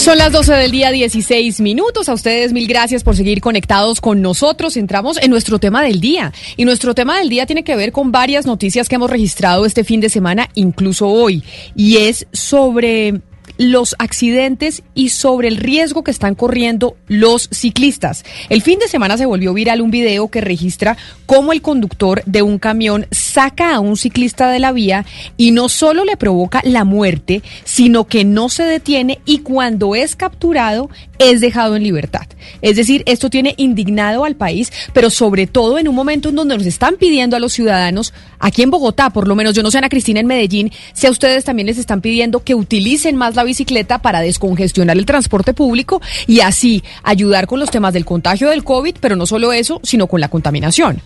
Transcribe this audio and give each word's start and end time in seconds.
Son 0.00 0.16
las 0.16 0.32
12 0.32 0.54
del 0.54 0.70
día, 0.70 0.90
16 0.90 1.60
minutos. 1.60 2.08
A 2.08 2.14
ustedes 2.14 2.54
mil 2.54 2.66
gracias 2.66 3.04
por 3.04 3.16
seguir 3.16 3.42
conectados 3.42 4.00
con 4.00 4.22
nosotros. 4.22 4.78
Entramos 4.78 5.18
en 5.18 5.30
nuestro 5.30 5.58
tema 5.58 5.82
del 5.82 6.00
día. 6.00 6.32
Y 6.56 6.64
nuestro 6.64 6.94
tema 6.94 7.18
del 7.18 7.28
día 7.28 7.44
tiene 7.44 7.64
que 7.64 7.76
ver 7.76 7.92
con 7.92 8.10
varias 8.10 8.46
noticias 8.46 8.88
que 8.88 8.94
hemos 8.94 9.10
registrado 9.10 9.66
este 9.66 9.84
fin 9.84 10.00
de 10.00 10.08
semana, 10.08 10.48
incluso 10.54 11.06
hoy. 11.06 11.44
Y 11.76 11.98
es 11.98 12.26
sobre 12.32 13.20
los 13.60 13.94
accidentes 13.98 14.82
y 14.94 15.10
sobre 15.10 15.46
el 15.48 15.58
riesgo 15.58 16.02
que 16.02 16.10
están 16.10 16.34
corriendo 16.34 16.96
los 17.08 17.50
ciclistas. 17.52 18.24
El 18.48 18.62
fin 18.62 18.78
de 18.78 18.88
semana 18.88 19.18
se 19.18 19.26
volvió 19.26 19.52
viral 19.52 19.82
un 19.82 19.90
video 19.90 20.28
que 20.28 20.40
registra 20.40 20.96
cómo 21.26 21.52
el 21.52 21.60
conductor 21.60 22.22
de 22.24 22.40
un 22.40 22.58
camión 22.58 23.06
saca 23.10 23.74
a 23.74 23.80
un 23.80 23.98
ciclista 23.98 24.48
de 24.48 24.60
la 24.60 24.72
vía 24.72 25.04
y 25.36 25.50
no 25.50 25.68
solo 25.68 26.06
le 26.06 26.16
provoca 26.16 26.62
la 26.64 26.84
muerte, 26.84 27.42
sino 27.64 28.06
que 28.06 28.24
no 28.24 28.48
se 28.48 28.62
detiene 28.62 29.20
y 29.26 29.40
cuando 29.40 29.94
es 29.94 30.16
capturado 30.16 30.88
es 31.18 31.42
dejado 31.42 31.76
en 31.76 31.82
libertad. 31.82 32.26
Es 32.62 32.76
decir, 32.76 33.02
esto 33.04 33.28
tiene 33.28 33.54
indignado 33.58 34.24
al 34.24 34.36
país, 34.36 34.72
pero 34.94 35.10
sobre 35.10 35.46
todo 35.46 35.78
en 35.78 35.86
un 35.86 35.94
momento 35.94 36.30
en 36.30 36.36
donde 36.36 36.56
nos 36.56 36.66
están 36.66 36.96
pidiendo 36.96 37.36
a 37.36 37.40
los 37.40 37.52
ciudadanos, 37.52 38.14
aquí 38.38 38.62
en 38.62 38.70
Bogotá, 38.70 39.10
por 39.10 39.28
lo 39.28 39.36
menos 39.36 39.54
yo 39.54 39.62
no 39.62 39.70
sé 39.70 39.76
Ana 39.76 39.90
Cristina 39.90 40.20
en 40.20 40.26
Medellín, 40.26 40.72
si 40.94 41.06
a 41.06 41.10
ustedes 41.10 41.44
también 41.44 41.66
les 41.66 41.76
están 41.76 42.00
pidiendo 42.00 42.42
que 42.42 42.54
utilicen 42.54 43.16
más 43.16 43.36
la 43.36 43.44
bicicleta 43.50 43.98
para 43.98 44.20
descongestionar 44.20 44.96
el 44.96 45.06
transporte 45.06 45.54
público 45.54 46.00
y 46.28 46.40
así 46.40 46.84
ayudar 47.02 47.48
con 47.48 47.58
los 47.58 47.70
temas 47.70 47.92
del 47.92 48.04
contagio 48.04 48.50
del 48.50 48.62
COVID, 48.62 48.96
pero 49.00 49.16
no 49.16 49.26
solo 49.26 49.52
eso, 49.52 49.80
sino 49.82 50.06
con 50.06 50.20
la 50.20 50.28
contaminación. 50.28 51.02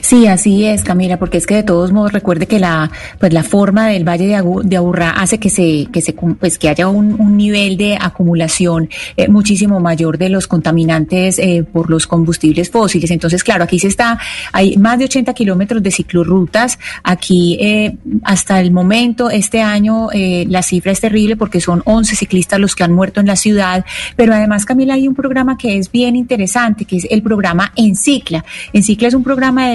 Sí, 0.00 0.26
así 0.26 0.64
es, 0.64 0.82
Camila, 0.82 1.18
porque 1.18 1.38
es 1.38 1.46
que 1.46 1.56
de 1.56 1.62
todos 1.62 1.92
modos 1.92 2.12
recuerde 2.12 2.46
que 2.46 2.58
la 2.58 2.90
pues 3.18 3.32
la 3.32 3.42
forma 3.42 3.88
del 3.88 4.08
Valle 4.08 4.26
de, 4.26 4.42
de 4.64 4.76
Aburrá 4.76 5.10
hace 5.10 5.38
que 5.38 5.50
se 5.50 5.86
que 5.92 6.00
se 6.00 6.12
pues 6.12 6.58
que 6.58 6.68
haya 6.68 6.88
un, 6.88 7.20
un 7.20 7.36
nivel 7.36 7.76
de 7.76 7.96
acumulación 8.00 8.88
eh, 9.16 9.28
muchísimo 9.28 9.80
mayor 9.80 10.18
de 10.18 10.28
los 10.28 10.46
contaminantes 10.46 11.38
eh, 11.38 11.64
por 11.70 11.90
los 11.90 12.06
combustibles 12.06 12.70
fósiles. 12.70 13.10
Entonces, 13.10 13.44
claro, 13.44 13.64
aquí 13.64 13.78
se 13.78 13.88
está 13.88 14.18
hay 14.52 14.76
más 14.76 14.98
de 14.98 15.04
80 15.04 15.32
kilómetros 15.34 15.82
de 15.82 15.90
ciclorrutas. 15.90 16.78
Aquí 17.02 17.58
eh, 17.60 17.96
hasta 18.24 18.60
el 18.60 18.70
momento 18.70 19.30
este 19.30 19.62
año 19.62 20.08
la 20.12 20.62
cifra 20.62 20.92
es 20.92 21.00
terrible 21.00 21.36
porque 21.36 21.60
son 21.60 21.82
11 21.84 22.16
ciclistas 22.16 22.60
los 22.60 22.74
que 22.74 22.84
han 22.84 22.92
muerto 22.92 23.20
en 23.20 23.26
la 23.26 23.36
ciudad. 23.36 23.84
Pero 24.16 24.34
además, 24.34 24.64
Camila, 24.64 24.94
hay 24.94 25.08
un 25.08 25.14
programa 25.14 25.56
que 25.56 25.78
es 25.78 25.90
bien 25.90 26.16
interesante, 26.16 26.84
que 26.84 26.96
es 26.96 27.06
el 27.10 27.22
programa 27.22 27.72
Encicla. 27.76 28.44
Encicla 28.72 29.08
es 29.08 29.14
un 29.14 29.22
programa 29.22 29.68
de 29.68 29.69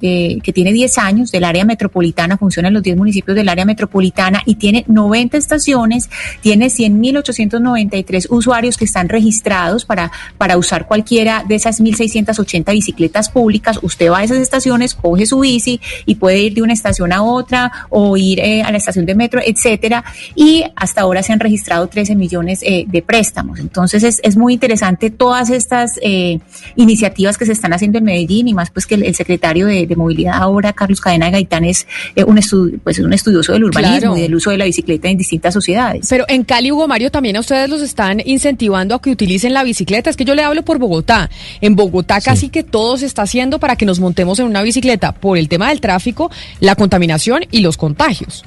que 0.00 0.52
tiene 0.54 0.72
10 0.72 0.98
años, 0.98 1.30
del 1.30 1.44
área 1.44 1.64
metropolitana, 1.64 2.36
funciona 2.36 2.68
en 2.68 2.74
los 2.74 2.82
10 2.82 2.96
municipios 2.96 3.36
del 3.36 3.48
área 3.48 3.64
metropolitana 3.64 4.42
y 4.46 4.56
tiene 4.56 4.84
90 4.88 5.36
estaciones, 5.36 6.10
tiene 6.40 6.66
100.893 6.66 8.26
usuarios 8.30 8.76
que 8.76 8.84
están 8.84 9.08
registrados 9.08 9.84
para, 9.84 10.10
para 10.38 10.56
usar 10.56 10.86
cualquiera 10.86 11.44
de 11.46 11.54
esas 11.54 11.80
1.680 11.80 12.72
bicicletas 12.72 13.30
públicas. 13.30 13.78
Usted 13.82 14.10
va 14.10 14.18
a 14.18 14.24
esas 14.24 14.38
estaciones, 14.38 14.94
coge 14.94 15.26
su 15.26 15.40
bici 15.40 15.80
y 16.06 16.16
puede 16.16 16.40
ir 16.40 16.54
de 16.54 16.62
una 16.62 16.72
estación 16.72 17.12
a 17.12 17.22
otra 17.22 17.70
o 17.90 18.16
ir 18.16 18.40
eh, 18.40 18.62
a 18.62 18.70
la 18.70 18.78
estación 18.78 19.06
de 19.06 19.14
metro, 19.14 19.40
etcétera. 19.44 20.04
Y 20.34 20.64
hasta 20.76 21.02
ahora 21.02 21.22
se 21.22 21.32
han 21.32 21.40
registrado 21.40 21.86
13 21.86 22.14
millones 22.14 22.60
eh, 22.62 22.84
de 22.86 23.02
préstamos. 23.02 23.58
Entonces 23.58 24.02
es, 24.02 24.20
es, 24.22 24.36
muy 24.36 24.54
interesante 24.54 25.10
todas 25.10 25.50
estas 25.50 25.98
eh, 26.02 26.40
iniciativas 26.74 27.38
que 27.38 27.46
se 27.46 27.52
están 27.52 27.72
haciendo 27.72 27.98
en 27.98 28.04
Medellín 28.04 28.48
y 28.48 28.54
más 28.54 28.70
pues 28.70 28.86
que 28.86 28.94
el 28.94 29.14
secretario 29.22 29.66
de, 29.66 29.92
Movilidad 29.96 30.34
ahora, 30.36 30.72
Carlos 30.72 31.00
Cadena 31.00 31.26
de 31.26 31.32
Gaitán, 31.32 31.64
es 31.64 31.86
eh, 32.16 32.24
un, 32.24 32.40
pues, 32.82 32.98
un 32.98 33.12
estudioso 33.12 33.52
del 33.52 33.64
urbanismo 33.64 34.16
y 34.16 34.22
del 34.22 34.34
uso 34.34 34.50
de 34.50 34.58
la 34.58 34.64
bicicleta 34.64 35.08
en 35.08 35.18
distintas 35.18 35.54
sociedades. 35.54 36.06
Pero 36.08 36.24
en 36.28 36.44
Cali, 36.44 36.72
Hugo 36.72 36.88
Mario, 36.88 37.10
también 37.10 37.36
a 37.36 37.40
ustedes 37.40 37.68
los 37.68 37.82
están 37.82 38.20
incentivando 38.24 38.94
a 38.94 39.02
que 39.02 39.10
utilicen 39.10 39.52
la 39.52 39.64
bicicleta. 39.64 40.10
Es 40.10 40.16
que 40.16 40.24
yo 40.24 40.34
le 40.34 40.42
hablo 40.42 40.62
por 40.64 40.78
Bogotá. 40.78 41.30
En 41.60 41.76
Bogotá 41.76 42.20
casi 42.20 42.48
que 42.48 42.62
todo 42.62 42.96
se 42.96 43.06
está 43.06 43.22
haciendo 43.22 43.58
para 43.58 43.76
que 43.76 43.86
nos 43.86 44.00
montemos 44.00 44.38
en 44.38 44.46
una 44.46 44.62
bicicleta 44.62 45.12
por 45.12 45.38
el 45.38 45.48
tema 45.48 45.68
del 45.68 45.80
tráfico, 45.80 46.30
la 46.60 46.74
contaminación 46.74 47.42
y 47.50 47.60
los 47.60 47.76
contagios. 47.76 48.44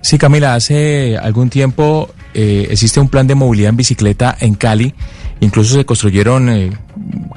Sí, 0.00 0.18
Camila, 0.18 0.54
hace 0.54 1.16
algún 1.16 1.48
tiempo 1.48 2.10
eh, 2.34 2.66
existe 2.70 3.00
un 3.00 3.08
plan 3.08 3.26
de 3.26 3.34
movilidad 3.34 3.70
en 3.70 3.76
bicicleta 3.76 4.36
en 4.38 4.54
Cali. 4.54 4.92
Incluso 5.40 5.74
se 5.74 5.84
construyeron 5.84 6.48
eh, 6.48 6.70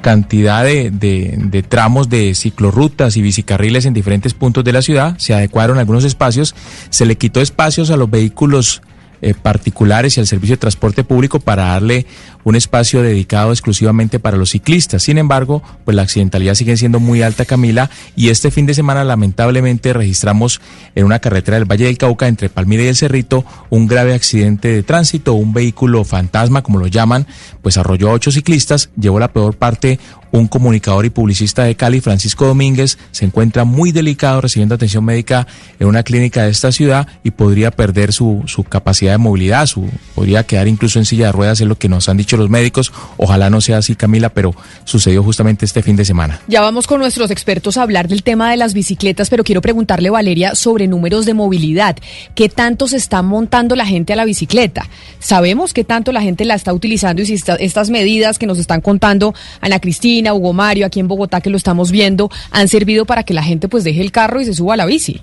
cantidad 0.02 0.64
de, 0.64 0.90
de, 0.90 1.62
tramos 1.62 2.08
de 2.08 2.34
ciclorrutas 2.34 3.16
y 3.16 3.22
bicicarriles 3.22 3.84
en 3.84 3.94
diferentes 3.94 4.34
puntos 4.34 4.64
de 4.64 4.72
la 4.72 4.82
ciudad, 4.82 5.18
se 5.18 5.34
adecuaron 5.34 5.78
algunos 5.78 6.04
espacios, 6.04 6.54
se 6.90 7.06
le 7.06 7.16
quitó 7.16 7.40
espacios 7.40 7.90
a 7.90 7.96
los 7.96 8.10
vehículos 8.10 8.82
eh, 9.22 9.34
particulares 9.34 10.16
y 10.16 10.20
al 10.20 10.26
servicio 10.26 10.54
de 10.54 10.60
transporte 10.60 11.04
público 11.04 11.40
para 11.40 11.64
darle 11.64 12.06
un 12.44 12.56
espacio 12.56 13.02
dedicado 13.02 13.52
exclusivamente 13.52 14.18
para 14.20 14.36
los 14.36 14.50
ciclistas. 14.50 15.02
Sin 15.02 15.18
embargo, 15.18 15.62
pues 15.84 15.94
la 15.94 16.02
accidentalidad 16.02 16.54
sigue 16.54 16.76
siendo 16.76 17.00
muy 17.00 17.22
alta, 17.22 17.44
Camila, 17.44 17.90
y 18.16 18.30
este 18.30 18.50
fin 18.50 18.66
de 18.66 18.74
semana 18.74 19.04
lamentablemente 19.04 19.92
registramos 19.92 20.60
en 20.94 21.04
una 21.04 21.18
carretera 21.18 21.58
del 21.58 21.70
Valle 21.70 21.86
del 21.86 21.98
Cauca 21.98 22.28
entre 22.28 22.48
Palmira 22.48 22.82
y 22.82 22.88
El 22.88 22.96
Cerrito 22.96 23.44
un 23.70 23.86
grave 23.86 24.14
accidente 24.14 24.68
de 24.68 24.82
tránsito, 24.82 25.34
un 25.34 25.52
vehículo 25.52 26.04
fantasma, 26.04 26.62
como 26.62 26.78
lo 26.78 26.86
llaman, 26.86 27.26
pues 27.62 27.76
arrolló 27.76 28.10
a 28.10 28.12
ocho 28.12 28.30
ciclistas, 28.30 28.90
llevó 28.98 29.18
la 29.18 29.32
peor 29.32 29.56
parte 29.56 29.98
un 30.30 30.48
comunicador 30.48 31.06
y 31.06 31.10
publicista 31.10 31.64
de 31.64 31.74
Cali, 31.74 32.00
Francisco 32.00 32.46
Domínguez, 32.46 32.98
se 33.10 33.24
encuentra 33.24 33.64
muy 33.64 33.92
delicado 33.92 34.40
recibiendo 34.40 34.74
atención 34.74 35.04
médica 35.04 35.46
en 35.78 35.86
una 35.86 36.02
clínica 36.02 36.44
de 36.44 36.50
esta 36.50 36.72
ciudad 36.72 37.06
y 37.24 37.30
podría 37.30 37.70
perder 37.70 38.12
su, 38.12 38.42
su 38.46 38.64
capacidad 38.64 39.12
de 39.12 39.18
movilidad, 39.18 39.66
su, 39.66 39.88
podría 40.14 40.44
quedar 40.44 40.68
incluso 40.68 40.98
en 40.98 41.04
silla 41.04 41.26
de 41.26 41.32
ruedas, 41.32 41.60
es 41.60 41.66
lo 41.66 41.78
que 41.78 41.88
nos 41.88 42.08
han 42.08 42.16
dicho 42.16 42.36
los 42.36 42.50
médicos. 42.50 42.92
Ojalá 43.16 43.50
no 43.50 43.60
sea 43.60 43.78
así, 43.78 43.94
Camila, 43.94 44.28
pero 44.28 44.54
sucedió 44.84 45.22
justamente 45.22 45.64
este 45.64 45.82
fin 45.82 45.96
de 45.96 46.04
semana. 46.04 46.40
Ya 46.48 46.60
vamos 46.60 46.86
con 46.86 47.00
nuestros 47.00 47.30
expertos 47.30 47.76
a 47.76 47.82
hablar 47.82 48.08
del 48.08 48.22
tema 48.22 48.50
de 48.50 48.56
las 48.56 48.74
bicicletas, 48.74 49.30
pero 49.30 49.44
quiero 49.44 49.60
preguntarle, 49.60 50.10
Valeria, 50.10 50.54
sobre 50.54 50.86
números 50.86 51.26
de 51.26 51.34
movilidad. 51.34 51.96
¿Qué 52.34 52.48
tanto 52.48 52.88
se 52.88 52.96
está 52.96 53.22
montando 53.22 53.76
la 53.76 53.86
gente 53.86 54.12
a 54.12 54.16
la 54.16 54.24
bicicleta? 54.24 54.88
Sabemos 55.18 55.72
qué 55.72 55.84
tanto 55.84 56.12
la 56.12 56.22
gente 56.22 56.44
la 56.44 56.54
está 56.54 56.72
utilizando 56.72 57.22
y 57.22 57.26
si 57.26 57.34
estas 57.34 57.90
medidas 57.90 58.38
que 58.38 58.46
nos 58.46 58.58
están 58.58 58.80
contando 58.80 59.34
Ana 59.60 59.80
Cristina, 59.80 60.17
Hugo 60.26 60.52
Mario, 60.52 60.86
aquí 60.86 61.00
en 61.00 61.08
Bogotá 61.08 61.40
que 61.40 61.50
lo 61.50 61.56
estamos 61.56 61.90
viendo, 61.90 62.30
han 62.50 62.68
servido 62.68 63.04
para 63.04 63.22
que 63.22 63.34
la 63.34 63.42
gente 63.42 63.68
pues 63.68 63.84
deje 63.84 64.00
el 64.00 64.12
carro 64.12 64.40
y 64.40 64.44
se 64.44 64.54
suba 64.54 64.74
a 64.74 64.76
la 64.76 64.86
bici. 64.86 65.20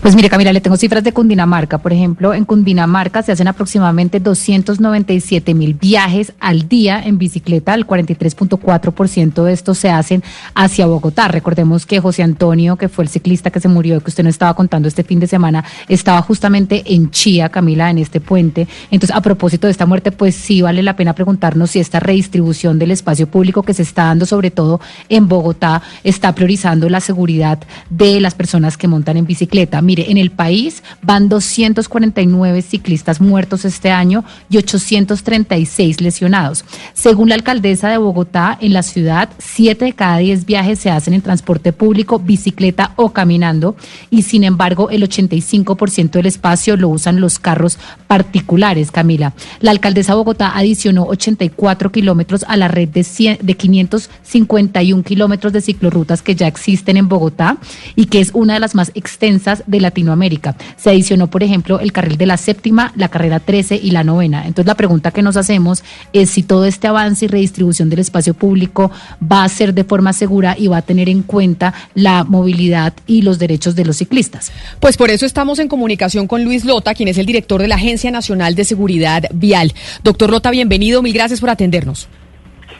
Pues 0.00 0.14
mire, 0.14 0.28
Camila, 0.28 0.52
le 0.52 0.60
tengo 0.60 0.76
cifras 0.76 1.02
de 1.02 1.12
Cundinamarca. 1.12 1.78
Por 1.78 1.92
ejemplo, 1.92 2.32
en 2.34 2.44
Cundinamarca 2.44 3.22
se 3.22 3.32
hacen 3.32 3.48
aproximadamente 3.48 4.20
297 4.20 5.54
mil 5.54 5.74
viajes 5.74 6.32
al 6.38 6.68
día 6.68 7.02
en 7.02 7.18
bicicleta. 7.18 7.74
El 7.74 7.86
43.4% 7.86 9.42
de 9.42 9.52
estos 9.52 9.78
se 9.78 9.90
hacen 9.90 10.22
hacia 10.54 10.86
Bogotá. 10.86 11.28
Recordemos 11.28 11.86
que 11.86 12.00
José 12.00 12.22
Antonio, 12.22 12.76
que 12.76 12.88
fue 12.88 13.04
el 13.04 13.08
ciclista 13.08 13.50
que 13.50 13.60
se 13.60 13.68
murió, 13.68 14.00
que 14.00 14.10
usted 14.10 14.24
nos 14.24 14.34
estaba 14.34 14.54
contando 14.54 14.86
este 14.86 15.02
fin 15.02 15.18
de 15.18 15.26
semana, 15.26 15.64
estaba 15.88 16.22
justamente 16.22 16.82
en 16.86 17.10
Chía, 17.10 17.48
Camila, 17.48 17.90
en 17.90 17.98
este 17.98 18.20
puente. 18.20 18.68
Entonces, 18.90 19.16
a 19.16 19.20
propósito 19.20 19.66
de 19.66 19.72
esta 19.72 19.86
muerte, 19.86 20.12
pues 20.12 20.34
sí 20.34 20.62
vale 20.62 20.82
la 20.82 20.96
pena 20.96 21.14
preguntarnos 21.14 21.72
si 21.72 21.80
esta 21.80 22.00
redistribución 22.00 22.78
del 22.78 22.92
espacio 22.92 23.26
público 23.26 23.62
que 23.62 23.74
se 23.74 23.82
está 23.82 24.04
dando, 24.04 24.26
sobre 24.26 24.50
todo 24.50 24.80
en 25.08 25.28
Bogotá, 25.28 25.82
está 26.04 26.34
priorizando 26.34 26.88
la 26.88 27.00
seguridad 27.00 27.58
de 27.90 28.20
las 28.20 28.34
personas 28.34 28.76
que 28.76 28.88
montan 28.88 29.16
en 29.16 29.26
bicicleta 29.26 29.65
Mire, 29.82 30.10
en 30.10 30.18
el 30.18 30.30
país 30.30 30.82
van 31.02 31.28
249 31.28 32.62
ciclistas 32.62 33.20
muertos 33.20 33.64
este 33.64 33.90
año 33.90 34.24
y 34.48 34.58
836 34.58 36.00
lesionados. 36.00 36.64
Según 36.94 37.28
la 37.28 37.34
alcaldesa 37.34 37.88
de 37.88 37.98
Bogotá, 37.98 38.56
en 38.60 38.72
la 38.72 38.82
ciudad, 38.82 39.28
7 39.38 39.86
de 39.86 39.92
cada 39.92 40.18
10 40.18 40.46
viajes 40.46 40.78
se 40.78 40.90
hacen 40.90 41.14
en 41.14 41.22
transporte 41.22 41.72
público, 41.72 42.18
bicicleta 42.18 42.92
o 42.96 43.12
caminando, 43.12 43.76
y 44.10 44.22
sin 44.22 44.44
embargo, 44.44 44.90
el 44.90 45.02
85% 45.02 46.10
del 46.10 46.26
espacio 46.26 46.76
lo 46.76 46.88
usan 46.88 47.20
los 47.20 47.38
carros 47.38 47.78
particulares, 48.06 48.90
Camila. 48.90 49.34
La 49.60 49.70
alcaldesa 49.70 50.12
de 50.12 50.18
Bogotá 50.18 50.52
adicionó 50.56 51.04
84 51.04 51.92
kilómetros 51.92 52.44
a 52.48 52.56
la 52.56 52.68
red 52.68 52.88
de, 52.88 53.38
de 53.40 53.54
551 53.54 55.02
kilómetros 55.02 55.52
de 55.52 55.60
ciclorrutas 55.60 56.22
que 56.22 56.34
ya 56.34 56.46
existen 56.46 56.96
en 56.96 57.08
Bogotá 57.08 57.58
y 57.94 58.06
que 58.06 58.20
es 58.20 58.30
una 58.32 58.54
de 58.54 58.60
las 58.60 58.74
más 58.74 58.92
extensas 58.94 59.55
de 59.66 59.80
Latinoamérica. 59.80 60.56
Se 60.76 60.90
adicionó, 60.90 61.28
por 61.28 61.42
ejemplo, 61.42 61.80
el 61.80 61.92
carril 61.92 62.16
de 62.16 62.26
la 62.26 62.36
séptima, 62.36 62.92
la 62.96 63.08
carrera 63.08 63.40
13 63.40 63.80
y 63.82 63.90
la 63.90 64.04
novena. 64.04 64.46
Entonces, 64.46 64.66
la 64.66 64.74
pregunta 64.74 65.10
que 65.10 65.22
nos 65.22 65.36
hacemos 65.36 65.84
es 66.12 66.30
si 66.30 66.42
todo 66.42 66.64
este 66.64 66.88
avance 66.88 67.24
y 67.24 67.28
redistribución 67.28 67.90
del 67.90 68.00
espacio 68.00 68.34
público 68.34 68.90
va 69.20 69.44
a 69.44 69.48
ser 69.48 69.74
de 69.74 69.84
forma 69.84 70.12
segura 70.12 70.56
y 70.58 70.68
va 70.68 70.78
a 70.78 70.82
tener 70.82 71.08
en 71.08 71.22
cuenta 71.22 71.74
la 71.94 72.24
movilidad 72.24 72.92
y 73.06 73.22
los 73.22 73.38
derechos 73.38 73.74
de 73.76 73.84
los 73.84 73.96
ciclistas. 73.96 74.52
Pues 74.80 74.96
por 74.96 75.10
eso 75.10 75.26
estamos 75.26 75.58
en 75.58 75.68
comunicación 75.68 76.26
con 76.26 76.44
Luis 76.44 76.64
Lota, 76.64 76.94
quien 76.94 77.08
es 77.08 77.18
el 77.18 77.26
director 77.26 77.60
de 77.60 77.68
la 77.68 77.76
Agencia 77.76 78.10
Nacional 78.10 78.54
de 78.54 78.64
Seguridad 78.64 79.24
Vial. 79.32 79.72
Doctor 80.02 80.30
Lota, 80.30 80.50
bienvenido, 80.50 81.02
mil 81.02 81.14
gracias 81.14 81.40
por 81.40 81.50
atendernos. 81.50 82.08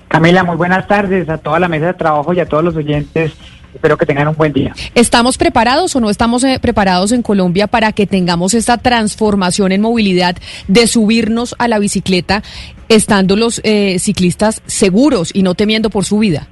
Camila, 0.08 0.44
muy 0.44 0.56
buenas 0.56 0.86
tardes 0.86 1.28
a 1.28 1.38
toda 1.38 1.58
la 1.58 1.68
mesa 1.68 1.86
de 1.86 1.94
trabajo 1.94 2.32
y 2.32 2.40
a 2.40 2.46
todos 2.46 2.62
los 2.62 2.76
oyentes. 2.76 3.32
Espero 3.76 3.98
que 3.98 4.06
tengan 4.06 4.28
un 4.28 4.34
buen 4.34 4.54
día. 4.54 4.74
¿Estamos 4.94 5.36
preparados 5.36 5.94
o 5.94 6.00
no 6.00 6.08
estamos 6.08 6.42
eh, 6.44 6.58
preparados 6.60 7.12
en 7.12 7.20
Colombia 7.20 7.66
para 7.66 7.92
que 7.92 8.06
tengamos 8.06 8.54
esta 8.54 8.78
transformación 8.78 9.70
en 9.70 9.82
movilidad 9.82 10.34
de 10.66 10.86
subirnos 10.86 11.54
a 11.58 11.68
la 11.68 11.78
bicicleta 11.78 12.42
estando 12.88 13.36
los 13.36 13.60
eh, 13.64 13.98
ciclistas 13.98 14.62
seguros 14.64 15.30
y 15.34 15.42
no 15.42 15.54
temiendo 15.54 15.90
por 15.90 16.06
su 16.06 16.18
vida? 16.18 16.48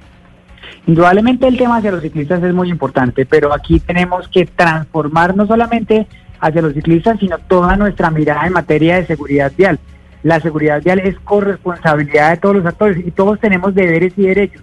Indudablemente 0.85 1.47
el 1.47 1.57
tema 1.57 1.77
hacia 1.77 1.91
los 1.91 2.03
ciclistas 2.03 2.43
es 2.43 2.53
muy 2.53 2.69
importante, 2.69 3.25
pero 3.25 3.51
aquí 3.51 3.79
tenemos 3.79 4.27
que 4.27 4.45
transformar 4.45 5.35
no 5.35 5.47
solamente 5.47 6.05
hacia 6.39 6.61
los 6.61 6.75
ciclistas, 6.75 7.19
sino 7.19 7.39
toda 7.39 7.75
nuestra 7.75 8.11
mirada 8.11 8.45
en 8.45 8.53
materia 8.53 8.97
de 8.97 9.07
seguridad 9.07 9.51
vial. 9.57 9.79
La 10.21 10.39
seguridad 10.39 10.83
vial 10.83 10.99
es 10.99 11.17
corresponsabilidad 11.21 12.29
de 12.29 12.37
todos 12.37 12.57
los 12.57 12.65
actores 12.67 13.03
y 13.03 13.09
todos 13.09 13.39
tenemos 13.39 13.73
deberes 13.73 14.13
y 14.15 14.27
derechos. 14.27 14.61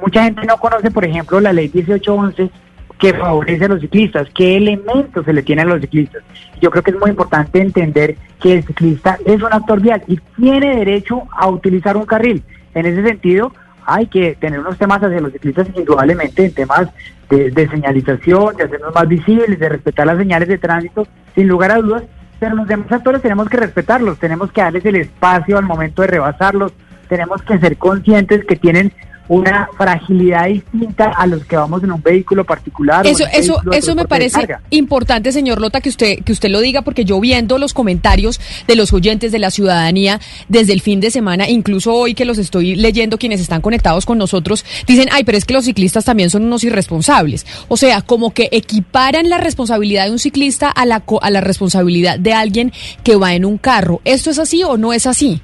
Mucha 0.00 0.24
gente 0.24 0.46
no 0.46 0.56
conoce, 0.58 0.90
por 0.90 1.04
ejemplo, 1.04 1.40
la 1.40 1.52
ley 1.52 1.70
1811 1.72 2.50
que 2.98 3.12
favorece 3.12 3.64
a 3.64 3.68
los 3.68 3.80
ciclistas, 3.80 4.28
qué 4.34 4.56
elementos 4.56 5.24
se 5.24 5.32
le 5.32 5.42
tiene 5.42 5.62
a 5.62 5.64
los 5.64 5.80
ciclistas. 5.80 6.22
Yo 6.60 6.70
creo 6.70 6.82
que 6.82 6.92
es 6.92 6.98
muy 6.98 7.10
importante 7.10 7.60
entender 7.60 8.16
que 8.40 8.54
el 8.54 8.64
ciclista 8.64 9.18
es 9.26 9.42
un 9.42 9.52
actor 9.52 9.80
vial 9.80 10.02
y 10.06 10.18
tiene 10.36 10.76
derecho 10.76 11.22
a 11.32 11.48
utilizar 11.48 11.96
un 11.96 12.06
carril. 12.06 12.42
En 12.74 12.86
ese 12.86 13.02
sentido, 13.04 13.52
hay 13.86 14.06
que 14.06 14.34
tener 14.36 14.60
unos 14.60 14.78
temas 14.78 15.02
hacia 15.02 15.20
los 15.20 15.32
ciclistas 15.32 15.68
indudablemente 15.74 16.44
en 16.44 16.54
temas 16.54 16.88
de, 17.28 17.68
señalización, 17.68 18.56
de 18.56 18.64
hacernos 18.64 18.94
más 18.94 19.08
visibles, 19.08 19.58
de 19.58 19.68
respetar 19.68 20.06
las 20.06 20.18
señales 20.18 20.48
de 20.48 20.58
tránsito, 20.58 21.06
sin 21.34 21.48
lugar 21.48 21.72
a 21.72 21.78
dudas, 21.78 22.04
pero 22.38 22.54
los 22.54 22.68
demás 22.68 22.90
actores 22.92 23.22
tenemos 23.22 23.48
que 23.48 23.56
respetarlos, 23.56 24.18
tenemos 24.18 24.52
que 24.52 24.60
darles 24.60 24.84
el 24.84 24.96
espacio 24.96 25.58
al 25.58 25.64
momento 25.64 26.02
de 26.02 26.08
rebasarlos, 26.08 26.72
tenemos 27.08 27.42
que 27.42 27.58
ser 27.58 27.76
conscientes 27.76 28.44
que 28.44 28.56
tienen 28.56 28.92
una 29.28 29.68
fragilidad 29.76 30.46
distinta 30.46 31.10
a 31.10 31.26
los 31.26 31.44
que 31.44 31.56
vamos 31.56 31.82
en 31.82 31.92
un 31.92 32.02
vehículo 32.02 32.44
particular. 32.44 33.06
Eso, 33.06 33.24
eso, 33.32 33.60
eso 33.72 33.94
me 33.94 34.04
parece 34.06 34.46
importante, 34.70 35.32
señor 35.32 35.60
Lota, 35.60 35.80
que 35.80 35.88
usted, 35.88 36.18
que 36.22 36.32
usted 36.32 36.50
lo 36.50 36.60
diga, 36.60 36.82
porque 36.82 37.04
yo 37.04 37.18
viendo 37.20 37.58
los 37.58 37.72
comentarios 37.72 38.40
de 38.66 38.76
los 38.76 38.92
oyentes 38.92 39.32
de 39.32 39.38
la 39.38 39.50
ciudadanía 39.50 40.20
desde 40.48 40.72
el 40.72 40.80
fin 40.80 41.00
de 41.00 41.10
semana, 41.10 41.48
incluso 41.48 41.94
hoy 41.94 42.14
que 42.14 42.24
los 42.24 42.38
estoy 42.38 42.76
leyendo, 42.76 43.18
quienes 43.18 43.40
están 43.40 43.60
conectados 43.60 44.04
con 44.04 44.18
nosotros, 44.18 44.64
dicen, 44.86 45.08
ay, 45.12 45.24
pero 45.24 45.38
es 45.38 45.44
que 45.44 45.54
los 45.54 45.64
ciclistas 45.64 46.04
también 46.04 46.30
son 46.30 46.44
unos 46.44 46.64
irresponsables. 46.64 47.46
O 47.68 47.76
sea, 47.76 48.02
como 48.02 48.32
que 48.32 48.48
equiparan 48.52 49.28
la 49.28 49.38
responsabilidad 49.38 50.04
de 50.04 50.12
un 50.12 50.18
ciclista 50.18 50.70
a 50.70 50.84
la, 50.84 51.02
a 51.20 51.30
la 51.30 51.40
responsabilidad 51.40 52.18
de 52.18 52.32
alguien 52.32 52.72
que 53.02 53.16
va 53.16 53.34
en 53.34 53.44
un 53.44 53.58
carro. 53.58 54.00
¿Esto 54.04 54.30
es 54.30 54.38
así 54.38 54.62
o 54.62 54.76
no 54.76 54.92
es 54.92 55.06
así? 55.06 55.40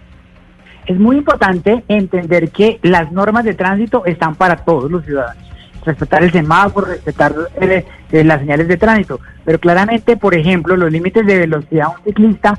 Es 0.90 0.98
muy 0.98 1.18
importante 1.18 1.84
entender 1.86 2.50
que 2.50 2.80
las 2.82 3.12
normas 3.12 3.44
de 3.44 3.54
tránsito 3.54 4.04
están 4.06 4.34
para 4.34 4.56
todos 4.56 4.90
los 4.90 5.04
ciudadanos. 5.04 5.44
Respetar 5.86 6.24
el 6.24 6.32
semáforo, 6.32 6.88
respetar 6.88 7.32
eh, 7.60 7.84
eh, 8.10 8.24
las 8.24 8.40
señales 8.40 8.66
de 8.66 8.76
tránsito. 8.76 9.20
Pero 9.44 9.60
claramente, 9.60 10.16
por 10.16 10.34
ejemplo, 10.34 10.76
los 10.76 10.90
límites 10.90 11.24
de 11.24 11.38
velocidad 11.38 11.90
un 11.96 12.02
ciclista 12.02 12.58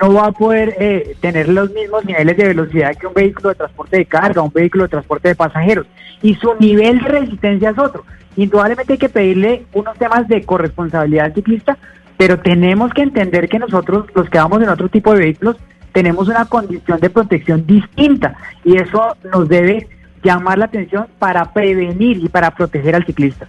no 0.00 0.14
va 0.14 0.28
a 0.28 0.32
poder 0.32 0.74
eh, 0.78 1.16
tener 1.20 1.50
los 1.50 1.70
mismos 1.70 2.02
niveles 2.06 2.38
de 2.38 2.46
velocidad 2.46 2.96
que 2.96 3.08
un 3.08 3.12
vehículo 3.12 3.50
de 3.50 3.56
transporte 3.56 3.98
de 3.98 4.06
carga, 4.06 4.40
un 4.40 4.52
vehículo 4.54 4.84
de 4.84 4.88
transporte 4.88 5.28
de 5.28 5.34
pasajeros. 5.34 5.86
Y 6.22 6.34
su 6.36 6.54
nivel 6.58 7.02
de 7.02 7.08
resistencia 7.08 7.68
es 7.68 7.78
otro. 7.78 8.06
Indudablemente 8.38 8.94
hay 8.94 8.98
que 8.98 9.10
pedirle 9.10 9.66
unos 9.74 9.98
temas 9.98 10.26
de 10.28 10.42
corresponsabilidad 10.44 11.26
al 11.26 11.34
ciclista, 11.34 11.76
pero 12.16 12.38
tenemos 12.38 12.94
que 12.94 13.02
entender 13.02 13.50
que 13.50 13.58
nosotros, 13.58 14.06
los 14.14 14.30
que 14.30 14.38
vamos 14.38 14.62
en 14.62 14.70
otro 14.70 14.88
tipo 14.88 15.12
de 15.12 15.20
vehículos, 15.20 15.56
tenemos 15.96 16.28
una 16.28 16.44
condición 16.44 17.00
de 17.00 17.08
protección 17.08 17.66
distinta 17.66 18.36
y 18.62 18.76
eso 18.76 19.16
nos 19.32 19.48
debe 19.48 19.88
llamar 20.22 20.58
la 20.58 20.66
atención 20.66 21.06
para 21.18 21.54
prevenir 21.54 22.18
y 22.18 22.28
para 22.28 22.50
proteger 22.50 22.94
al 22.94 23.06
ciclista. 23.06 23.46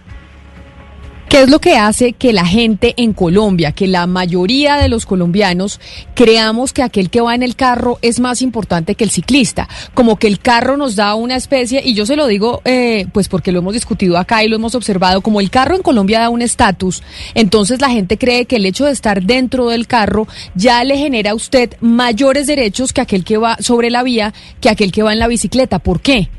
¿Qué 1.28 1.42
es 1.42 1.50
lo 1.50 1.60
que 1.60 1.76
hace 1.76 2.14
que 2.14 2.32
la 2.32 2.46
gente 2.46 2.94
en 2.96 3.12
Colombia, 3.12 3.72
que 3.72 3.86
la 3.86 4.06
mayoría 4.06 4.76
de 4.76 4.88
los 4.88 5.04
colombianos 5.04 5.78
creamos 6.14 6.72
que 6.72 6.82
aquel 6.82 7.10
que 7.10 7.20
va 7.20 7.34
en 7.34 7.42
el 7.42 7.54
carro 7.54 7.98
es 8.00 8.18
más 8.18 8.40
importante 8.40 8.94
que 8.94 9.04
el 9.04 9.10
ciclista? 9.10 9.68
Como 9.92 10.18
que 10.18 10.26
el 10.26 10.40
carro 10.40 10.78
nos 10.78 10.96
da 10.96 11.14
una 11.14 11.36
especie, 11.36 11.82
y 11.84 11.92
yo 11.92 12.06
se 12.06 12.16
lo 12.16 12.26
digo 12.26 12.62
eh, 12.64 13.06
pues 13.12 13.28
porque 13.28 13.52
lo 13.52 13.58
hemos 13.58 13.74
discutido 13.74 14.16
acá 14.16 14.42
y 14.42 14.48
lo 14.48 14.56
hemos 14.56 14.74
observado, 14.74 15.20
como 15.20 15.40
el 15.40 15.50
carro 15.50 15.76
en 15.76 15.82
Colombia 15.82 16.20
da 16.20 16.30
un 16.30 16.40
estatus, 16.40 17.02
entonces 17.34 17.78
la 17.82 17.90
gente 17.90 18.16
cree 18.16 18.46
que 18.46 18.56
el 18.56 18.64
hecho 18.64 18.86
de 18.86 18.92
estar 18.92 19.22
dentro 19.22 19.68
del 19.68 19.86
carro 19.86 20.26
ya 20.54 20.82
le 20.82 20.96
genera 20.96 21.32
a 21.32 21.34
usted 21.34 21.74
mayores 21.82 22.46
derechos 22.46 22.94
que 22.94 23.02
aquel 23.02 23.24
que 23.24 23.36
va 23.36 23.58
sobre 23.60 23.90
la 23.90 24.02
vía, 24.02 24.32
que 24.62 24.70
aquel 24.70 24.92
que 24.92 25.02
va 25.02 25.12
en 25.12 25.18
la 25.18 25.28
bicicleta. 25.28 25.78
¿Por 25.78 26.00
qué? 26.00 26.30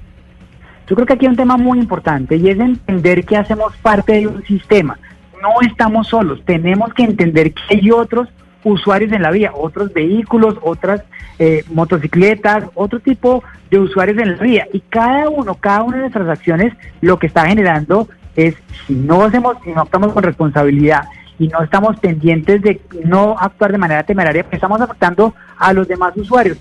Yo 0.89 0.95
creo 0.95 1.06
que 1.06 1.13
aquí 1.13 1.25
hay 1.25 1.30
un 1.30 1.38
tema 1.38 1.56
muy 1.56 1.77
importante 1.77 2.36
y 2.36 2.50
es 2.50 2.59
entender 2.59 3.24
que 3.24 3.38
hacemos 3.38 3.77
parte 3.77 4.13
de 4.13 4.27
un 4.27 4.44
sistema. 4.44 4.97
No 5.39 5.62
estamos 5.62 6.07
solos, 6.07 6.44
tenemos 6.45 6.94
que 6.95 7.03
entender 7.03 7.53
que 7.53 7.62
hay 7.75 7.91
otros 7.91 8.27
usuarios 8.63 9.12
en 9.12 9.21
la 9.21 9.30
vía, 9.30 9.51
otros 9.53 9.94
vehículos, 9.94 10.56
otras 10.62 11.03
eh, 11.38 11.63
motocicletas, 11.71 12.65
otro 12.74 13.00
tipo 13.00 13.44
de 13.69 13.77
usuarios 13.77 14.18
en 14.18 14.36
la 14.36 14.44
vía. 14.44 14.68
Y 14.74 14.80
cada 14.80 15.30
uno, 15.30 15.53
cada 15.53 15.83
una 15.83 15.97
de 15.97 16.01
nuestras 16.01 16.27
acciones 16.27 16.74
lo 17.01 17.19
que 17.19 17.27
está 17.27 17.45
generando 17.45 18.09
es, 18.35 18.56
si 18.88 18.95
no 18.95 19.24
hacemos, 19.24 19.57
si 19.63 19.71
no 19.71 19.81
actuamos 19.81 20.12
con 20.12 20.24
responsabilidad 20.24 21.03
y 21.38 21.47
no 21.50 21.62
estamos 21.62 22.00
pendientes 22.00 22.63
de 22.63 22.81
no 23.06 23.35
actuar 23.39 23.71
de 23.71 23.77
manera 23.77 24.03
temeraria, 24.03 24.44
pues 24.44 24.56
estamos 24.56 24.81
afectando 24.81 25.35
a 25.57 25.71
los 25.71 25.88
demás 25.88 26.18
usuarios. 26.18 26.57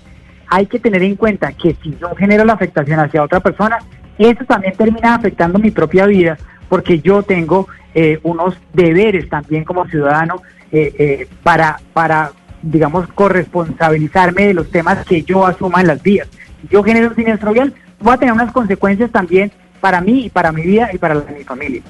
Hay 0.47 0.67
que 0.67 0.79
tener 0.79 1.01
en 1.03 1.15
cuenta 1.15 1.51
que 1.51 1.75
si 1.81 1.97
yo 1.99 2.15
genero 2.15 2.45
la 2.45 2.53
afectación 2.53 2.99
hacia 2.99 3.23
otra 3.23 3.39
persona, 3.39 3.79
eso 4.19 4.43
también 4.45 4.75
termina 4.75 5.15
afectando 5.15 5.59
mi 5.59 5.71
propia 5.71 6.05
vida 6.05 6.37
porque 6.67 6.99
yo 6.99 7.23
tengo 7.23 7.67
eh, 7.93 8.19
unos 8.23 8.55
deberes 8.73 9.27
también 9.29 9.63
como 9.63 9.87
ciudadano 9.87 10.41
eh, 10.71 10.93
eh, 10.99 11.27
para, 11.41 11.79
para, 11.93 12.31
digamos, 12.61 13.07
corresponsabilizarme 13.07 14.47
de 14.47 14.53
los 14.53 14.69
temas 14.69 15.03
que 15.05 15.23
yo 15.23 15.45
asuma 15.45 15.81
en 15.81 15.87
las 15.87 16.03
vías. 16.03 16.27
Si 16.61 16.67
yo 16.67 16.83
genero 16.83 17.09
un 17.09 17.15
siniestro 17.15 17.51
vial, 17.51 17.73
voy 17.99 18.13
a 18.13 18.17
tener 18.17 18.33
unas 18.33 18.51
consecuencias 18.51 19.11
también 19.11 19.51
para 19.81 19.99
mí 20.01 20.25
y 20.25 20.29
para 20.29 20.51
mi 20.51 20.61
vida 20.61 20.89
y 20.93 20.97
para 20.97 21.15
la 21.15 21.23
mi 21.35 21.43
familia. 21.43 21.81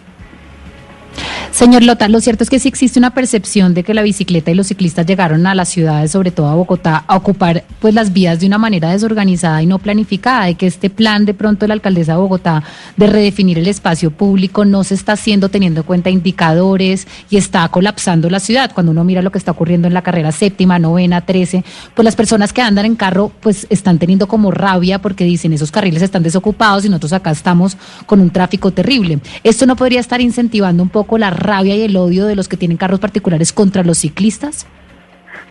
Señor 1.60 1.84
Lota, 1.84 2.08
lo 2.08 2.22
cierto 2.22 2.46
es 2.46 2.50
que 2.50 2.58
sí 2.58 2.70
existe 2.70 3.00
una 3.00 3.14
percepción 3.14 3.74
de 3.74 3.84
que 3.84 3.94
la 3.94 4.02
bicicleta 4.02 4.50
y 4.50 4.54
los 4.54 4.68
ciclistas 4.68 5.06
llegaron 5.06 5.46
a 5.46 5.54
las 5.54 5.68
ciudades, 5.68 6.12
sobre 6.12 6.32
todo 6.32 6.48
a 6.48 6.56
Bogotá, 6.56 7.04
a 7.06 7.18
ocupar 7.18 7.66
pues 7.82 7.94
las 7.94 8.14
vías 8.14 8.40
de 8.40 8.48
una 8.48 8.58
manera 8.58 8.92
desorganizada 8.92 9.62
y 9.62 9.66
no 9.66 9.78
planificada, 9.78 10.46
de 10.46 10.56
que 10.56 10.68
este 10.68 10.90
plan 10.90 11.26
de 11.26 11.34
pronto 11.34 11.66
de 11.66 11.68
la 11.68 11.74
alcaldesa 11.74 12.14
de 12.14 12.20
Bogotá 12.20 12.64
de 12.96 13.08
redefinir 13.08 13.60
el 13.60 13.68
espacio 13.68 14.10
público 14.10 14.64
no 14.64 14.86
se 14.86 14.94
está 14.94 15.12
haciendo 15.12 15.50
teniendo 15.50 15.82
en 15.82 15.86
cuenta 15.86 16.10
indicadores 16.10 17.10
y 17.30 17.36
está 17.36 17.68
colapsando 17.68 18.30
la 18.30 18.40
ciudad. 18.40 18.72
Cuando 18.74 18.94
uno 18.94 19.04
mira 19.04 19.22
lo 19.22 19.30
que 19.30 19.38
está 19.38 19.52
ocurriendo 19.52 19.90
en 19.90 19.94
la 19.94 20.02
carrera 20.02 20.32
séptima, 20.32 20.80
novena, 20.80 21.26
trece, 21.26 21.66
pues 21.94 22.06
las 22.06 22.16
personas 22.16 22.54
que 22.54 22.62
andan 22.62 22.86
en 22.86 22.96
carro 22.96 23.34
pues 23.42 23.68
están 23.70 24.00
teniendo 24.00 24.30
como 24.30 24.52
rabia 24.52 25.00
porque 25.02 25.26
dicen 25.26 25.52
esos 25.52 25.72
carriles 25.72 26.04
están 26.04 26.24
desocupados 26.24 26.86
y 26.86 26.88
nosotros 26.88 27.12
acá 27.12 27.32
estamos 27.32 27.76
con 28.06 28.22
un 28.22 28.30
tráfico 28.30 28.72
terrible. 28.72 29.20
Esto 29.44 29.66
no 29.66 29.76
podría 29.76 30.00
estar 30.00 30.22
incentivando 30.22 30.82
un 30.82 30.90
poco 30.90 31.18
la 31.18 31.32
rabia 31.50 31.76
y 31.76 31.84
el 31.84 31.98
odio 31.98 32.26
de 32.26 32.36
los 32.36 32.48
que 32.48 32.58
tienen 32.58 32.78
carros 32.78 33.00
particulares 33.00 33.52
contra 33.52 33.84
los 33.84 33.98
ciclistas? 33.98 34.68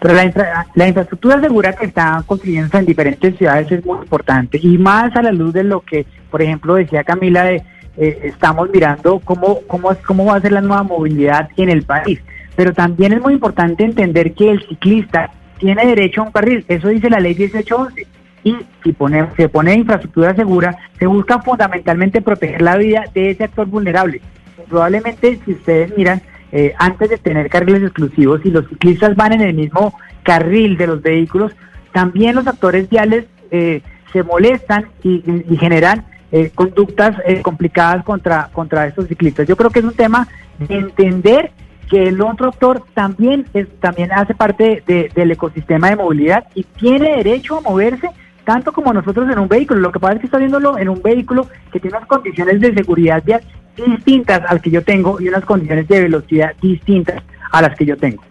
Pero 0.01 0.15
la, 0.15 0.67
la 0.75 0.89
infraestructura 0.89 1.41
segura 1.41 1.73
que 1.73 1.87
está 1.87 2.23
construyendo 2.27 2.79
en 2.79 2.87
diferentes 2.87 3.37
ciudades 3.37 3.71
es 3.71 3.85
muy 3.85 3.99
importante 3.99 4.59
y 4.63 4.79
más 4.79 5.15
a 5.17 5.23
la 5.23 5.33
luz 5.33 5.53
de 5.53 5.65
lo 5.65 5.81
que, 5.81 6.07
por 6.31 6.41
ejemplo, 6.41 6.75
decía 6.75 7.03
Camila, 7.03 7.51
eh, 7.51 7.63
estamos 7.97 8.71
mirando 8.71 9.19
cómo, 9.25 9.61
cómo, 9.67 9.91
cómo 10.07 10.25
va 10.27 10.37
a 10.37 10.41
ser 10.41 10.53
la 10.53 10.61
nueva 10.61 10.85
movilidad 10.85 11.49
en 11.57 11.69
el 11.69 11.83
país. 11.83 12.21
Pero 12.55 12.73
también 12.73 13.13
es 13.13 13.21
muy 13.21 13.35
importante 13.35 13.85
entender 13.85 14.35
que 14.35 14.51
el 14.51 14.67
ciclista 14.69 15.31
tiene 15.59 15.85
derecho 15.85 16.23
a 16.23 16.25
un 16.27 16.33
carril, 16.33 16.65
eso 16.69 16.89
dice 16.89 17.11
la 17.11 17.19
ley 17.19 17.35
1811. 17.35 18.07
Y 18.45 18.57
si 18.85 18.93
pone, 18.93 19.27
se 19.37 19.49
pone 19.49 19.75
infraestructura 19.75 20.35
segura, 20.35 20.77
se 20.99 21.07
busca 21.07 21.41
fundamentalmente 21.41 22.23
proteger 22.23 22.63
la 22.63 22.77
vida 22.77 23.05
de 23.13 23.31
ese 23.31 23.45
actor 23.45 23.67
vulnerable 23.67 24.21
probablemente 24.69 25.39
si 25.45 25.53
ustedes 25.53 25.97
miran, 25.97 26.23
eh, 26.51 26.75
antes 26.79 27.11
de 27.11 27.19
tener 27.19 27.49
carriles 27.49 27.83
exclusivos, 27.83 28.41
si 28.43 28.51
los 28.51 28.67
ciclistas 28.69 29.15
van 29.17 29.35
en 29.35 29.43
el 29.43 29.55
mismo 29.55 29.95
carril 30.23 30.77
de 30.77 30.87
los 30.87 31.03
vehículos, 31.03 31.53
también 31.93 32.35
los 32.35 32.47
actores 32.47 32.89
viales 32.89 33.27
eh, 33.51 33.83
se 34.13 34.23
molestan 34.23 34.87
y, 35.03 35.23
generan 35.59 36.05
eh, 36.33 36.51
conductas 36.55 37.17
complicadas 37.43 38.05
contra, 38.05 38.49
contra 38.53 38.87
estos 38.87 39.07
ciclistas. 39.09 39.47
Yo 39.47 39.57
creo 39.57 39.71
que 39.71 39.81
es 39.81 39.85
un 39.85 39.95
tema 39.95 40.29
de 40.59 40.77
entender 40.77 41.51
que 41.91 42.09
el 42.09 42.21
otro 42.21 42.49
actor 42.49 42.83
también, 42.95 43.47
es, 43.55 43.67
también 43.81 44.13
hace 44.13 44.35
parte 44.35 44.83
del 44.87 45.31
ecosistema 45.31 45.89
de 45.89 45.97
movilidad 45.97 46.47
y 46.55 46.65
tiene 46.65 47.17
derecho 47.17 47.59
a 47.59 47.61
moverse 47.63 48.11
tanto 48.45 48.73
como 48.73 48.95
nosotros 48.95 49.29
en 49.31 49.39
un 49.39 49.49
vehículo. 49.49 49.81
Lo 49.81 49.93
que 49.93 50.01
pasa 50.01 50.15
es 50.15 50.21
que 50.21 50.27
está 50.27 50.39
viéndolo 50.39 50.79
en 50.79 50.89
un 50.89 51.03
vehículo 51.03 51.47
que 51.71 51.81
tiene 51.81 51.97
unas 51.97 52.09
condiciones 52.09 52.61
de 52.61 52.75
seguridad 52.75 53.23
vial 53.23 53.43
distintas 53.87 54.43
al 54.49 54.61
que 54.61 54.71
yo 54.71 54.83
tengo 54.83 55.21
y 55.21 55.29
unas 55.29 55.45
condiciones 55.45 55.89
de 55.89 56.03
velocidad 56.03 56.53
distintas 56.61 57.23
a 57.51 57.63
las 57.63 57.77
que 57.77 57.87
yo 57.87 57.97
tengo. 57.97 58.23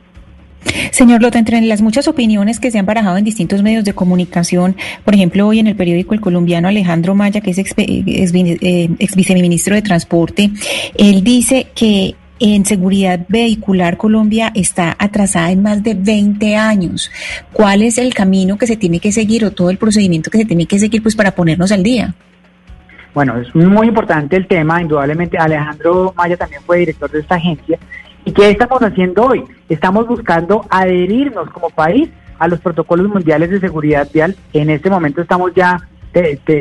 Señor 0.92 1.22
Lota, 1.22 1.39
entre 1.39 1.62
las 1.62 1.82
muchas 1.82 2.08
opiniones 2.08 2.60
que 2.60 2.72
se 2.72 2.80
han 2.80 2.86
barajado 2.86 3.18
en 3.18 3.24
distintos 3.24 3.63
medios 3.63 3.86
de 3.86 3.94
comunicación, 3.94 4.75
por 5.06 5.13
ejemplo, 5.13 5.48
hoy 5.48 5.60
en 5.60 5.68
el 5.68 5.75
periódico 5.75 6.13
El 6.13 6.22
Colombiano, 6.22 6.68
Alejandro 6.68 7.16
Maya, 7.16 7.42
que 7.42 7.51
es 7.51 7.58
ex, 7.58 7.74
eh, 7.77 8.89
ex 9.00 9.16
viceministro 9.16 9.75
de 9.75 9.82
Transporte, 9.82 10.51
él 10.98 11.24
dice 11.24 11.68
que 11.75 12.16
en 12.39 12.66
seguridad 12.66 13.25
vehicular 13.30 13.98
Colombia 13.98 14.51
está 14.54 14.96
atrasada 15.00 15.51
en 15.51 15.62
más 15.62 15.84
de 15.84 15.96
20 15.96 16.56
años. 16.56 17.12
¿Cuál 17.51 17.82
es 17.82 17.98
el 17.98 18.13
camino 18.13 18.58
que 18.58 18.68
se 18.68 18.77
tiene 18.77 19.00
que 19.00 19.12
seguir 19.12 19.44
o 19.46 19.51
todo 19.51 19.70
el 19.70 19.77
procedimiento 19.77 20.30
que 20.30 20.39
se 20.39 20.46
tiene 20.46 20.66
que 20.66 20.80
seguir 20.80 21.01
pues 21.01 21.16
para 21.16 21.32
ponernos 21.32 21.72
al 21.72 21.84
día? 21.84 22.13
Bueno, 23.13 23.37
es 23.37 23.53
muy 23.55 23.87
importante 23.87 24.35
el 24.35 24.47
tema, 24.47 24.81
indudablemente 24.81 25.37
Alejandro 25.37 26.13
Maya 26.15 26.37
también 26.37 26.61
fue 26.63 26.79
director 26.79 27.09
de 27.09 27.19
esta 27.19 27.35
agencia. 27.35 27.79
¿Y 28.25 28.31
qué 28.31 28.49
estamos 28.49 28.81
haciendo 28.81 29.23
hoy? 29.23 29.43
Estamos 29.69 30.07
buscando 30.07 30.65
adherirnos 30.69 31.49
como 31.49 31.69
país 31.69 32.09
a 32.39 32.47
los 32.47 32.59
protocolos 32.59 33.07
mundiales 33.07 33.49
de 33.49 33.59
seguridad 33.59 34.07
vial. 34.13 34.35
En 34.53 34.69
este 34.69 34.89
momento 34.89 35.21
estamos 35.21 35.53
ya 35.55 35.79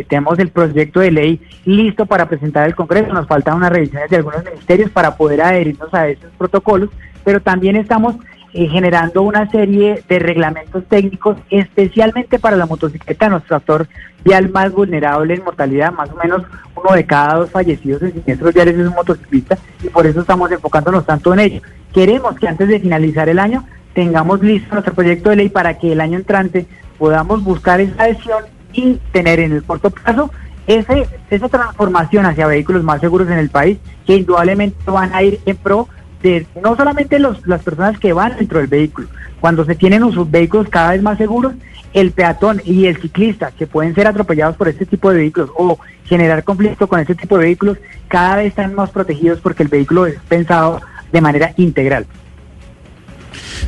tenemos 0.09 0.39
el 0.39 0.51
proyecto 0.51 1.01
de 1.01 1.11
ley 1.11 1.41
listo 1.65 2.07
para 2.07 2.29
presentar 2.29 2.65
al 2.65 2.75
Congreso. 2.75 3.13
Nos 3.13 3.27
faltan 3.27 3.57
unas 3.57 3.71
revisiones 3.71 4.11
de 4.11 4.17
algunos 4.17 4.45
ministerios 4.45 4.91
para 4.91 5.17
poder 5.17 5.41
adherirnos 5.41 5.93
a 5.95 6.09
esos 6.09 6.31
protocolos, 6.37 6.91
pero 7.25 7.41
también 7.41 7.77
estamos 7.77 8.17
eh, 8.57 8.69
generando 8.69 9.21
una 9.21 9.51
serie 9.51 10.03
de 10.09 10.19
reglamentos 10.19 10.83
técnicos 10.87 11.37
especialmente 11.51 12.39
para 12.39 12.57
la 12.57 12.65
motocicleta, 12.65 13.29
nuestro 13.29 13.57
actor 13.57 13.87
vial 14.25 14.49
más 14.49 14.73
vulnerable 14.73 15.35
en 15.35 15.45
mortalidad, 15.45 15.93
más 15.93 16.11
o 16.11 16.17
menos 16.17 16.43
uno 16.75 16.95
de 16.95 17.05
cada 17.05 17.35
dos 17.35 17.51
fallecidos 17.51 18.01
en 18.01 18.15
siniestros 18.15 18.55
viales 18.55 18.79
es 18.79 18.87
un 18.87 18.95
motociclista 18.95 19.59
y 19.83 19.89
por 19.89 20.07
eso 20.07 20.23
estamos 20.23 20.51
enfocándonos 20.51 21.05
tanto 21.05 21.35
en 21.35 21.41
ello. 21.41 21.61
Queremos 21.93 22.35
que 22.37 22.49
antes 22.49 22.67
de 22.67 22.81
finalizar 22.81 23.29
el 23.29 23.39
año 23.39 23.63
tengamos 23.93 24.43
listo 24.43 24.75
nuestro 24.75 24.95
proyecto 24.95 25.29
de 25.29 25.37
ley 25.37 25.49
para 25.51 25.79
que 25.79 25.93
el 25.93 26.01
año 26.01 26.17
entrante 26.17 26.67
podamos 26.99 27.45
buscar 27.45 27.81
esa 27.83 28.05
adhesión 28.05 28.45
y 28.73 28.95
tener 29.13 29.39
en 29.39 29.53
el 29.53 29.65
corto 29.65 29.91
plazo 29.91 30.31
ese, 30.67 31.07
esa 31.29 31.49
transformación 31.51 32.25
hacia 32.25 32.47
vehículos 32.47 32.83
más 32.83 33.01
seguros 33.01 33.29
en 33.29 33.39
el 33.39 33.51
país, 33.51 33.79
que 34.07 34.17
indudablemente 34.17 34.91
van 34.91 35.15
a 35.15 35.23
ir 35.23 35.41
en 35.45 35.57
pro 35.57 35.89
de 36.23 36.47
no 36.63 36.77
solamente 36.77 37.19
los, 37.19 37.47
las 37.47 37.63
personas 37.63 37.99
que 37.99 38.13
van 38.13 38.37
dentro 38.37 38.59
del 38.59 38.69
vehículo, 38.69 39.09
cuando 39.41 39.65
se 39.65 39.75
tienen 39.75 40.11
sus 40.13 40.31
vehículos 40.31 40.69
cada 40.69 40.93
vez 40.93 41.03
más 41.03 41.19
seguros, 41.19 41.55
el 41.93 42.11
peatón 42.11 42.61
y 42.65 42.87
el 42.87 43.01
ciclista 43.01 43.53
que 43.53 43.67
pueden 43.67 43.95
ser 43.95 44.07
atropellados 44.07 44.57
por 44.57 44.69
este 44.69 44.87
tipo 44.87 45.11
de 45.11 45.19
vehículos 45.19 45.51
o 45.57 45.79
generar 46.05 46.45
conflicto 46.45 46.87
con 46.89 47.01
este 47.01 47.15
tipo 47.15 47.39
de 47.39 47.45
vehículos, 47.45 47.79
cada 48.09 48.37
vez 48.37 48.49
están 48.49 48.75
más 48.75 48.91
protegidos 48.91 49.41
porque 49.41 49.63
el 49.63 49.69
vehículo 49.69 50.07
es 50.07 50.19
pensado 50.29 50.81
de 51.13 51.21
manera 51.21 51.53
integral. 51.57 52.07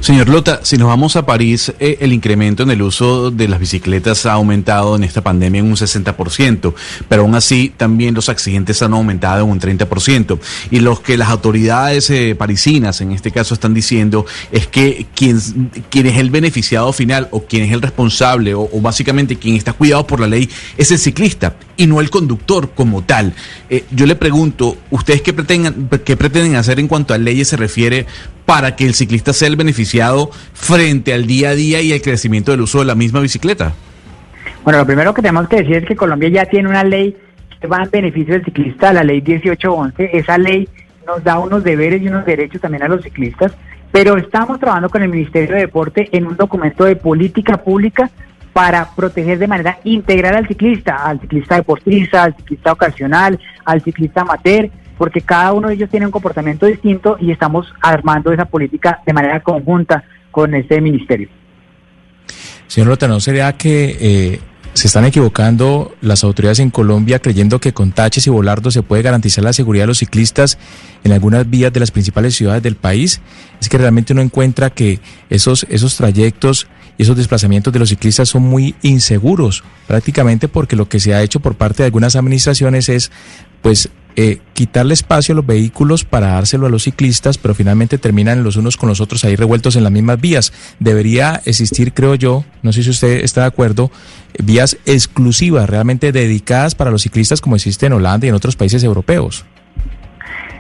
Señor 0.00 0.28
Lota, 0.28 0.60
si 0.62 0.76
nos 0.76 0.88
vamos 0.88 1.16
a 1.16 1.26
París, 1.26 1.72
eh, 1.80 1.98
el 2.00 2.12
incremento 2.12 2.62
en 2.62 2.70
el 2.70 2.82
uso 2.82 3.30
de 3.30 3.48
las 3.48 3.58
bicicletas 3.60 4.26
ha 4.26 4.32
aumentado 4.32 4.96
en 4.96 5.04
esta 5.04 5.22
pandemia 5.22 5.60
en 5.60 5.66
un 5.66 5.76
60%, 5.76 6.74
pero 7.08 7.22
aún 7.22 7.34
así 7.34 7.72
también 7.76 8.14
los 8.14 8.28
accidentes 8.28 8.80
han 8.82 8.94
aumentado 8.94 9.44
en 9.44 9.50
un 9.50 9.60
30%. 9.60 10.38
Y 10.70 10.80
lo 10.80 11.02
que 11.02 11.16
las 11.16 11.28
autoridades 11.28 12.10
eh, 12.10 12.34
parisinas 12.36 13.00
en 13.00 13.12
este 13.12 13.30
caso 13.30 13.54
están 13.54 13.74
diciendo 13.74 14.24
es 14.52 14.66
que 14.66 15.06
quien, 15.14 15.36
es 15.36 16.16
el 16.16 16.30
beneficiado 16.30 16.92
final 16.92 17.28
o 17.30 17.44
quien 17.44 17.64
es 17.64 17.72
el 17.72 17.82
responsable 17.82 18.54
o, 18.54 18.68
básicamente 18.80 19.36
quien 19.36 19.56
está 19.56 19.72
cuidado 19.72 20.06
por 20.06 20.20
la 20.20 20.28
ley 20.28 20.48
es 20.76 20.90
el 20.90 20.98
ciclista 20.98 21.56
y 21.76 21.86
no 21.86 22.00
el 22.00 22.10
conductor 22.10 22.70
como 22.74 23.02
tal. 23.02 23.34
Eh, 23.68 23.84
yo 23.90 24.06
le 24.06 24.16
pregunto, 24.16 24.76
¿ustedes 24.90 25.22
qué 25.22 25.32
pretenden, 25.32 25.88
qué 26.04 26.16
pretenden 26.16 26.56
hacer 26.56 26.80
en 26.80 26.88
cuanto 26.88 27.14
a 27.14 27.18
leyes 27.18 27.48
se 27.48 27.56
refiere 27.56 28.06
para 28.48 28.76
que 28.76 28.86
el 28.86 28.94
ciclista 28.94 29.34
sea 29.34 29.46
el 29.46 29.56
beneficiado 29.56 30.30
frente 30.54 31.12
al 31.12 31.26
día 31.26 31.50
a 31.50 31.54
día 31.54 31.82
y 31.82 31.92
el 31.92 32.00
crecimiento 32.00 32.50
del 32.50 32.62
uso 32.62 32.78
de 32.78 32.86
la 32.86 32.94
misma 32.94 33.20
bicicleta? 33.20 33.74
Bueno, 34.64 34.78
lo 34.78 34.86
primero 34.86 35.12
que 35.12 35.20
tenemos 35.20 35.50
que 35.50 35.56
decir 35.56 35.76
es 35.76 35.84
que 35.84 35.94
Colombia 35.94 36.30
ya 36.30 36.46
tiene 36.46 36.66
una 36.66 36.82
ley 36.82 37.14
que 37.60 37.66
va 37.66 37.82
en 37.82 37.90
beneficio 37.90 38.32
del 38.32 38.46
ciclista, 38.46 38.94
la 38.94 39.04
ley 39.04 39.20
1811. 39.20 40.16
Esa 40.16 40.38
ley 40.38 40.66
nos 41.06 41.22
da 41.22 41.38
unos 41.38 41.62
deberes 41.62 42.00
y 42.00 42.08
unos 42.08 42.24
derechos 42.24 42.58
también 42.58 42.84
a 42.84 42.88
los 42.88 43.02
ciclistas, 43.02 43.52
pero 43.92 44.16
estamos 44.16 44.58
trabajando 44.58 44.88
con 44.88 45.02
el 45.02 45.10
Ministerio 45.10 45.54
de 45.54 45.60
Deporte 45.60 46.08
en 46.12 46.26
un 46.26 46.38
documento 46.38 46.84
de 46.84 46.96
política 46.96 47.58
pública 47.58 48.10
para 48.54 48.88
proteger 48.96 49.38
de 49.38 49.46
manera 49.46 49.78
integral 49.84 50.36
al 50.36 50.48
ciclista, 50.48 51.04
al 51.04 51.20
ciclista 51.20 51.56
deportista, 51.56 52.22
al 52.22 52.34
ciclista 52.34 52.72
ocasional, 52.72 53.38
al 53.66 53.82
ciclista 53.82 54.22
amateur, 54.22 54.70
porque 54.98 55.20
cada 55.20 55.52
uno 55.52 55.68
de 55.68 55.74
ellos 55.74 55.88
tiene 55.88 56.06
un 56.06 56.12
comportamiento 56.12 56.66
distinto 56.66 57.16
y 57.20 57.30
estamos 57.30 57.72
armando 57.80 58.32
esa 58.32 58.44
política 58.44 59.00
de 59.06 59.12
manera 59.12 59.40
conjunta 59.42 60.04
con 60.30 60.54
este 60.54 60.80
ministerio. 60.80 61.28
Señor 62.66 62.88
Lota, 62.88 63.08
¿no 63.08 63.20
sería 63.20 63.52
que 63.54 63.96
eh, 64.00 64.40
se 64.74 64.86
están 64.86 65.04
equivocando 65.04 65.94
las 66.02 66.22
autoridades 66.22 66.58
en 66.58 66.70
Colombia 66.70 67.18
creyendo 67.18 67.60
que 67.60 67.72
con 67.72 67.92
taches 67.92 68.26
y 68.26 68.30
volardos 68.30 68.74
se 68.74 68.82
puede 68.82 69.02
garantizar 69.02 69.42
la 69.42 69.52
seguridad 69.52 69.84
de 69.84 69.88
los 69.88 69.98
ciclistas 69.98 70.58
en 71.02 71.12
algunas 71.12 71.48
vías 71.48 71.72
de 71.72 71.80
las 71.80 71.90
principales 71.90 72.36
ciudades 72.36 72.62
del 72.62 72.76
país? 72.76 73.20
Es 73.60 73.68
que 73.68 73.78
realmente 73.78 74.12
uno 74.12 74.22
encuentra 74.22 74.70
que 74.70 75.00
esos, 75.30 75.66
esos 75.70 75.96
trayectos 75.96 76.68
y 76.98 77.04
esos 77.04 77.16
desplazamientos 77.16 77.72
de 77.72 77.78
los 77.78 77.88
ciclistas 77.88 78.28
son 78.28 78.42
muy 78.42 78.74
inseguros, 78.82 79.64
prácticamente 79.86 80.48
porque 80.48 80.76
lo 80.76 80.88
que 80.88 81.00
se 81.00 81.14
ha 81.14 81.22
hecho 81.22 81.40
por 81.40 81.54
parte 81.54 81.82
de 81.82 81.86
algunas 81.86 82.16
administraciones 82.16 82.88
es 82.88 83.10
pues 83.62 83.88
eh, 84.20 84.40
quitarle 84.52 84.94
espacio 84.94 85.32
a 85.32 85.36
los 85.36 85.46
vehículos 85.46 86.04
para 86.04 86.30
dárselo 86.30 86.66
a 86.66 86.70
los 86.70 86.82
ciclistas, 86.82 87.38
pero 87.38 87.54
finalmente 87.54 87.98
terminan 87.98 88.42
los 88.42 88.56
unos 88.56 88.76
con 88.76 88.88
los 88.88 89.00
otros 89.00 89.24
ahí 89.24 89.36
revueltos 89.36 89.76
en 89.76 89.84
las 89.84 89.92
mismas 89.92 90.20
vías. 90.20 90.52
Debería 90.80 91.40
existir, 91.44 91.92
creo 91.92 92.16
yo, 92.16 92.44
no 92.64 92.72
sé 92.72 92.82
si 92.82 92.90
usted 92.90 93.22
está 93.22 93.42
de 93.42 93.46
acuerdo, 93.46 93.92
vías 94.42 94.76
exclusivas, 94.86 95.70
realmente 95.70 96.10
dedicadas 96.10 96.74
para 96.74 96.90
los 96.90 97.02
ciclistas 97.02 97.40
como 97.40 97.54
existe 97.54 97.86
en 97.86 97.92
Holanda 97.92 98.26
y 98.26 98.30
en 98.30 98.34
otros 98.34 98.56
países 98.56 98.82
europeos. 98.82 99.44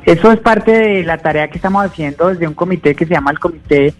Eso 0.06 0.30
es 0.30 0.38
parte 0.38 0.70
de 0.70 1.02
la 1.02 1.18
tarea 1.18 1.48
que 1.48 1.58
estamos 1.58 1.84
haciendo 1.84 2.28
desde 2.28 2.46
un 2.46 2.54
comité 2.54 2.94
que 2.94 3.06
se 3.06 3.14
llama 3.14 3.32
el 3.32 3.40
Comité 3.40 3.92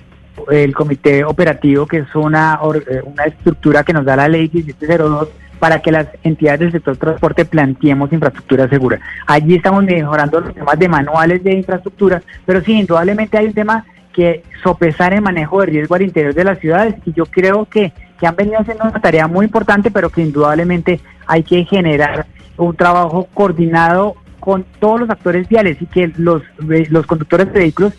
el 0.52 0.72
comité 0.72 1.24
operativo, 1.24 1.84
que 1.84 1.98
es 1.98 2.14
una, 2.14 2.60
eh, 2.88 3.02
una 3.04 3.24
estructura 3.24 3.82
que 3.82 3.92
nos 3.92 4.04
da 4.04 4.14
la 4.14 4.28
ley 4.28 4.48
1702 4.52 5.28
para 5.58 5.80
que 5.80 5.92
las 5.92 6.06
entidades 6.22 6.60
del 6.60 6.72
sector 6.72 6.96
transporte 6.96 7.44
planteemos 7.44 8.12
infraestructura 8.12 8.68
segura. 8.68 9.00
Allí 9.26 9.56
estamos 9.56 9.84
mejorando 9.84 10.40
los 10.40 10.54
temas 10.54 10.78
de 10.78 10.88
manuales 10.88 11.42
de 11.42 11.54
infraestructura, 11.54 12.22
pero 12.46 12.60
sí, 12.62 12.72
indudablemente 12.72 13.38
hay 13.38 13.46
un 13.46 13.54
tema 13.54 13.84
que 14.12 14.42
sopesar 14.62 15.14
el 15.14 15.22
manejo 15.22 15.60
de 15.60 15.66
riesgo 15.66 15.94
al 15.94 16.02
interior 16.02 16.34
de 16.34 16.44
las 16.44 16.58
ciudades 16.58 16.96
y 17.04 17.12
yo 17.12 17.26
creo 17.26 17.66
que, 17.66 17.92
que 18.18 18.26
han 18.26 18.36
venido 18.36 18.58
haciendo 18.58 18.84
una 18.84 19.00
tarea 19.00 19.28
muy 19.28 19.46
importante, 19.46 19.90
pero 19.90 20.10
que 20.10 20.22
indudablemente 20.22 21.00
hay 21.26 21.42
que 21.42 21.64
generar 21.64 22.26
un 22.56 22.74
trabajo 22.74 23.28
coordinado 23.32 24.16
con 24.40 24.64
todos 24.80 25.00
los 25.00 25.10
actores 25.10 25.48
viales 25.48 25.80
y 25.80 25.86
que 25.86 26.12
los, 26.16 26.42
los 26.58 27.06
conductores 27.06 27.52
de 27.52 27.60
vehículos 27.60 27.94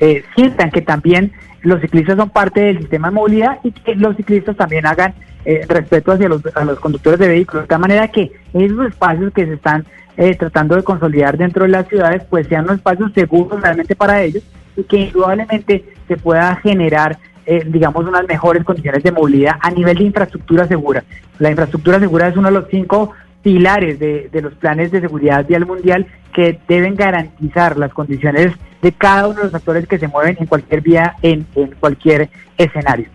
eh, 0.00 0.24
sientan 0.34 0.70
que 0.70 0.80
también 0.80 1.32
los 1.62 1.80
ciclistas 1.80 2.16
son 2.16 2.30
parte 2.30 2.60
del 2.60 2.78
sistema 2.78 3.08
de 3.08 3.14
movilidad 3.14 3.58
y 3.62 3.72
que 3.72 3.94
los 3.94 4.16
ciclistas 4.16 4.56
también 4.56 4.86
hagan 4.86 5.14
eh, 5.44 5.64
respeto 5.68 6.12
hacia 6.12 6.28
los, 6.28 6.42
a 6.54 6.64
los 6.64 6.78
conductores 6.80 7.18
de 7.18 7.28
vehículos, 7.28 7.64
de 7.64 7.68
tal 7.68 7.80
manera 7.80 8.08
que 8.08 8.32
esos 8.52 8.86
espacios 8.86 9.32
que 9.32 9.46
se 9.46 9.54
están 9.54 9.84
eh, 10.16 10.34
tratando 10.34 10.76
de 10.76 10.82
consolidar 10.82 11.38
dentro 11.38 11.64
de 11.64 11.70
las 11.70 11.88
ciudades, 11.88 12.22
pues 12.28 12.46
sean 12.46 12.64
unos 12.64 12.76
espacios 12.76 13.12
seguros 13.14 13.60
realmente 13.60 13.96
para 13.96 14.22
ellos 14.22 14.42
y 14.76 14.82
que 14.84 14.96
indudablemente 14.98 15.84
se 16.06 16.16
pueda 16.16 16.56
generar 16.56 17.18
eh, 17.46 17.64
digamos, 17.66 18.06
unas 18.06 18.28
mejores 18.28 18.62
condiciones 18.64 19.02
de 19.02 19.12
movilidad 19.12 19.56
a 19.60 19.70
nivel 19.70 19.96
de 19.96 20.04
infraestructura 20.04 20.68
segura. 20.68 21.02
La 21.38 21.50
infraestructura 21.50 21.98
segura 21.98 22.28
es 22.28 22.36
uno 22.36 22.48
de 22.48 22.54
los 22.54 22.66
cinco 22.70 23.12
pilares 23.42 23.98
de, 23.98 24.28
los 24.42 24.54
planes 24.54 24.90
de 24.90 25.00
seguridad 25.00 25.46
vial 25.46 25.66
mundial 25.66 26.06
que 26.34 26.60
deben 26.68 26.94
garantizar 26.94 27.76
las 27.78 27.92
condiciones 27.92 28.52
de 28.82 28.92
cada 28.92 29.26
uno 29.26 29.38
de 29.38 29.44
los 29.46 29.54
actores 29.54 29.88
que 29.88 29.98
se 29.98 30.06
mueven 30.06 30.36
en 30.38 30.46
cualquier 30.46 30.80
vía, 30.82 31.16
en 31.22 31.46
cualquier 31.80 32.28
escenario. 32.58 33.08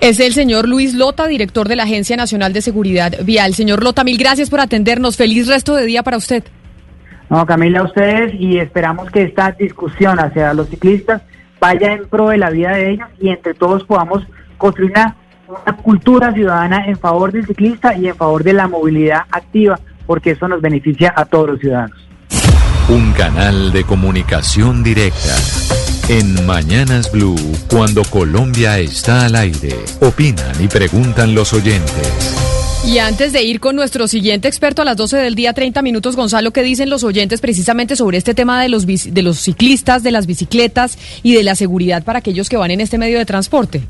Es 0.00 0.20
el 0.20 0.32
señor 0.32 0.68
Luis 0.68 0.94
Lota, 0.94 1.26
director 1.26 1.68
de 1.68 1.76
la 1.76 1.84
Agencia 1.84 2.16
Nacional 2.16 2.52
de 2.52 2.62
Seguridad 2.62 3.12
Vial. 3.24 3.54
Señor 3.54 3.82
Lota, 3.82 4.04
mil 4.04 4.18
gracias 4.18 4.50
por 4.50 4.60
atendernos. 4.60 5.16
Feliz 5.16 5.46
resto 5.46 5.74
de 5.76 5.86
día 5.86 6.02
para 6.02 6.16
usted. 6.16 6.44
No, 7.30 7.46
Camila, 7.46 7.80
a 7.80 7.84
ustedes 7.84 8.34
y 8.38 8.58
esperamos 8.58 9.10
que 9.10 9.22
esta 9.22 9.52
discusión 9.52 10.20
hacia 10.20 10.52
los 10.52 10.68
ciclistas 10.68 11.22
vaya 11.58 11.92
en 11.92 12.06
pro 12.06 12.28
de 12.28 12.38
la 12.38 12.50
vida 12.50 12.72
de 12.72 12.90
ellos 12.90 13.08
y 13.20 13.30
entre 13.30 13.54
todos 13.54 13.84
podamos 13.84 14.22
construir 14.58 14.90
una, 14.90 15.16
una 15.48 15.76
cultura 15.76 16.32
ciudadana 16.34 16.84
en 16.86 16.98
favor 16.98 17.32
del 17.32 17.46
ciclista 17.46 17.96
y 17.96 18.08
en 18.08 18.16
favor 18.16 18.44
de 18.44 18.52
la 18.52 18.68
movilidad 18.68 19.22
activa, 19.30 19.80
porque 20.06 20.32
eso 20.32 20.46
nos 20.48 20.60
beneficia 20.60 21.14
a 21.16 21.24
todos 21.24 21.50
los 21.50 21.60
ciudadanos. 21.60 21.96
Un 22.88 23.12
canal 23.12 23.72
de 23.72 23.84
comunicación 23.84 24.82
directa 24.82 25.34
En 26.08 26.44
Mañanas 26.46 27.10
Blue, 27.12 27.36
cuando 27.70 28.02
Colombia 28.02 28.78
está 28.78 29.26
al 29.26 29.36
aire, 29.36 29.74
opinan 30.00 30.62
y 30.62 30.66
preguntan 30.66 31.34
los 31.34 31.52
oyentes. 31.52 32.08
Y 32.84 32.98
antes 32.98 33.32
de 33.32 33.44
ir 33.44 33.60
con 33.60 33.76
nuestro 33.76 34.08
siguiente 34.08 34.48
experto 34.48 34.82
a 34.82 34.84
las 34.84 34.96
12 34.96 35.16
del 35.18 35.36
día, 35.36 35.52
30 35.52 35.80
minutos, 35.80 36.16
Gonzalo, 36.16 36.50
¿qué 36.50 36.62
dicen 36.64 36.90
los 36.90 37.04
oyentes 37.04 37.40
precisamente 37.40 37.94
sobre 37.94 38.18
este 38.18 38.34
tema 38.34 38.60
de 38.60 38.68
los, 38.68 38.84
de 38.84 39.22
los 39.22 39.38
ciclistas, 39.38 40.02
de 40.02 40.10
las 40.10 40.26
bicicletas 40.26 40.98
y 41.22 41.34
de 41.34 41.44
la 41.44 41.54
seguridad 41.54 42.02
para 42.02 42.18
aquellos 42.18 42.48
que 42.48 42.56
van 42.56 42.72
en 42.72 42.80
este 42.80 42.98
medio 42.98 43.18
de 43.18 43.24
transporte? 43.24 43.82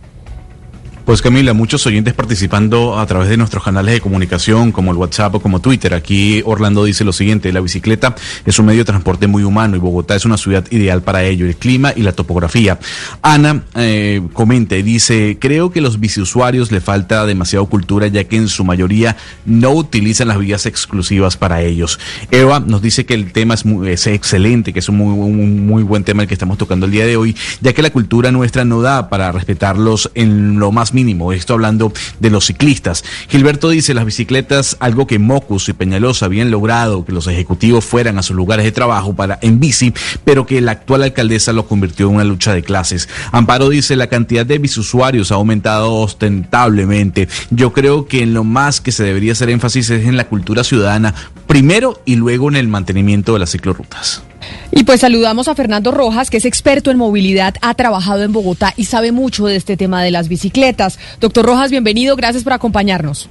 Pues 1.05 1.21
Camila, 1.21 1.53
muchos 1.53 1.85
oyentes 1.85 2.15
participando 2.15 2.97
a 2.97 3.05
través 3.07 3.29
de 3.29 3.37
nuestros 3.37 3.65
canales 3.65 3.95
de 3.95 4.01
comunicación 4.01 4.71
como 4.71 4.93
el 4.93 4.97
WhatsApp 4.97 5.35
o 5.35 5.41
como 5.41 5.61
Twitter. 5.61 5.95
Aquí 5.95 6.43
Orlando 6.47 6.85
dice 6.85 7.03
lo 7.03 7.13
siguiente, 7.13 7.53
la 7.53 7.61
bicicleta 7.61 8.15
es 8.47 8.57
un 8.61 8.67
medio 8.67 8.83
de 8.83 8.85
transporte 8.85 9.27
muy 9.27 9.43
humano 9.43 9.75
y 9.75 9.81
Bogotá 9.81 10.15
es 10.15 10.25
una 10.25 10.37
ciudad 10.37 10.65
ideal 10.71 11.03
para 11.03 11.25
ello, 11.25 11.45
el 11.47 11.57
clima 11.57 11.93
y 11.97 12.03
la 12.03 12.13
topografía. 12.13 12.79
Ana 13.21 13.65
eh, 13.75 14.23
comenta 14.33 14.77
y 14.77 14.83
dice, 14.83 15.39
creo 15.41 15.73
que 15.73 15.81
los 15.81 15.99
biciusuarios 15.99 16.71
le 16.71 16.81
falta 16.81 17.27
demasiada 17.27 17.67
cultura 17.67 18.07
ya 18.07 18.23
que 18.23 18.37
en 18.37 18.47
su 18.47 18.63
mayoría 18.63 19.17
no 19.45 19.73
utilizan 19.73 20.29
las 20.29 20.39
vías 20.39 20.67
exclusivas 20.67 21.37
para 21.37 21.63
ellos. 21.63 21.99
Eva 22.31 22.61
nos 22.61 22.81
dice 22.81 23.05
que 23.07 23.15
el 23.15 23.33
tema 23.33 23.55
es, 23.55 23.67
muy, 23.67 23.91
excelente, 23.91 24.73
que 24.73 24.79
es 24.79 24.89
un 24.89 24.99
muy, 24.99 25.19
un 25.19 25.67
muy 25.67 25.83
buen 25.83 26.05
tema 26.05 26.23
el 26.23 26.29
que 26.29 26.35
estamos 26.35 26.59
tocando 26.59 26.87
el 26.87 26.93
día 26.93 27.07
de 27.07 27.17
hoy, 27.17 27.37
ya 27.61 27.73
que 27.73 27.83
la 27.83 27.91
cultura 27.91 28.31
nuestra 28.31 28.65
no 28.65 28.83
da 28.83 29.09
para 29.09 29.33
respetarlos 29.33 30.09
en 30.15 30.61
lo 30.61 30.71
más 30.71 30.92
mínimo. 30.95 31.33
Esto 31.33 31.55
hablando 31.55 31.93
de 32.21 32.31
los 32.31 32.47
ciclistas. 32.47 33.05
Gilberto 33.29 33.69
dice, 33.69 33.95
las 33.95 34.05
bicicletas, 34.05 34.77
algo 34.81 35.07
que 35.07 35.19
Mocus 35.19 35.69
y 35.69 35.73
Peñalosa 35.73 36.27
habían 36.27 36.51
logrado, 36.51 37.05
que 37.05 37.13
los 37.13 37.27
ejecutivos 37.27 37.85
fueran 37.85 38.19
a 38.19 38.23
sus 38.23 38.37
lugares 38.37 38.65
de 38.65 38.73
trabajo 38.73 39.15
para 39.15 39.39
en 39.43 39.61
bici, 39.61 39.93
pero 40.25 40.47
que 40.47 40.61
la 40.61 40.73
actual 40.73 41.03
alcaldesa 41.03 41.53
lo 41.53 41.67
convirtió 41.67 42.09
en 42.09 42.17
una 42.17 42.25
lucha 42.25 42.53
de 42.53 42.63
clases. 42.63 43.09
Amparo 43.33 43.69
dice, 43.69 43.97
la 43.97 44.07
cantidad 44.07 44.47
de 44.47 44.59
bisusuarios 44.59 45.33
ha 45.33 45.37
aumentado 45.37 45.95
ostentablemente. 45.95 47.29
Yo 47.51 47.73
creo 47.73 48.07
que 48.07 48.23
en 48.23 48.35
lo 48.35 48.45
más 48.45 48.81
que 48.81 48.93
se 48.93 49.05
debería 49.05 49.33
hacer 49.33 49.51
énfasis 49.51 49.91
es 49.91 50.07
en 50.07 50.17
la 50.17 50.29
cultura 50.29 50.65
ciudadana, 50.65 51.15
primero 51.53 52.01
y 52.07 52.17
luego 52.17 52.49
en 52.49 52.57
el 52.57 52.67
mantenimiento 52.67 53.35
de 53.35 53.39
las 53.39 53.51
ciclorrutas. 53.51 54.23
Y 54.71 54.85
pues 54.85 55.01
saludamos 55.01 55.49
a 55.49 55.55
Fernando 55.55 55.91
Rojas, 55.91 56.31
que 56.31 56.39
es 56.39 56.47
experto 56.47 56.91
en 56.91 56.97
movilidad, 56.97 57.57
ha 57.61 57.75
trabajado 57.75 58.23
en 58.23 58.33
Bogotá 58.33 58.73
y 58.75 58.87
sabe 58.87 59.13
mucho 59.13 59.45
de 59.45 59.57
este 59.57 59.77
tema 59.77 60.03
de 60.03 60.11
las 60.11 60.31
bicicletas. 60.31 60.99
Doctor 61.21 61.45
Rojas, 61.45 61.71
bienvenido, 61.71 62.17
gracias 62.17 62.43
por 62.43 62.55
acompañarnos. 62.55 63.29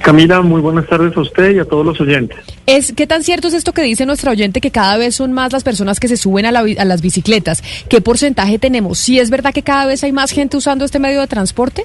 Camila, 0.00 0.42
muy 0.42 0.60
buenas 0.60 0.86
tardes 0.86 1.16
a 1.16 1.22
usted 1.22 1.56
y 1.56 1.58
a 1.58 1.64
todos 1.64 1.84
los 1.84 2.00
oyentes. 2.00 2.38
Es, 2.66 2.92
¿Qué 2.92 3.08
tan 3.08 3.24
cierto 3.24 3.48
es 3.48 3.54
esto 3.54 3.72
que 3.72 3.82
dice 3.82 4.06
nuestra 4.06 4.30
oyente, 4.30 4.60
que 4.60 4.70
cada 4.70 4.96
vez 4.96 5.16
son 5.16 5.32
más 5.32 5.52
las 5.52 5.64
personas 5.64 5.98
que 5.98 6.06
se 6.06 6.16
suben 6.16 6.46
a, 6.46 6.50
a 6.50 6.84
las 6.84 7.02
bicicletas? 7.02 7.64
¿Qué 7.88 8.00
porcentaje 8.00 8.60
tenemos? 8.60 9.00
¿Sí 9.00 9.18
es 9.18 9.28
verdad 9.28 9.52
que 9.52 9.64
cada 9.64 9.86
vez 9.86 10.04
hay 10.04 10.12
más 10.12 10.30
gente 10.30 10.56
usando 10.56 10.84
este 10.84 11.00
medio 11.00 11.20
de 11.20 11.26
transporte? 11.26 11.84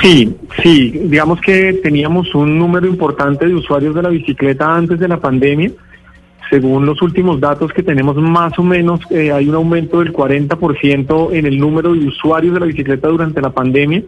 Sí, 0.00 0.36
sí, 0.62 0.90
digamos 1.04 1.40
que 1.40 1.74
teníamos 1.82 2.34
un 2.34 2.58
número 2.58 2.86
importante 2.86 3.46
de 3.46 3.54
usuarios 3.54 3.94
de 3.94 4.02
la 4.02 4.08
bicicleta 4.08 4.74
antes 4.74 4.98
de 4.98 5.08
la 5.08 5.18
pandemia 5.18 5.70
según 6.50 6.86
los 6.86 7.00
últimos 7.02 7.40
datos 7.40 7.72
que 7.72 7.82
tenemos, 7.82 8.16
más 8.16 8.58
o 8.58 8.62
menos 8.62 9.00
eh, 9.10 9.32
hay 9.32 9.48
un 9.48 9.54
aumento 9.54 10.00
del 10.00 10.12
40% 10.12 11.32
en 11.32 11.46
el 11.46 11.58
número 11.58 11.92
de 11.94 12.06
usuarios 12.06 12.54
de 12.54 12.60
la 12.60 12.66
bicicleta 12.66 13.08
durante 13.08 13.40
la 13.40 13.50
pandemia. 13.50 14.02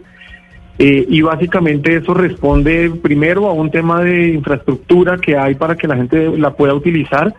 Eh, 0.78 1.06
y 1.08 1.22
básicamente 1.22 1.96
eso 1.96 2.12
responde 2.12 2.90
primero 3.02 3.48
a 3.48 3.52
un 3.52 3.70
tema 3.70 4.02
de 4.02 4.28
infraestructura 4.28 5.16
que 5.16 5.36
hay 5.36 5.54
para 5.54 5.74
que 5.74 5.88
la 5.88 5.96
gente 5.96 6.36
la 6.38 6.52
pueda 6.52 6.74
utilizar. 6.74 7.34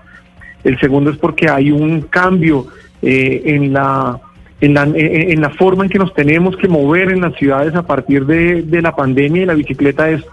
El 0.63 0.79
segundo 0.79 1.11
es 1.11 1.17
porque 1.17 1.47
hay 1.47 1.71
un 1.71 2.01
cambio 2.01 2.65
eh, 3.01 3.43
en 3.45 3.71
la 3.71 4.19
en 4.59 4.73
la, 4.73 4.83
en 4.93 5.39
la 5.41 5.51
forma 5.51 5.83
en 5.83 5.89
que 5.89 5.99
nos 5.99 6.13
tenemos 6.13 6.57
que 6.57 6.67
mover 6.67 7.11
en 7.11 7.21
las 7.21 7.35
ciudades 7.35 7.75
a 7.75 7.85
partir 7.85 8.25
de, 8.25 8.63
de 8.63 8.81
la 8.81 8.95
pandemia 8.95 9.43
y 9.43 9.45
la 9.45 9.53
bicicleta 9.53 10.09
es 10.09 10.23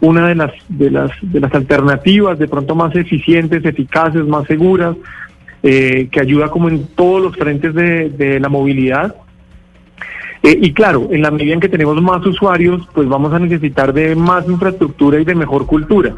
una 0.00 0.28
de 0.28 0.34
las, 0.34 0.52
de 0.68 0.90
las, 0.90 1.10
de 1.22 1.40
las 1.40 1.52
alternativas 1.54 2.38
de 2.38 2.48
pronto 2.48 2.74
más 2.74 2.94
eficientes, 2.94 3.64
eficaces, 3.64 4.24
más 4.24 4.46
seguras, 4.46 4.96
eh, 5.62 6.08
que 6.10 6.20
ayuda 6.20 6.48
como 6.48 6.68
en 6.68 6.86
todos 6.88 7.20
los 7.20 7.36
frentes 7.36 7.74
de, 7.74 8.38
la 8.40 8.48
movilidad. 8.48 9.14
Eh, 10.42 10.56
y 10.62 10.72
claro, 10.72 11.08
en 11.10 11.22
la 11.22 11.32
medida 11.32 11.54
en 11.54 11.60
que 11.60 11.68
tenemos 11.68 12.00
más 12.00 12.24
usuarios, 12.24 12.88
pues 12.94 13.08
vamos 13.08 13.32
a 13.32 13.40
necesitar 13.40 13.92
de 13.92 14.14
más 14.14 14.48
infraestructura 14.48 15.20
y 15.20 15.24
de 15.24 15.34
mejor 15.34 15.66
cultura. 15.66 16.14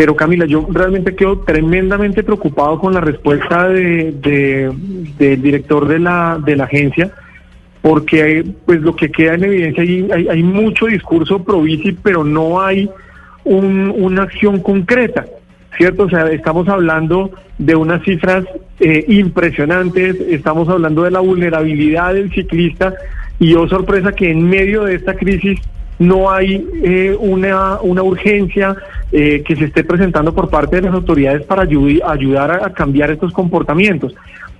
Pero 0.00 0.16
Camila, 0.16 0.46
yo 0.46 0.66
realmente 0.72 1.14
quedo 1.14 1.40
tremendamente 1.40 2.22
preocupado 2.22 2.78
con 2.80 2.94
la 2.94 3.02
respuesta 3.02 3.68
de, 3.68 4.72
del 5.18 5.42
director 5.42 5.86
de 5.86 5.98
la, 5.98 6.40
de 6.42 6.56
la 6.56 6.64
agencia, 6.64 7.10
porque 7.82 8.42
pues 8.64 8.80
lo 8.80 8.96
que 8.96 9.10
queda 9.10 9.34
en 9.34 9.44
evidencia 9.44 9.82
hay, 9.82 10.26
hay, 10.26 10.42
mucho 10.42 10.86
discurso 10.86 11.44
pro 11.44 11.60
bici, 11.60 11.92
pero 11.92 12.24
no 12.24 12.62
hay 12.62 12.88
una 13.44 14.22
acción 14.22 14.60
concreta, 14.60 15.26
¿cierto? 15.76 16.04
O 16.04 16.08
sea, 16.08 16.30
estamos 16.30 16.66
hablando 16.70 17.32
de 17.58 17.76
unas 17.76 18.02
cifras 18.02 18.46
eh, 18.78 19.04
impresionantes, 19.06 20.18
estamos 20.30 20.66
hablando 20.70 21.02
de 21.02 21.10
la 21.10 21.20
vulnerabilidad 21.20 22.14
del 22.14 22.32
ciclista 22.32 22.94
y 23.38 23.50
yo 23.50 23.60
oh, 23.60 23.68
sorpresa 23.68 24.12
que 24.12 24.30
en 24.30 24.48
medio 24.48 24.84
de 24.84 24.94
esta 24.94 25.12
crisis 25.12 25.60
no 26.00 26.30
hay 26.30 26.66
eh, 26.82 27.14
una, 27.20 27.78
una 27.82 28.02
urgencia 28.02 28.74
eh, 29.12 29.44
que 29.46 29.54
se 29.54 29.66
esté 29.66 29.84
presentando 29.84 30.34
por 30.34 30.48
parte 30.48 30.76
de 30.76 30.82
las 30.82 30.94
autoridades 30.94 31.44
para 31.44 31.62
ayudar 31.62 32.64
a 32.64 32.72
cambiar 32.72 33.10
estos 33.10 33.32
comportamientos. 33.34 34.14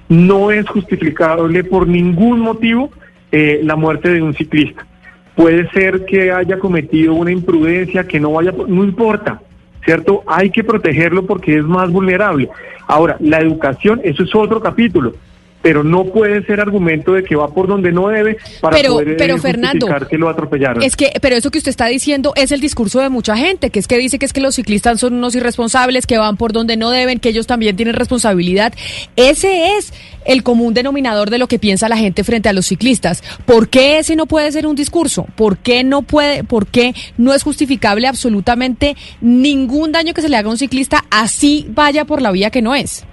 No 0.09 0.50
es 0.50 0.68
justificable 0.68 1.64
por 1.64 1.88
ningún 1.88 2.40
motivo 2.40 2.90
eh, 3.33 3.61
la 3.64 3.74
muerte 3.74 4.11
de 4.11 4.20
un 4.20 4.35
ciclista. 4.35 4.87
Puede 5.35 5.70
ser 5.70 6.05
que 6.05 6.31
haya 6.31 6.59
cometido 6.59 7.14
una 7.14 7.33
imprudencia, 7.33 8.07
que 8.07 8.20
no 8.20 8.33
vaya, 8.33 8.53
no 8.53 8.85
importa, 8.85 9.40
¿cierto? 9.83 10.22
Hay 10.26 10.50
que 10.50 10.62
protegerlo 10.62 11.24
porque 11.24 11.57
es 11.57 11.64
más 11.64 11.90
vulnerable. 11.90 12.50
Ahora, 12.87 13.16
la 13.18 13.38
educación, 13.38 14.03
eso 14.05 14.24
es 14.24 14.35
otro 14.35 14.61
capítulo 14.61 15.14
pero 15.62 15.85
no 15.85 16.05
puede 16.05 16.44
ser 16.44 16.61
argumento 16.61 17.12
de 17.12 17.23
que 17.23 17.37
va 17.37 17.49
por 17.49 17.66
donde 17.66 17.92
no 17.92 18.09
debe 18.09 18.38
para 18.61 18.81
poder 18.83 19.16
pero 19.16 19.38
Fernando, 19.38 19.87
que 20.09 20.18
lo 20.18 20.29
atropellaron. 20.29 20.83
Es 20.83 20.96
que, 20.96 21.12
pero 21.20 21.37
eso 21.37 21.51
que 21.51 21.59
usted 21.59 21.70
está 21.70 21.87
diciendo 21.87 22.33
es 22.37 22.53
el 22.53 22.61
discurso 22.61 23.01
de 23.01 23.09
mucha 23.09 23.37
gente, 23.37 23.70
que 23.70 23.79
es 23.79 23.87
que 23.87 23.99
dice 23.99 24.18
que 24.18 24.27
es 24.27 24.33
que 24.33 24.40
los 24.40 24.55
ciclistas 24.55 25.01
son 25.01 25.14
unos 25.14 25.35
irresponsables, 25.35 26.07
que 26.07 26.18
van 26.18 26.37
por 26.37 26.53
donde 26.53 26.77
no 26.77 26.90
deben, 26.90 27.18
que 27.18 27.29
ellos 27.29 27.46
también 27.46 27.77
tienen 27.77 27.94
responsabilidad. 27.94 28.73
Ese 29.16 29.77
es 29.77 29.92
el 30.25 30.42
común 30.42 30.75
denominador 30.75 31.31
de 31.31 31.38
lo 31.38 31.49
que 31.49 31.59
piensa 31.59 31.88
la 31.88 31.96
gente 31.96 32.25
frente 32.25 32.49
a 32.49 32.53
los 32.53 32.66
ciclistas. 32.66 33.23
¿Por 33.44 33.68
qué 33.68 33.99
ese 33.99 34.16
no 34.16 34.27
puede 34.27 34.53
ser 34.53 34.66
un 34.66 34.77
discurso? 34.77 35.27
¿Por 35.37 35.59
qué 35.59 35.85
no 35.85 36.03
puede, 36.03 36.44
por 36.44 36.66
qué 36.66 36.94
no 37.18 37.35
es 37.35 37.42
justificable 37.42 38.07
absolutamente 38.07 38.96
ningún 39.20 39.92
daño 39.92 40.14
que 40.14 40.23
se 40.23 40.29
le 40.29 40.37
haga 40.37 40.49
a 40.49 40.53
un 40.53 40.59
ciclista 40.59 41.05
así 41.11 41.66
vaya 41.70 42.05
por 42.05 42.23
la 42.23 42.31
vía 42.33 42.51
que 42.51 42.62
no 42.62 42.75
es? 42.75 43.05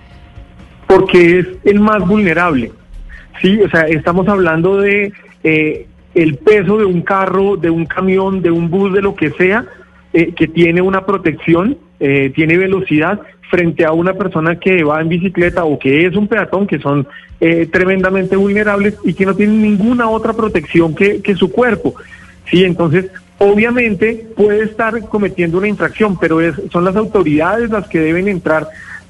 Porque 0.87 1.39
es 1.39 1.47
el 1.65 1.79
más 1.79 2.05
vulnerable. 2.07 2.71
Sí, 3.41 3.59
o 3.61 3.69
sea, 3.69 3.81
estamos 3.81 4.27
hablando 4.27 4.77
de 4.77 5.11
eh, 5.43 5.85
el 6.15 6.37
peso 6.37 6.77
de 6.77 6.85
un 6.85 7.01
carro, 7.01 7.57
de 7.57 7.69
un 7.69 7.85
camión, 7.85 8.41
de 8.41 8.49
un 8.49 8.69
bus, 8.69 8.93
de 8.93 9.01
lo 9.01 9.13
que 9.13 9.29
sea, 9.31 9.65
eh, 10.13 10.33
que 10.33 10.47
tiene 10.47 10.81
una 10.81 11.05
protección, 11.05 11.77
eh, 11.99 12.31
tiene 12.33 12.57
velocidad 12.57 13.21
frente 13.51 13.85
a 13.85 13.91
una 13.91 14.13
persona 14.13 14.59
que 14.59 14.83
va 14.83 15.01
en 15.01 15.09
bicicleta 15.09 15.65
o 15.65 15.77
que 15.77 16.05
es 16.05 16.15
un 16.15 16.27
peatón, 16.27 16.67
que 16.67 16.79
son 16.79 17.07
tremendamente 17.71 18.35
vulnerables 18.35 18.97
y 19.03 19.13
que 19.13 19.23
no 19.23 19.35
tienen 19.35 19.61
ninguna 19.61 20.09
otra 20.09 20.33
protección 20.33 20.95
que, 20.95 21.21
que 21.21 21.35
su 21.35 21.51
cuerpo. 21.51 21.93
Sí, 22.49 22.63
entonces 22.63 23.11
obviamente 23.37 24.25
puede 24.35 24.63
estar 24.63 24.99
cometiendo 25.07 25.59
una 25.59 25.67
infracción, 25.67 26.17
pero 26.19 26.41
es, 26.41 26.55
son 26.71 26.83
las 26.83 26.95
autoridades 26.95 27.69
las 27.69 27.87
que 27.87 27.99
deben 27.99 28.27
entrar 28.27 28.67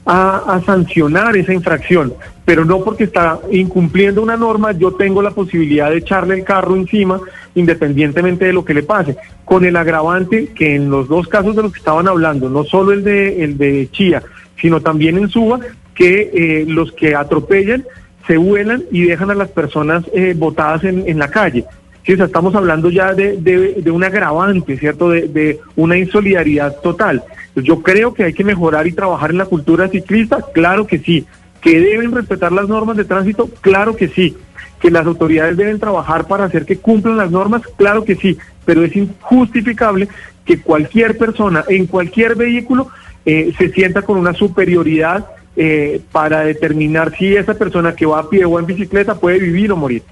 a, 0.08 0.62
sancionar 0.66 1.36
esa 1.36 1.54
infracción, 1.54 2.14
pero 2.46 2.64
no 2.64 2.82
porque 2.84 3.04
está 3.04 3.40
incumpliendo 3.52 4.22
una 4.22 4.38
norma, 4.38 4.72
yo 4.72 4.94
tengo 4.94 5.22
la 5.22 5.32
posibilidad 5.32 5.90
de 5.90 5.98
echarle 5.98 6.36
el 6.36 6.46
carro 6.46 6.76
encima 6.76 7.20
independientemente 7.56 8.46
de 8.46 8.54
lo 8.54 8.64
que 8.64 8.74
le 8.74 8.84
pase, 8.84 9.18
con 9.44 9.66
el 9.66 9.76
agravante 9.76 10.50
que 10.56 10.76
en 10.76 10.90
los 10.90 11.08
dos 11.08 11.28
casos 11.28 11.56
de 11.56 11.64
los 11.64 11.74
que 11.74 11.80
estaban 11.80 12.08
hablando, 12.08 12.50
no 12.50 12.64
solo 12.64 12.94
el 12.94 13.04
de, 13.04 13.44
el 13.44 13.58
de 13.58 13.90
Chía, 13.92 14.24
sino 14.62 14.80
también 14.80 15.18
en 15.18 15.30
Suba, 15.30 15.60
que 15.94 16.32
eh, 16.34 16.66
los 16.68 16.92
que 16.94 17.16
atropellan 17.16 17.84
se 18.28 18.38
vuelan 18.38 18.84
y 18.92 19.04
dejan 19.04 19.32
a 19.32 19.36
las 19.36 19.50
personas 19.50 20.04
eh, 20.14 20.34
botadas 20.38 20.84
en, 20.84 21.04
en 21.08 21.18
la 21.18 21.30
calle. 21.30 21.66
Sí, 22.06 22.14
estamos 22.14 22.56
hablando 22.56 22.90
ya 22.90 23.14
de, 23.14 23.36
de, 23.36 23.92
un 23.92 24.04
agravante, 24.04 24.78
¿cierto? 24.78 25.10
De, 25.10 25.28
de, 25.28 25.60
una 25.76 25.98
insolidaridad 25.98 26.78
total. 26.82 27.22
Yo 27.64 27.82
creo 27.82 28.14
que 28.14 28.24
hay 28.24 28.34
que 28.34 28.44
mejorar 28.44 28.88
y 28.88 28.92
trabajar 28.92 29.32
en 29.32 29.38
la 29.38 29.46
cultura 29.46 29.88
ciclista, 29.88 30.44
claro 30.54 30.86
que 30.86 31.00
sí. 31.00 31.26
Que 31.62 31.80
deben 31.80 32.12
respetar 32.12 32.52
las 32.52 32.68
normas 32.68 32.98
de 32.98 33.06
tránsito, 33.06 33.50
claro 33.62 33.96
que 33.96 34.08
sí. 34.08 34.38
Que 34.80 34.92
las 34.92 35.06
autoridades 35.06 35.58
deben 35.58 35.80
trabajar 35.80 36.28
para 36.28 36.46
hacer 36.46 36.66
que 36.66 36.78
cumplan 36.78 37.18
las 37.18 37.32
normas, 37.32 37.64
claro 37.78 38.04
que 38.06 38.16
sí. 38.16 38.38
Pero 38.66 38.84
es 38.84 38.96
injustificable 38.96 40.08
que 40.46 40.62
cualquier 40.62 41.18
persona 41.18 41.66
en 41.68 41.88
cualquier 41.88 42.36
vehículo 42.36 42.90
eh, 43.26 43.54
se 43.58 43.70
sienta 43.70 44.04
con 44.04 44.18
una 44.18 44.34
superioridad 44.34 45.26
eh, 45.56 46.00
para 46.12 46.42
determinar 46.42 47.18
si 47.18 47.36
esa 47.36 47.56
persona 47.56 47.96
que 47.96 48.06
va 48.06 48.20
a 48.20 48.30
pie 48.30 48.46
o 48.46 48.60
en 48.60 48.68
bicicleta 48.68 49.16
puede 49.16 49.40
vivir 49.40 49.72
o 49.72 49.76
morir. 49.76 50.04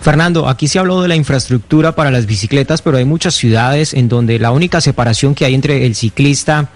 Fernando, 0.00 0.48
aquí 0.48 0.66
se 0.66 0.78
habló 0.78 1.02
de 1.02 1.08
la 1.08 1.16
infraestructura 1.16 1.94
para 1.94 2.10
las 2.10 2.24
bicicletas, 2.24 2.80
pero 2.80 2.96
hay 2.96 3.04
muchas 3.04 3.34
ciudades 3.34 3.92
en 3.92 4.08
donde 4.08 4.38
la 4.38 4.50
única 4.50 4.80
separación 4.80 5.34
que 5.34 5.44
hay 5.44 5.54
entre 5.54 5.84
el 5.84 5.94
ciclista 5.94 6.70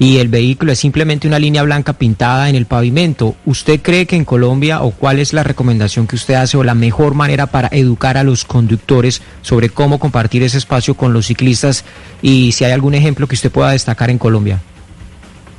y 0.00 0.18
el 0.18 0.26
vehículo 0.26 0.72
es 0.72 0.80
simplemente 0.80 1.28
una 1.28 1.38
línea 1.38 1.62
blanca 1.62 1.92
pintada 1.92 2.48
en 2.48 2.56
el 2.56 2.66
pavimento. 2.66 3.36
¿Usted 3.46 3.80
cree 3.80 4.06
que 4.06 4.16
en 4.16 4.24
Colombia 4.24 4.82
o 4.82 4.90
cuál 4.90 5.20
es 5.20 5.32
la 5.32 5.44
recomendación 5.44 6.08
que 6.08 6.16
usted 6.16 6.34
hace 6.34 6.56
o 6.56 6.64
la 6.64 6.74
mejor 6.74 7.14
manera 7.14 7.46
para 7.46 7.68
educar 7.68 8.16
a 8.16 8.24
los 8.24 8.44
conductores 8.44 9.22
sobre 9.42 9.68
cómo 9.68 10.00
compartir 10.00 10.42
ese 10.42 10.58
espacio 10.58 10.94
con 10.94 11.12
los 11.12 11.26
ciclistas 11.26 11.84
y 12.22 12.50
si 12.50 12.64
hay 12.64 12.72
algún 12.72 12.94
ejemplo 12.94 13.28
que 13.28 13.36
usted 13.36 13.52
pueda 13.52 13.70
destacar 13.70 14.10
en 14.10 14.18
Colombia? 14.18 14.60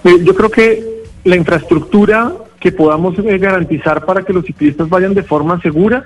Eh, 0.03 0.17
yo 0.21 0.35
creo 0.35 0.51
que 0.51 0.83
la 1.23 1.37
infraestructura 1.37 2.33
que 2.59 2.73
podamos 2.73 3.17
eh, 3.19 3.37
garantizar 3.37 4.05
para 4.05 4.23
que 4.23 4.33
los 4.33 4.43
ciclistas 4.43 4.89
vayan 4.89 5.13
de 5.13 5.23
forma 5.23 5.61
segura 5.61 6.03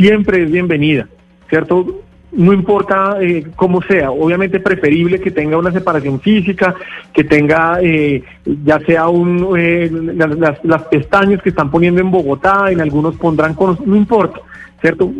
siempre 0.00 0.42
es 0.44 0.50
bienvenida, 0.50 1.06
¿cierto? 1.48 2.00
No 2.32 2.52
importa 2.52 3.18
eh, 3.20 3.44
cómo 3.56 3.82
sea, 3.82 4.10
obviamente 4.12 4.60
preferible 4.60 5.20
que 5.20 5.30
tenga 5.30 5.58
una 5.58 5.72
separación 5.72 6.20
física, 6.20 6.74
que 7.12 7.24
tenga 7.24 7.80
eh, 7.82 8.22
ya 8.64 8.78
sea 8.80 9.08
un, 9.08 9.54
eh, 9.58 9.90
las, 9.90 10.64
las, 10.64 10.82
pestañas 10.84 11.42
que 11.42 11.50
están 11.50 11.70
poniendo 11.70 12.00
en 12.00 12.10
Bogotá, 12.10 12.70
en 12.70 12.80
algunos 12.80 13.16
pondrán 13.16 13.54
con, 13.54 13.78
no 13.84 13.96
importa, 13.96 14.40
¿cierto? 14.80 15.12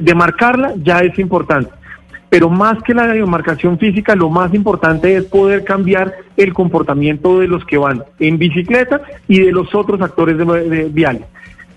Demarcarla 0.00 0.74
ya 0.82 1.00
es 1.00 1.18
importante. 1.18 1.70
Pero 2.28 2.50
más 2.50 2.82
que 2.82 2.94
la 2.94 3.06
demarcación 3.06 3.78
física, 3.78 4.16
lo 4.16 4.28
más 4.30 4.52
importante 4.52 5.14
es 5.14 5.24
poder 5.26 5.62
cambiar 5.62 6.12
el 6.36 6.52
comportamiento 6.52 7.38
de 7.38 7.46
los 7.46 7.64
que 7.64 7.78
van 7.78 8.02
en 8.18 8.38
bicicleta 8.38 9.00
y 9.28 9.40
de 9.40 9.52
los 9.52 9.72
otros 9.74 10.00
actores 10.00 10.36
de, 10.36 10.44
de 10.44 10.84
viales. 10.88 11.22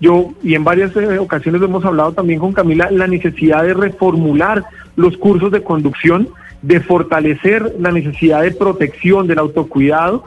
Yo, 0.00 0.32
y 0.42 0.54
en 0.54 0.64
varias 0.64 0.96
eh, 0.96 1.18
ocasiones 1.18 1.60
hemos 1.62 1.84
hablado 1.84 2.12
también 2.12 2.40
con 2.40 2.52
Camila, 2.52 2.88
la 2.90 3.06
necesidad 3.06 3.64
de 3.64 3.74
reformular 3.74 4.64
los 4.96 5.16
cursos 5.16 5.52
de 5.52 5.62
conducción, 5.62 6.28
de 6.62 6.80
fortalecer 6.80 7.74
la 7.78 7.92
necesidad 7.92 8.42
de 8.42 8.52
protección 8.52 9.26
del 9.26 9.38
autocuidado, 9.38 10.24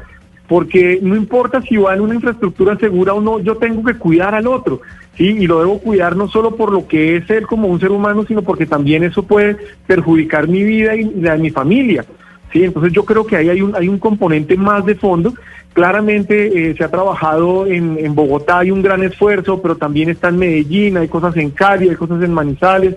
porque 0.48 1.00
no 1.02 1.16
importa 1.16 1.62
si 1.62 1.78
va 1.78 1.94
en 1.94 2.02
una 2.02 2.16
infraestructura 2.16 2.78
segura 2.78 3.14
o 3.14 3.22
no, 3.22 3.40
yo 3.40 3.56
tengo 3.56 3.84
que 3.84 3.96
cuidar 3.96 4.36
al 4.36 4.46
otro, 4.46 4.82
¿sí? 5.18 5.26
Y 5.40 5.48
lo 5.48 5.60
debo 5.60 5.80
cuidar 5.80 6.16
no 6.16 6.28
solo 6.28 6.56
por 6.56 6.72
lo 6.72 6.88
que 6.88 7.16
es 7.16 7.30
él 7.30 7.48
como 7.48 7.68
un 7.68 7.80
ser 7.80 7.92
humano, 7.92 8.26
sino 8.28 8.42
porque 8.42 8.66
también 8.66 9.04
eso 9.04 9.24
puede 9.24 9.58
perjudicar 9.88 10.48
mi 10.48 10.64
vida 10.64 10.96
y 10.96 11.06
la 11.22 11.34
de 11.34 11.40
mi 11.40 11.50
familia. 11.50 12.06
¿Sí? 12.54 12.64
Entonces 12.64 12.94
yo 12.94 13.04
creo 13.04 13.26
que 13.26 13.36
ahí 13.36 13.50
hay 13.50 13.62
un, 13.62 14.00
componente 14.00 14.56
más 14.56 14.86
de 14.86 14.96
fondo. 14.96 15.34
Claramente 15.74 16.70
eh, 16.70 16.76
se 16.78 16.84
ha 16.84 16.92
trabajado 16.92 17.66
en, 17.66 18.14
Bogotá, 18.14 18.60
hay 18.60 18.70
un 18.70 18.84
gran 18.84 19.02
esfuerzo, 19.02 19.60
pero 19.60 19.76
también 19.76 20.10
está 20.10 20.30
en 20.30 20.38
Medellín, 20.38 20.98
hay 20.98 21.08
cosas 21.08 21.36
en 21.36 21.50
Cali, 21.50 21.90
hay 21.90 21.96
cosas 21.96 22.22
en 22.22 22.32
Manizales, 22.32 22.96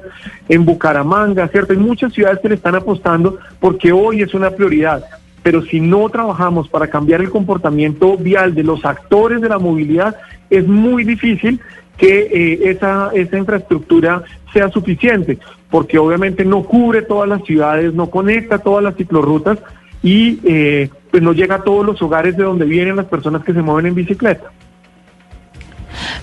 en 0.48 0.66
Bucaramanga, 0.66 1.48
¿cierto? 1.48 1.72
Hay 1.72 1.78
muchas 1.78 2.12
ciudades 2.12 2.38
que 2.40 2.50
le 2.50 2.56
están 2.56 2.74
apostando 2.74 3.38
porque 3.58 3.92
hoy 3.92 4.20
es 4.20 4.34
una 4.34 4.50
prioridad. 4.50 5.02
Pero 5.42 5.62
si 5.62 5.80
no 5.80 6.06
trabajamos 6.10 6.68
para 6.68 6.88
cambiar 6.88 7.22
el 7.22 7.30
comportamiento 7.30 8.18
vial 8.18 8.54
de 8.54 8.64
los 8.64 8.84
actores 8.84 9.40
de 9.40 9.48
la 9.48 9.58
movilidad, 9.58 10.16
es 10.50 10.66
muy 10.66 11.04
difícil 11.04 11.60
que 11.96 12.28
eh, 12.30 12.70
esa 12.70 13.10
infraestructura 13.14 14.22
sea 14.52 14.68
suficiente, 14.68 15.38
porque 15.70 15.98
obviamente 15.98 16.44
no 16.44 16.62
cubre 16.62 17.02
todas 17.02 17.28
las 17.28 17.42
ciudades, 17.44 17.92
no 17.94 18.08
conecta 18.10 18.58
todas 18.58 18.84
las 18.84 18.96
ciclorrutas 18.96 19.58
y 20.02 20.38
eh, 20.44 20.90
pues 21.10 21.22
no 21.22 21.32
llega 21.32 21.56
a 21.56 21.62
todos 21.62 21.84
los 21.84 22.00
hogares 22.02 22.36
de 22.36 22.44
donde 22.44 22.64
vienen 22.64 22.96
las 22.96 23.06
personas 23.06 23.44
que 23.44 23.52
se 23.52 23.62
mueven 23.62 23.86
en 23.86 23.94
bicicleta. 23.94 24.52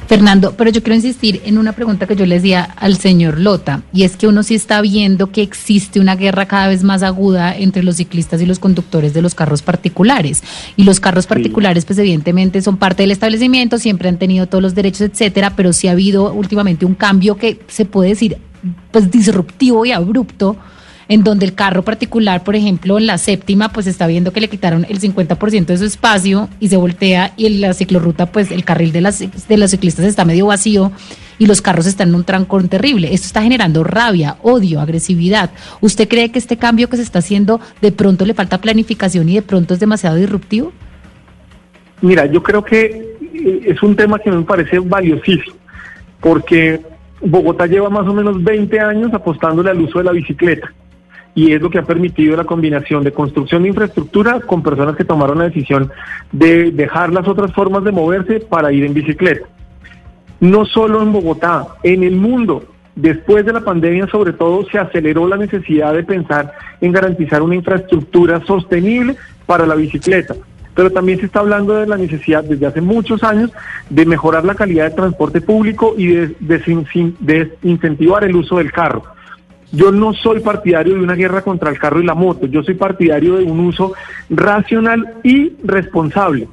Fernando, 0.07 0.53
pero 0.55 0.69
yo 0.69 0.83
quiero 0.83 0.95
insistir 0.95 1.41
en 1.45 1.57
una 1.57 1.71
pregunta 1.71 2.05
que 2.05 2.15
yo 2.15 2.25
le 2.25 2.35
decía 2.35 2.63
al 2.63 2.97
señor 2.97 3.39
Lota, 3.39 3.81
y 3.91 4.03
es 4.03 4.15
que 4.15 4.27
uno 4.27 4.43
sí 4.43 4.53
está 4.53 4.81
viendo 4.81 5.31
que 5.31 5.41
existe 5.41 5.99
una 5.99 6.15
guerra 6.15 6.45
cada 6.45 6.67
vez 6.67 6.83
más 6.83 7.03
aguda 7.03 7.55
entre 7.57 7.83
los 7.83 7.95
ciclistas 7.95 8.41
y 8.41 8.45
los 8.45 8.59
conductores 8.59 9.13
de 9.13 9.21
los 9.21 9.33
carros 9.33 9.61
particulares. 9.61 10.43
Y 10.75 10.83
los 10.83 10.99
carros 10.99 11.25
particulares, 11.25 11.85
pues 11.85 11.97
evidentemente 11.99 12.61
son 12.61 12.77
parte 12.77 13.03
del 13.03 13.11
establecimiento, 13.11 13.77
siempre 13.77 14.09
han 14.09 14.17
tenido 14.17 14.47
todos 14.47 14.61
los 14.61 14.75
derechos, 14.75 15.01
etcétera, 15.01 15.53
pero 15.55 15.73
sí 15.73 15.87
ha 15.87 15.91
habido 15.91 16.31
últimamente 16.33 16.85
un 16.85 16.95
cambio 16.95 17.37
que 17.37 17.59
se 17.67 17.85
puede 17.85 18.09
decir 18.09 18.37
pues 18.91 19.11
disruptivo 19.11 19.85
y 19.85 19.91
abrupto 19.91 20.57
en 21.07 21.23
donde 21.23 21.45
el 21.45 21.53
carro 21.53 21.83
particular, 21.83 22.43
por 22.43 22.55
ejemplo, 22.55 22.97
en 22.97 23.07
la 23.07 23.17
séptima, 23.17 23.69
pues 23.69 23.87
está 23.87 24.07
viendo 24.07 24.31
que 24.31 24.41
le 24.41 24.47
quitaron 24.47 24.85
el 24.89 24.99
50% 24.99 25.65
de 25.65 25.77
su 25.77 25.85
espacio 25.85 26.49
y 26.59 26.69
se 26.69 26.77
voltea 26.77 27.33
y 27.35 27.45
en 27.45 27.61
la 27.61 27.73
ciclorruta, 27.73 28.27
pues 28.27 28.51
el 28.51 28.63
carril 28.63 28.91
de 28.91 29.01
las, 29.01 29.19
de 29.19 29.57
los 29.57 29.71
ciclistas 29.71 30.05
está 30.05 30.25
medio 30.25 30.47
vacío 30.47 30.91
y 31.39 31.45
los 31.45 31.61
carros 31.61 31.85
están 31.85 32.09
en 32.09 32.15
un 32.15 32.23
trancón 32.23 32.69
terrible. 32.69 33.13
Esto 33.13 33.27
está 33.27 33.41
generando 33.41 33.83
rabia, 33.83 34.37
odio, 34.41 34.79
agresividad. 34.79 35.51
¿Usted 35.81 36.07
cree 36.07 36.31
que 36.31 36.39
este 36.39 36.57
cambio 36.57 36.89
que 36.89 36.97
se 36.97 37.03
está 37.03 37.19
haciendo 37.19 37.59
de 37.81 37.91
pronto 37.91 38.25
le 38.25 38.33
falta 38.33 38.59
planificación 38.59 39.29
y 39.29 39.35
de 39.35 39.41
pronto 39.41 39.73
es 39.73 39.79
demasiado 39.79 40.15
disruptivo? 40.15 40.71
Mira, 42.01 42.25
yo 42.25 42.43
creo 42.43 42.63
que 42.63 43.17
eh, 43.33 43.61
es 43.65 43.81
un 43.81 43.95
tema 43.95 44.19
que 44.19 44.31
me 44.31 44.43
parece 44.43 44.79
valiosísimo, 44.79 45.55
porque 46.19 46.81
Bogotá 47.23 47.67
lleva 47.67 47.89
más 47.89 48.07
o 48.07 48.13
menos 48.13 48.43
20 48.43 48.79
años 48.79 49.13
apostándole 49.13 49.69
al 49.69 49.81
uso 49.81 49.99
de 49.99 50.05
la 50.05 50.11
bicicleta 50.11 50.71
y 51.35 51.51
es 51.51 51.61
lo 51.61 51.69
que 51.69 51.79
ha 51.79 51.83
permitido 51.83 52.35
la 52.37 52.43
combinación 52.43 53.03
de 53.03 53.11
construcción 53.11 53.63
de 53.63 53.69
infraestructura 53.69 54.39
con 54.41 54.61
personas 54.61 54.95
que 54.95 55.05
tomaron 55.05 55.39
la 55.39 55.45
decisión 55.45 55.91
de 56.31 56.71
dejar 56.71 57.11
las 57.11 57.27
otras 57.27 57.51
formas 57.53 57.83
de 57.83 57.91
moverse 57.91 58.39
para 58.39 58.71
ir 58.71 58.85
en 58.85 58.93
bicicleta. 58.93 59.47
No 60.39 60.65
solo 60.65 61.01
en 61.01 61.11
Bogotá, 61.11 61.67
en 61.81 62.03
el 62.03 62.15
mundo. 62.15 62.65
Después 62.95 63.45
de 63.45 63.53
la 63.53 63.61
pandemia, 63.61 64.05
sobre 64.07 64.33
todo, 64.33 64.65
se 64.69 64.77
aceleró 64.77 65.27
la 65.27 65.37
necesidad 65.37 65.93
de 65.93 66.03
pensar 66.03 66.53
en 66.81 66.91
garantizar 66.91 67.41
una 67.41 67.55
infraestructura 67.55 68.45
sostenible 68.45 69.15
para 69.47 69.65
la 69.65 69.73
bicicleta. 69.73 70.35
Pero 70.75 70.91
también 70.91 71.19
se 71.19 71.27
está 71.27 71.39
hablando 71.39 71.73
de 71.73 71.87
la 71.87 71.97
necesidad 71.97 72.43
desde 72.43 72.65
hace 72.65 72.81
muchos 72.81 73.23
años 73.23 73.51
de 73.89 74.05
mejorar 74.05 74.43
la 74.43 74.55
calidad 74.55 74.89
de 74.89 74.95
transporte 74.95 75.41
público 75.41 75.93
y 75.97 76.07
de, 76.07 76.35
de 76.39 77.51
incentivar 77.61 78.23
el 78.23 78.35
uso 78.35 78.57
del 78.57 78.71
carro. 78.71 79.03
Yo 79.71 79.91
no 79.91 80.13
soy 80.13 80.39
partidario 80.39 80.95
de 80.95 81.01
una 81.01 81.15
guerra 81.15 81.41
contra 81.41 81.69
el 81.69 81.79
carro 81.79 81.99
y 81.99 82.05
la 82.05 82.13
moto, 82.13 82.45
yo 82.45 82.63
soy 82.63 82.75
partidario 82.75 83.37
de 83.37 83.43
un 83.43 83.59
uso 83.59 83.93
racional 84.29 85.15
y 85.23 85.53
responsable. 85.63 86.47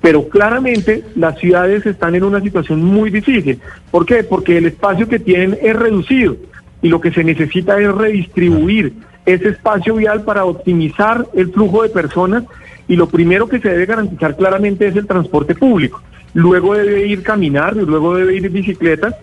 Pero 0.00 0.28
claramente 0.28 1.04
las 1.16 1.38
ciudades 1.38 1.86
están 1.86 2.14
en 2.14 2.24
una 2.24 2.40
situación 2.40 2.84
muy 2.84 3.10
difícil. 3.10 3.60
¿Por 3.90 4.06
qué? 4.06 4.22
Porque 4.22 4.58
el 4.58 4.66
espacio 4.66 5.08
que 5.08 5.18
tienen 5.18 5.58
es 5.62 5.74
reducido 5.74 6.36
y 6.82 6.88
lo 6.88 7.00
que 7.00 7.12
se 7.12 7.24
necesita 7.24 7.80
es 7.80 7.92
redistribuir 7.92 8.92
ese 9.24 9.50
espacio 9.50 9.94
vial 9.94 10.24
para 10.24 10.44
optimizar 10.44 11.26
el 11.34 11.52
flujo 11.52 11.82
de 11.84 11.88
personas 11.88 12.44
y 12.88 12.96
lo 12.96 13.08
primero 13.08 13.48
que 13.48 13.60
se 13.60 13.68
debe 13.70 13.86
garantizar 13.86 14.36
claramente 14.36 14.86
es 14.86 14.96
el 14.96 15.06
transporte 15.06 15.54
público. 15.54 16.02
Luego 16.34 16.74
debe 16.74 17.06
ir 17.06 17.22
caminar, 17.22 17.76
luego 17.76 18.16
debe 18.16 18.34
ir 18.36 18.48
bicicleta 18.50 19.16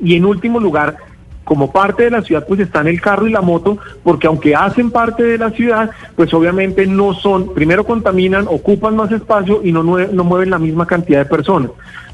y 0.00 0.16
en 0.16 0.24
último 0.24 0.58
lugar 0.60 0.96
como 1.44 1.72
parte 1.72 2.04
de 2.04 2.10
la 2.10 2.22
ciudad, 2.22 2.46
pues 2.46 2.60
están 2.60 2.86
el 2.86 3.00
carro 3.00 3.26
y 3.26 3.32
la 3.32 3.40
moto, 3.40 3.78
porque 4.02 4.26
aunque 4.26 4.54
hacen 4.54 4.90
parte 4.90 5.22
de 5.24 5.38
la 5.38 5.50
ciudad, 5.50 5.90
pues 6.14 6.32
obviamente 6.32 6.86
no 6.86 7.14
son, 7.14 7.52
primero 7.52 7.84
contaminan, 7.84 8.46
ocupan 8.48 8.96
más 8.96 9.10
espacio 9.10 9.60
y 9.64 9.72
no, 9.72 9.82
no 9.82 10.24
mueven 10.24 10.50
la 10.50 10.58
misma 10.58 10.86
cantidad 10.86 11.18
de 11.18 11.24
personas. 11.24 11.70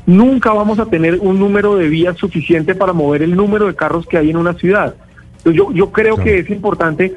Nunca 0.07 0.53
vamos 0.53 0.79
a 0.79 0.87
tener 0.87 1.19
un 1.21 1.38
número 1.38 1.77
de 1.77 1.88
vías 1.88 2.17
suficiente 2.17 2.75
para 2.75 2.95
mover 2.95 3.23
el 3.23 3.37
número 3.37 3.67
de 3.67 3.75
carros 3.75 4.07
que 4.07 4.17
hay 4.17 4.31
en 4.31 4.38
una 4.38 4.55
ciudad. 4.55 4.95
Entonces 5.38 5.55
yo, 5.55 5.73
yo 5.73 5.93
creo 5.93 6.17
que 6.17 6.38
es 6.38 6.49
importante 6.49 7.14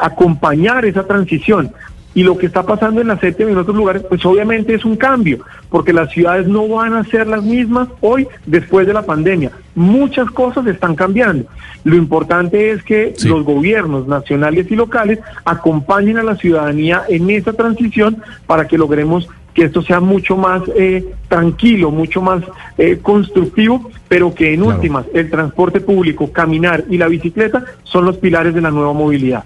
acompañar 0.00 0.84
esa 0.86 1.06
transición. 1.06 1.70
Y 2.12 2.24
lo 2.24 2.36
que 2.36 2.46
está 2.46 2.64
pasando 2.64 3.00
en 3.00 3.08
la 3.08 3.18
séptima 3.18 3.50
y 3.50 3.52
en 3.52 3.58
otros 3.58 3.76
lugares, 3.76 4.02
pues 4.08 4.24
obviamente 4.26 4.74
es 4.74 4.84
un 4.84 4.96
cambio, 4.96 5.38
porque 5.68 5.92
las 5.92 6.10
ciudades 6.10 6.48
no 6.48 6.66
van 6.66 6.94
a 6.94 7.04
ser 7.04 7.28
las 7.28 7.42
mismas 7.42 7.88
hoy 8.00 8.26
después 8.46 8.86
de 8.86 8.94
la 8.94 9.02
pandemia. 9.02 9.52
Muchas 9.76 10.28
cosas 10.30 10.66
están 10.66 10.96
cambiando. 10.96 11.46
Lo 11.84 11.96
importante 11.96 12.72
es 12.72 12.82
que 12.82 13.14
los 13.24 13.44
gobiernos 13.44 14.08
nacionales 14.08 14.70
y 14.70 14.76
locales 14.76 15.20
acompañen 15.44 16.18
a 16.18 16.24
la 16.24 16.36
ciudadanía 16.36 17.02
en 17.08 17.30
esa 17.30 17.52
transición 17.52 18.22
para 18.46 18.66
que 18.66 18.76
logremos 18.76 19.28
que 19.54 19.64
esto 19.64 19.82
sea 19.82 20.00
mucho 20.00 20.36
más 20.36 20.62
eh, 20.76 21.04
tranquilo, 21.28 21.90
mucho 21.90 22.22
más 22.22 22.42
eh, 22.78 22.98
constructivo, 23.02 23.90
pero 24.08 24.34
que 24.34 24.54
en 24.54 24.62
últimas 24.62 25.06
el 25.12 25.30
transporte 25.30 25.80
público, 25.80 26.30
caminar 26.32 26.84
y 26.88 26.98
la 26.98 27.08
bicicleta 27.08 27.64
son 27.84 28.04
los 28.04 28.18
pilares 28.18 28.54
de 28.54 28.60
la 28.60 28.70
nueva 28.70 28.92
movilidad. 28.92 29.44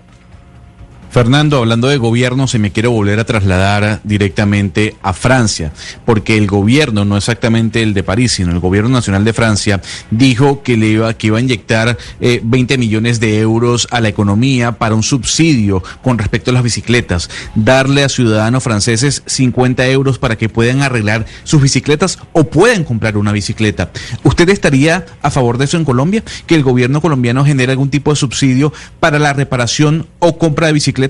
Fernando, 1.14 1.59
hablando 1.59 1.87
de 1.87 1.96
gobierno, 1.96 2.48
se 2.48 2.59
me 2.59 2.72
quiere 2.72 2.88
volver 2.88 3.20
a 3.20 3.24
trasladar 3.24 4.00
directamente 4.03 4.96
a 5.00 5.12
Francia, 5.12 5.72
porque 6.05 6.37
el 6.37 6.48
gobierno, 6.48 7.05
no 7.05 7.16
exactamente 7.16 7.83
el 7.83 7.94
de 7.94 8.03
París, 8.03 8.33
sino 8.33 8.50
el 8.50 8.59
gobierno 8.59 8.88
nacional 8.88 9.24
de 9.24 9.33
Francia, 9.33 9.81
dijo 10.11 10.64
que 10.64 10.77
le 10.77 10.88
iba, 10.88 11.14
que 11.14 11.29
iba 11.29 11.38
a 11.38 11.40
inyectar 11.40 11.96
20 12.18 12.79
millones 12.79 13.20
de 13.20 13.38
euros 13.38 13.87
a 13.92 14.00
la 14.00 14.09
economía 14.09 14.72
para 14.72 14.96
un 14.96 15.05
subsidio 15.05 15.85
con 16.03 16.18
respecto 16.18 16.50
a 16.50 16.55
las 16.55 16.64
bicicletas, 16.64 17.31
darle 17.55 18.03
a 18.03 18.09
ciudadanos 18.09 18.64
franceses 18.64 19.22
50 19.27 19.87
euros 19.87 20.18
para 20.18 20.37
que 20.37 20.48
puedan 20.48 20.83
arreglar 20.83 21.27
sus 21.44 21.62
bicicletas 21.62 22.18
o 22.33 22.42
puedan 22.42 22.83
comprar 22.83 23.16
una 23.16 23.31
bicicleta. 23.31 23.92
¿Usted 24.24 24.48
estaría 24.48 25.07
a 25.22 25.31
favor 25.31 25.59
de 25.59 25.66
eso 25.66 25.77
en 25.77 25.85
Colombia? 25.85 26.24
¿Que 26.48 26.57
el 26.57 26.64
gobierno 26.64 27.00
colombiano 27.00 27.44
genere 27.44 27.70
algún 27.70 27.90
tipo 27.90 28.11
de 28.11 28.16
subsidio 28.16 28.72
para 28.98 29.20
la 29.20 29.33
reparación 29.33 30.09
o 30.18 30.38
compra 30.38 30.66
de 30.66 30.72
bicicletas? 30.72 31.04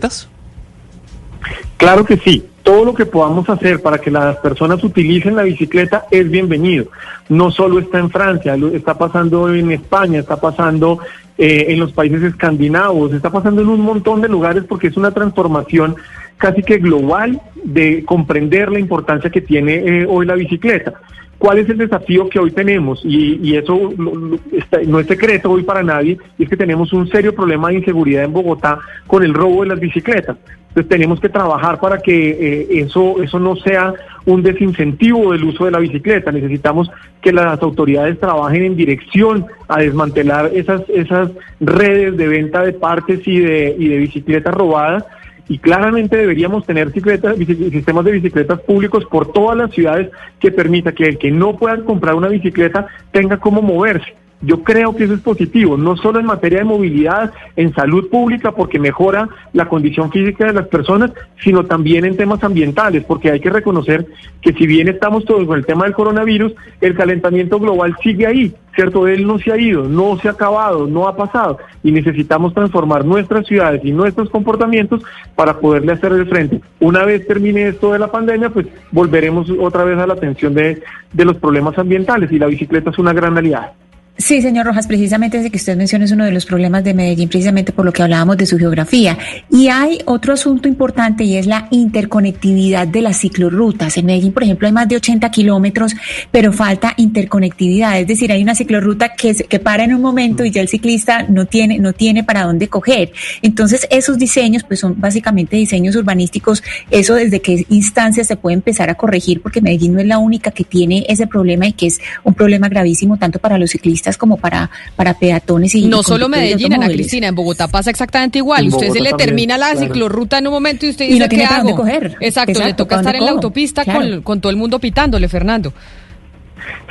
Claro 1.77 2.05
que 2.05 2.17
sí. 2.17 2.45
Todo 2.63 2.85
lo 2.85 2.95
que 2.95 3.05
podamos 3.05 3.49
hacer 3.51 3.83
para 3.83 3.99
que 3.99 4.11
las 4.11 4.37
personas 4.39 4.83
utilicen 4.83 5.37
la 5.37 5.43
bicicleta 5.43 6.07
es 6.11 6.31
bienvenido. 6.31 6.87
No 7.29 7.51
solo 7.51 7.79
está 7.79 7.99
en 7.99 8.09
Francia, 8.11 8.57
está 8.73 8.97
pasando 8.97 9.53
en 9.53 9.71
España, 9.71 10.21
está 10.21 10.41
pasando 10.41 10.99
eh, 11.37 11.67
en 11.69 11.79
los 11.79 11.93
países 11.93 12.23
escandinavos, 12.23 13.13
está 13.13 13.29
pasando 13.29 13.61
en 13.61 13.69
un 13.69 13.83
montón 13.83 14.23
de 14.23 14.29
lugares 14.29 14.65
porque 14.67 14.87
es 14.87 14.97
una 14.97 15.11
transformación 15.11 15.97
casi 16.39 16.63
que 16.63 16.79
global 16.79 17.41
de 17.65 18.03
comprender 18.05 18.73
la 18.73 18.79
importancia 18.79 19.31
que 19.31 19.43
tiene 19.43 19.75
eh, 19.75 20.07
hoy 20.09 20.25
la 20.25 20.35
bicicleta. 20.35 20.95
¿Cuál 21.39 21.59
es 21.59 21.69
el 21.69 21.79
desafío 21.79 22.29
que 22.29 22.39
hoy 22.39 22.51
tenemos? 22.51 23.03
Y, 23.05 23.55
eso 23.57 23.93
no 23.97 24.99
es 24.99 25.07
secreto 25.07 25.51
hoy 25.51 25.63
para 25.63 25.83
nadie, 25.83 26.19
y 26.39 26.45
es 26.45 26.49
que 26.49 26.57
tenemos 26.57 26.93
un 26.93 27.09
serio 27.09 27.35
problema 27.35 27.69
de 27.69 27.77
inseguridad 27.77 28.25
en 28.25 28.33
Bogotá 28.33 28.79
con 29.07 29.23
el 29.23 29.35
robo 29.35 29.63
de 29.63 29.69
las 29.69 29.81
bicicletas. 29.81 30.37
Entonces 30.75 30.89
tenemos 30.89 31.21
que 31.21 31.29
trabajar 31.29 31.79
para 31.79 31.99
que 31.99 32.31
eh, 32.31 32.81
eso, 32.81 33.23
eso 33.23 33.39
no 33.39 33.55
sea 33.55 33.95
un 34.25 34.43
desincentivo 34.43 35.31
del 35.31 35.45
uso 35.45 35.67
de 35.67 35.71
la 35.71 35.79
bicicleta. 35.79 36.33
Necesitamos 36.33 36.91
que 37.23 37.33
las 37.33 37.63
autoridades 37.63 38.19
trabajen 38.19 38.65
en 38.65 38.77
dirección 38.77 39.47
a 39.69 39.79
desmantelar 39.79 40.51
esas, 40.53 40.83
esas 40.89 41.31
redes 41.61 42.17
de 42.17 42.27
venta 42.27 42.63
de 42.63 42.73
partes 42.73 43.21
y 43.25 43.39
de, 43.39 43.77
y 43.79 43.87
de 43.87 43.99
bicicletas 43.99 44.53
robadas 44.53 45.05
y 45.49 45.59
claramente 45.59 46.17
deberíamos 46.17 46.65
tener 46.65 46.93
sistemas 46.93 48.05
de 48.05 48.13
bicicletas 48.13 48.61
públicos 48.61 49.05
por 49.11 49.33
todas 49.33 49.57
las 49.57 49.71
ciudades 49.73 50.11
que 50.39 50.51
permita 50.51 50.93
que 50.93 51.05
el 51.05 51.19
que 51.19 51.31
no 51.31 51.57
pueda 51.57 51.85
comprar 51.85 52.15
una 52.15 52.29
bicicleta 52.29 52.87
tenga 53.13 53.39
cómo 53.39 53.61
moverse. 53.61 54.15
Yo 54.47 54.63
creo 54.63 54.95
que 54.95 55.05
eso 55.05 55.15
es 55.15 55.21
positivo, 55.21 55.77
no 55.77 55.97
solo 55.97 56.21
en 56.21 56.27
materia 56.27 56.59
de 56.59 56.65
movilidad, 56.65 57.33
en 57.57 57.75
salud 57.75 58.09
pública, 58.11 58.53
porque 58.53 58.79
mejora 58.79 59.29
la 59.53 59.69
condición 59.69 60.11
física 60.11 60.47
de 60.47 60.53
las 60.53 60.69
personas, 60.69 61.13
sino 61.43 61.65
también 61.65 62.05
en 62.05 62.17
temas 62.17 62.45
ambientales, 62.45 63.05
porque 63.05 63.31
hay 63.31 63.41
que 63.41 63.51
reconocer 63.51 64.07
que 64.43 64.53
si 64.53 64.67
bien 64.67 64.89
estamos 64.89 65.25
todos 65.25 65.47
con 65.47 65.59
el 65.59 65.65
tema 65.65 65.85
del 65.85 65.95
coronavirus, 65.95 66.53
el 66.83 66.95
calentamiento 66.95 67.59
global 67.59 67.97
sigue 68.03 68.27
ahí, 68.27 68.55
¿cierto? 68.75 69.09
Él 69.09 69.27
no 69.27 69.39
se 69.39 69.51
ha 69.51 69.59
ido, 69.59 69.85
no 69.89 70.19
se 70.19 70.29
ha 70.29 70.33
acabado, 70.33 70.87
no 70.87 71.09
ha 71.09 71.17
pasado, 71.17 71.59
y 71.83 71.91
necesitamos 71.91 72.53
transformar 72.53 73.05
nuestras 73.05 73.47
ciudades 73.47 73.81
y 73.83 73.93
nuestros 73.93 74.29
comportamientos 74.29 75.03
para 75.35 75.59
poderle 75.59 75.93
hacer 75.93 76.13
el 76.13 76.29
frente. 76.29 76.61
Una 76.81 77.05
vez 77.05 77.27
termine 77.27 77.69
esto 77.69 77.93
de 77.93 77.99
la 77.99 78.13
pandemia, 78.13 78.51
pues 78.51 78.67
volveremos 78.91 79.51
otra 79.59 79.85
vez 79.85 79.99
a 79.99 80.07
la 80.07 80.15
atención 80.15 80.53
de, 80.53 80.83
de 81.13 81.25
los 81.25 81.37
problemas 81.37 81.79
ambientales, 81.79 82.31
y 82.31 82.39
la 82.39 82.47
bicicleta 82.47 82.91
es 82.91 82.99
una 82.99 83.15
gran 83.15 83.39
aliada. 83.39 83.73
Sí, 84.17 84.41
señor 84.41 84.67
Rojas, 84.67 84.87
precisamente 84.87 85.39
desde 85.39 85.51
que 85.51 85.57
usted 85.57 85.77
menciona 85.77 86.05
es 86.05 86.13
uno 86.13 86.25
de 86.25 86.31
los 86.31 86.47
problemas 86.47 86.85
de 86.85 86.95
Medellín, 86.95 87.29
precisamente 87.29 87.73
por 87.73 87.85
lo 87.85 87.93
que 87.93 88.01
hablábamos 88.01 88.37
de 88.37 88.47
su 88.47 88.57
geografía. 88.57 89.19
Y 89.51 89.67
hay 89.67 89.99
otro 90.05 90.35
asunto 90.35 90.69
importante 90.69 91.25
y 91.25 91.37
es 91.37 91.49
la 91.49 91.67
interconectividad 91.73 92.87
de 92.87 93.03
las 93.03 93.19
ciclorrutas. 93.19 93.97
En 93.97 94.07
Medellín, 94.07 94.33
por 94.33 94.45
ejemplo, 94.45 94.69
hay 94.69 94.73
más 94.73 94.87
de 94.87 94.95
80 94.97 95.29
kilómetros, 95.33 95.97
pero 96.31 96.53
falta 96.53 96.95
interconectividad. 96.97 97.99
Es 97.99 98.07
decir, 98.07 98.31
hay 98.31 98.41
una 98.41 98.55
ciclorruta 98.55 99.15
que, 99.17 99.35
que 99.35 99.59
para 99.59 99.83
en 99.83 99.93
un 99.93 100.01
momento 100.01 100.45
y 100.45 100.53
ya 100.53 100.61
el 100.61 100.69
ciclista 100.69 101.25
no 101.25 101.47
tiene, 101.47 101.81
no 101.81 101.93
tiene 101.93 102.23
para 102.23 102.45
dónde 102.45 102.69
coger. 102.69 103.11
Entonces, 103.43 103.89
esos 103.91 104.17
diseños, 104.17 104.63
pues 104.63 104.79
son 104.79 105.01
básicamente 105.01 105.57
diseños 105.57 105.97
urbanísticos. 105.97 106.63
Eso 106.89 107.17
desde 107.17 107.41
qué 107.41 107.67
instancia 107.69 108.23
se 108.23 108.37
puede 108.37 108.55
empezar 108.55 108.91
a 108.91 108.95
corregir, 108.95 109.43
porque 109.43 109.61
Medellín 109.61 109.95
no 109.95 109.99
es 109.99 110.07
la 110.07 110.19
única 110.19 110.53
que 110.53 110.63
tiene 110.63 111.05
ese 111.09 111.27
problema 111.27 111.67
y 111.67 111.73
que 111.73 111.89
es 111.89 111.99
un 112.23 112.35
problema 112.35 112.69
gravísimo 112.69 113.17
tanto 113.17 113.41
para 113.41 113.59
los 113.59 113.71
ciclistas 113.71 114.04
como 114.19 114.37
para, 114.37 114.71
para 114.97 115.15
peatones 115.15 115.75
y 115.75 115.87
No 115.87 116.03
solo 116.03 116.29
Medellín, 116.29 116.75
Ana 116.75 116.89
Cristina, 116.89 117.29
en 117.29 117.35
Bogotá 117.35 117.69
pasa 117.69 117.91
exactamente 117.91 118.39
igual. 118.39 118.69
usted 118.69 118.91
se 118.91 119.01
le 119.01 119.13
termina 119.15 119.59
la 119.59 119.75
ciclorruta 119.75 120.39
en 120.39 120.47
un 120.47 120.53
momento 120.53 120.87
y 120.87 120.91
usted 120.91 121.09
dice, 121.09 121.29
¿qué 121.29 121.45
hago? 121.45 121.75
Coger. 121.75 122.17
Exacto, 122.21 122.65
le 122.65 122.75
toca 122.75 122.97
estar 122.97 123.15
en 123.17 123.25
la 123.25 123.31
autopista 123.33 123.85
con, 123.85 124.23
con 124.23 124.41
todo 124.41 124.51
el 124.51 124.57
mundo 124.57 124.79
pitándole, 124.79 125.29
Fernando. 125.29 125.73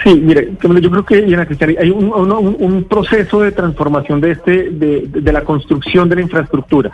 Sí, 0.04 0.13
mire, 0.15 0.49
yo 0.82 0.91
creo 0.91 1.06
que 1.06 1.34
Ana 1.34 1.45
Cristina, 1.45 1.73
hay 1.80 1.89
un, 1.89 2.12
un, 2.12 2.84
proceso 2.84 3.41
de 3.41 3.52
transformación 3.52 4.19
de 4.19 4.32
este, 4.32 4.69
de, 4.69 5.08
de, 5.08 5.32
la 5.32 5.43
construcción 5.43 6.10
de 6.10 6.15
la 6.15 6.21
infraestructura. 6.21 6.91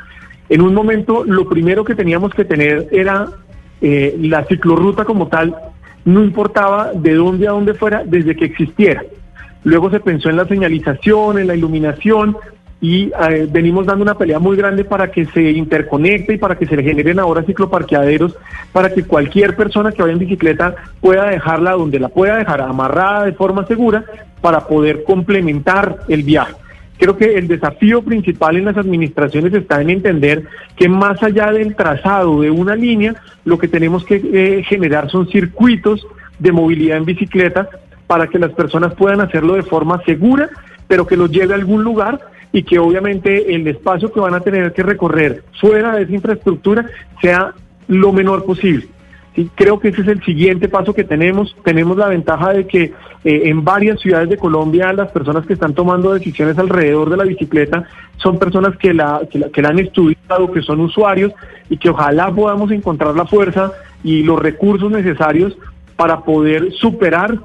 En 0.48 0.62
un 0.62 0.74
momento, 0.74 1.24
lo 1.26 1.48
primero 1.50 1.84
que 1.84 1.96
teníamos 1.96 2.34
que 2.34 2.46
tener 2.46 2.88
era 2.92 3.28
eh, 3.82 4.16
la 4.22 4.46
ciclorruta 4.46 5.06
como 5.06 5.28
tal, 5.28 5.56
no 6.06 6.24
importaba 6.24 6.92
de 6.94 7.16
dónde 7.16 7.48
a 7.48 7.52
dónde 7.52 7.74
fuera, 7.74 8.04
desde 8.06 8.36
que 8.36 8.46
existiera. 8.46 9.04
Luego 9.64 9.90
se 9.90 10.00
pensó 10.00 10.30
en 10.30 10.38
la 10.38 10.48
señalización, 10.48 11.40
en 11.40 11.48
la 11.48 11.56
iluminación 11.56 12.38
y 12.82 13.12
eh, 13.30 13.48
venimos 13.52 13.86
dando 13.86 14.04
una 14.04 14.18
pelea 14.18 14.40
muy 14.40 14.56
grande 14.56 14.86
para 14.86 15.12
que 15.12 15.26
se 15.26 15.52
interconecte 15.52 16.34
y 16.34 16.38
para 16.38 16.58
que 16.58 16.66
se 16.66 16.78
le 16.78 16.84
generen 16.84 17.20
ahora 17.20 17.44
cicloparqueaderos 17.44 18.38
para 18.72 18.94
que 18.94 19.04
cualquier 19.04 19.56
persona 19.56 19.92
que 19.92 20.02
vaya 20.02 20.14
en 20.14 20.20
bicicleta 20.20 20.76
pueda 21.02 21.30
dejarla 21.30 21.72
donde 21.74 22.00
la 22.00 22.08
pueda 22.08 22.38
dejar 22.38 22.62
amarrada 22.62 23.26
de 23.26 23.34
forma 23.34 23.66
segura 23.66 24.06
para 24.40 24.66
poder 24.68 25.04
complementar 25.04 26.00
el 26.08 26.24
viaje. 26.24 26.54
Creo 26.98 27.18
que 27.18 27.38
el 27.38 27.48
desafío 27.48 28.02
principal 28.02 28.58
en 28.58 28.66
las 28.66 28.78
administraciones 28.78 29.54
está 29.54 29.82
en 29.82 29.90
entender 29.90 30.44
que 30.76 30.90
más 30.90 31.22
allá 31.24 31.52
del 31.52 31.76
trazado 31.76 32.42
de 32.42 32.52
una 32.52 32.76
línea, 32.76 33.16
lo 33.46 33.58
que 33.58 33.70
tenemos 33.70 34.06
que 34.06 34.22
eh, 34.22 34.64
generar 34.64 35.10
son 35.10 35.28
circuitos 35.28 36.06
de 36.40 36.52
movilidad 36.52 36.98
en 36.98 37.06
bicicleta 37.06 37.70
para 38.10 38.26
que 38.26 38.40
las 38.40 38.54
personas 38.54 38.96
puedan 38.96 39.22
hacerlo 39.22 39.54
de 39.54 39.62
forma 39.62 40.02
segura, 40.04 40.50
pero 40.88 41.06
que 41.06 41.16
los 41.16 41.30
lleve 41.30 41.54
a 41.54 41.58
algún 41.58 41.84
lugar 41.84 42.20
y 42.52 42.64
que 42.64 42.80
obviamente 42.80 43.54
el 43.54 43.68
espacio 43.68 44.12
que 44.12 44.20
van 44.20 44.34
a 44.34 44.40
tener 44.40 44.74
que 44.74 44.82
recorrer 44.82 45.44
fuera 45.62 45.96
de 45.96 46.02
esa 46.02 46.14
infraestructura 46.14 46.88
sea 47.22 47.54
lo 47.88 48.12
menor 48.12 48.46
posible. 48.46 48.88
Creo 49.54 49.80
que 49.80 49.90
ese 49.90 50.02
es 50.02 50.08
el 50.08 50.24
siguiente 50.24 50.68
paso 50.68 50.96
que 50.96 51.04
tenemos. 51.04 51.56
Tenemos 51.64 51.98
la 51.98 52.08
ventaja 52.08 52.52
de 52.52 52.66
que 52.66 52.94
eh, 53.24 53.42
en 53.44 53.64
varias 53.64 54.00
ciudades 54.00 54.28
de 54.28 54.38
Colombia 54.38 54.92
las 54.92 55.12
personas 55.12 55.46
que 55.46 55.54
están 55.54 55.76
tomando 55.76 56.12
decisiones 56.12 56.58
alrededor 56.58 57.12
de 57.12 57.18
la 57.18 57.26
bicicleta 57.26 57.84
son 58.18 58.40
personas 58.40 58.76
que 58.78 58.92
la, 58.92 59.22
que 59.30 59.62
la 59.62 59.70
han 59.70 59.78
estudiado, 59.78 60.52
que 60.52 60.64
son 60.64 60.80
usuarios 60.80 61.32
y 61.70 61.78
que 61.78 61.92
ojalá 61.92 62.32
podamos 62.32 62.72
encontrar 62.72 63.14
la 63.14 63.28
fuerza 63.28 63.72
y 64.04 64.24
los 64.24 64.40
recursos 64.40 64.90
necesarios 64.90 65.56
para 65.96 66.22
poder 66.22 66.72
superar 66.72 67.38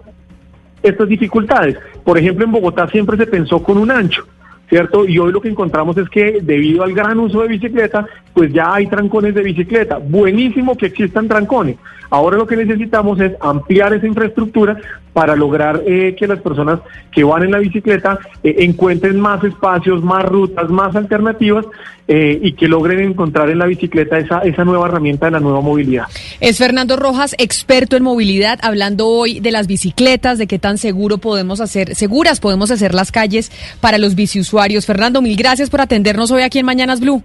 estas 0.84 1.08
dificultades. 1.08 1.76
Por 2.04 2.18
ejemplo, 2.18 2.44
en 2.44 2.52
Bogotá 2.52 2.88
siempre 2.88 3.16
se 3.16 3.26
pensó 3.26 3.62
con 3.62 3.78
un 3.78 3.90
ancho. 3.90 4.26
¿Cierto? 4.74 5.06
Y 5.06 5.20
hoy 5.20 5.30
lo 5.30 5.40
que 5.40 5.48
encontramos 5.48 5.96
es 5.98 6.08
que 6.08 6.40
debido 6.42 6.82
al 6.82 6.94
gran 6.94 7.16
uso 7.20 7.42
de 7.42 7.46
bicicleta, 7.46 8.04
pues 8.32 8.52
ya 8.52 8.74
hay 8.74 8.88
trancones 8.88 9.32
de 9.32 9.44
bicicleta. 9.44 9.98
Buenísimo 9.98 10.76
que 10.76 10.87
existan 10.87 11.28
trancones. 11.28 11.76
Ahora 12.10 12.37
lo 12.37 12.46
que 12.46 12.56
necesitamos 12.56 13.20
es 13.20 13.32
ampliar 13.40 13.94
esa 13.94 14.08
infraestructura 14.08 14.76
para 15.12 15.37
lograr 15.37 15.82
eh, 15.87 16.16
que 16.18 16.26
las 16.26 16.40
personas 16.40 16.80
que 17.12 17.22
van 17.22 17.44
en 17.44 17.52
la 17.52 17.58
bicicleta 17.58 18.18
eh, 18.42 18.56
encuentren 18.58 19.20
más 19.20 19.42
espacios, 19.44 20.02
más 20.02 20.24
rutas, 20.24 20.68
más 20.68 20.94
alternativas 20.96 21.64
eh, 22.06 22.38
y 22.42 22.52
que 22.52 22.68
logren 22.68 23.00
encontrar 23.00 23.48
en 23.48 23.58
la 23.58 23.66
bicicleta 23.66 24.18
esa, 24.18 24.40
esa 24.40 24.64
nueva 24.64 24.88
herramienta 24.88 25.26
de 25.26 25.32
la 25.32 25.40
nueva 25.40 25.60
movilidad. 25.60 26.04
Es 26.40 26.58
Fernando 26.58 26.96
Rojas, 26.96 27.34
experto 27.38 27.96
en 27.96 28.02
movilidad, 28.02 28.58
hablando 28.62 29.06
hoy 29.06 29.38
de 29.40 29.52
las 29.52 29.68
bicicletas, 29.68 30.37
de 30.37 30.48
qué 30.48 30.58
tan 30.58 30.78
seguro 30.78 31.18
podemos 31.18 31.60
hacer, 31.60 31.94
seguras 31.94 32.40
podemos 32.40 32.72
hacer 32.72 32.92
las 32.92 33.12
calles 33.12 33.52
para 33.80 33.98
los 33.98 34.16
biciusuarios. 34.16 34.63
Fernando, 34.87 35.20
mil 35.20 35.37
gracias 35.37 35.68
por 35.68 35.83
atendernos 35.83 36.31
hoy 36.31 36.42
aquí 36.42 36.59
en 36.59 36.66
Mañanas 36.66 37.00
Blue. 37.00 37.22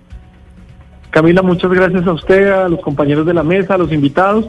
Camila, 1.10 1.41
muchas 1.41 1.71
gracias 1.71 2.06
a 2.06 2.12
usted, 2.12 2.52
a 2.52 2.67
los 2.67 2.82
compañeros 2.82 3.25
de 3.25 3.34
la 3.34 3.43
mesa, 3.43 3.75
a 3.75 3.78
los 3.78 3.91
invitados, 3.91 4.47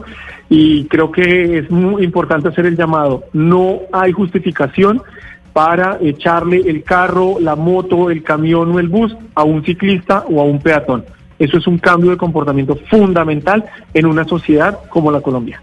y 0.49 0.85
creo 0.85 1.09
que 1.09 1.57
es 1.57 1.71
muy 1.71 2.03
importante 2.03 2.49
hacer 2.49 2.65
el 2.65 2.75
llamado. 2.75 3.23
No 3.31 3.79
hay 3.93 4.11
justificación 4.11 5.01
para 5.53 5.97
echarle 6.01 6.61
el 6.65 6.83
carro, 6.83 7.37
la 7.39 7.55
moto, 7.55 8.11
el 8.11 8.23
camión 8.23 8.71
o 8.73 8.79
el 8.79 8.89
bus 8.89 9.15
a 9.35 9.43
un 9.43 9.63
ciclista 9.63 10.25
o 10.29 10.41
a 10.41 10.43
un 10.43 10.59
peatón. 10.59 11.05
Eso 11.39 11.57
es 11.57 11.67
un 11.67 11.79
cambio 11.79 12.11
de 12.11 12.17
comportamiento 12.17 12.77
fundamental 12.89 13.65
en 13.93 14.05
una 14.05 14.25
sociedad 14.25 14.79
como 14.89 15.11
la 15.11 15.21
Colombia. 15.21 15.61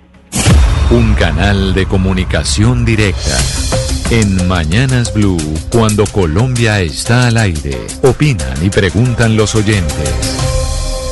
Un 0.90 1.14
canal 1.14 1.74
de 1.74 1.84
comunicación 1.84 2.84
directa. 2.86 3.67
En 4.10 4.48
Mañanas 4.48 5.12
Blue, 5.12 5.36
cuando 5.70 6.06
Colombia 6.06 6.80
está 6.80 7.26
al 7.26 7.36
aire, 7.36 7.76
opinan 8.02 8.64
y 8.64 8.70
preguntan 8.70 9.36
los 9.36 9.54
oyentes. 9.54 10.38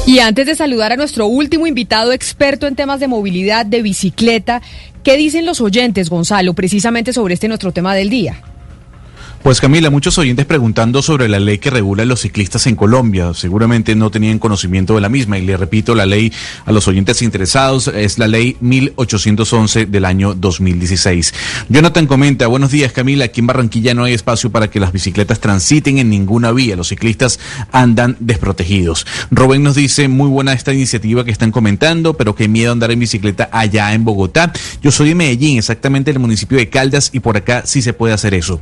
Y 0.07 0.21
antes 0.21 0.47
de 0.47 0.57
saludar 0.57 0.93
a 0.93 0.97
nuestro 0.97 1.27
último 1.27 1.67
invitado 1.67 2.13
experto 2.13 2.67
en 2.67 2.75
temas 2.75 2.99
de 2.99 3.07
movilidad 3.07 3.67
de 3.67 3.83
bicicleta, 3.83 4.63
¿qué 5.03 5.19
dicen 5.19 5.45
los 5.45 5.61
oyentes, 5.61 6.09
Gonzalo, 6.09 6.55
precisamente 6.55 7.13
sobre 7.13 7.35
este 7.35 7.49
nuestro 7.49 7.71
tema 7.71 7.95
del 7.95 8.09
día? 8.09 8.41
Pues 9.47 9.61
Camila, 9.61 9.91
muchos 9.91 10.19
oyentes 10.19 10.45
preguntando 10.45 11.03
sobre 11.03 11.29
la 11.29 11.39
ley 11.39 11.59
que 11.59 11.71
regula 11.71 12.03
a 12.03 12.07
los 12.07 12.23
ciclistas 12.23 12.67
en 12.67 12.75
Colombia. 12.75 13.33
Seguramente 13.33 13.95
no 13.95 14.11
tenían 14.11 14.41
conocimiento 14.41 14.97
de 14.97 15.01
la 15.01 15.09
misma. 15.09 15.39
Y 15.39 15.43
le 15.43 15.57
repito, 15.57 15.95
la 15.95 16.05
ley 16.05 16.33
a 16.65 16.73
los 16.73 16.89
oyentes 16.89 17.23
interesados 17.23 17.87
es 17.87 18.19
la 18.19 18.27
ley 18.27 18.57
1811 18.59 19.87
del 19.87 20.05
año 20.05 20.35
2016. 20.35 21.33
Jonathan 21.69 22.09
comenta, 22.09 22.49
buenos 22.49 22.73
días 22.73 22.91
Camila, 22.91 23.27
aquí 23.27 23.39
en 23.39 23.47
Barranquilla 23.47 23.95
no 23.95 24.03
hay 24.03 24.15
espacio 24.15 24.51
para 24.51 24.69
que 24.69 24.81
las 24.81 24.91
bicicletas 24.91 25.39
transiten 25.39 25.99
en 25.99 26.11
ninguna 26.11 26.51
vía. 26.51 26.75
Los 26.75 26.89
ciclistas 26.89 27.39
andan 27.71 28.17
desprotegidos. 28.19 29.07
Robén 29.31 29.63
nos 29.63 29.77
dice, 29.77 30.09
muy 30.09 30.29
buena 30.29 30.55
esta 30.55 30.75
iniciativa 30.75 31.25
que 31.25 31.31
están 31.31 31.53
comentando, 31.53 32.15
pero 32.15 32.35
qué 32.35 32.49
miedo 32.49 32.73
andar 32.73 32.91
en 32.91 32.99
bicicleta 32.99 33.49
allá 33.53 33.95
en 33.95 34.05
Bogotá. 34.05 34.53
Yo 34.83 34.91
soy 34.91 35.11
de 35.11 35.15
Medellín, 35.15 35.59
exactamente 35.59 36.11
el 36.11 36.19
municipio 36.19 36.59
de 36.59 36.69
Caldas, 36.69 37.11
y 37.13 37.21
por 37.21 37.37
acá 37.37 37.63
sí 37.65 37.81
se 37.81 37.93
puede 37.93 38.13
hacer 38.13 38.35
eso. 38.35 38.61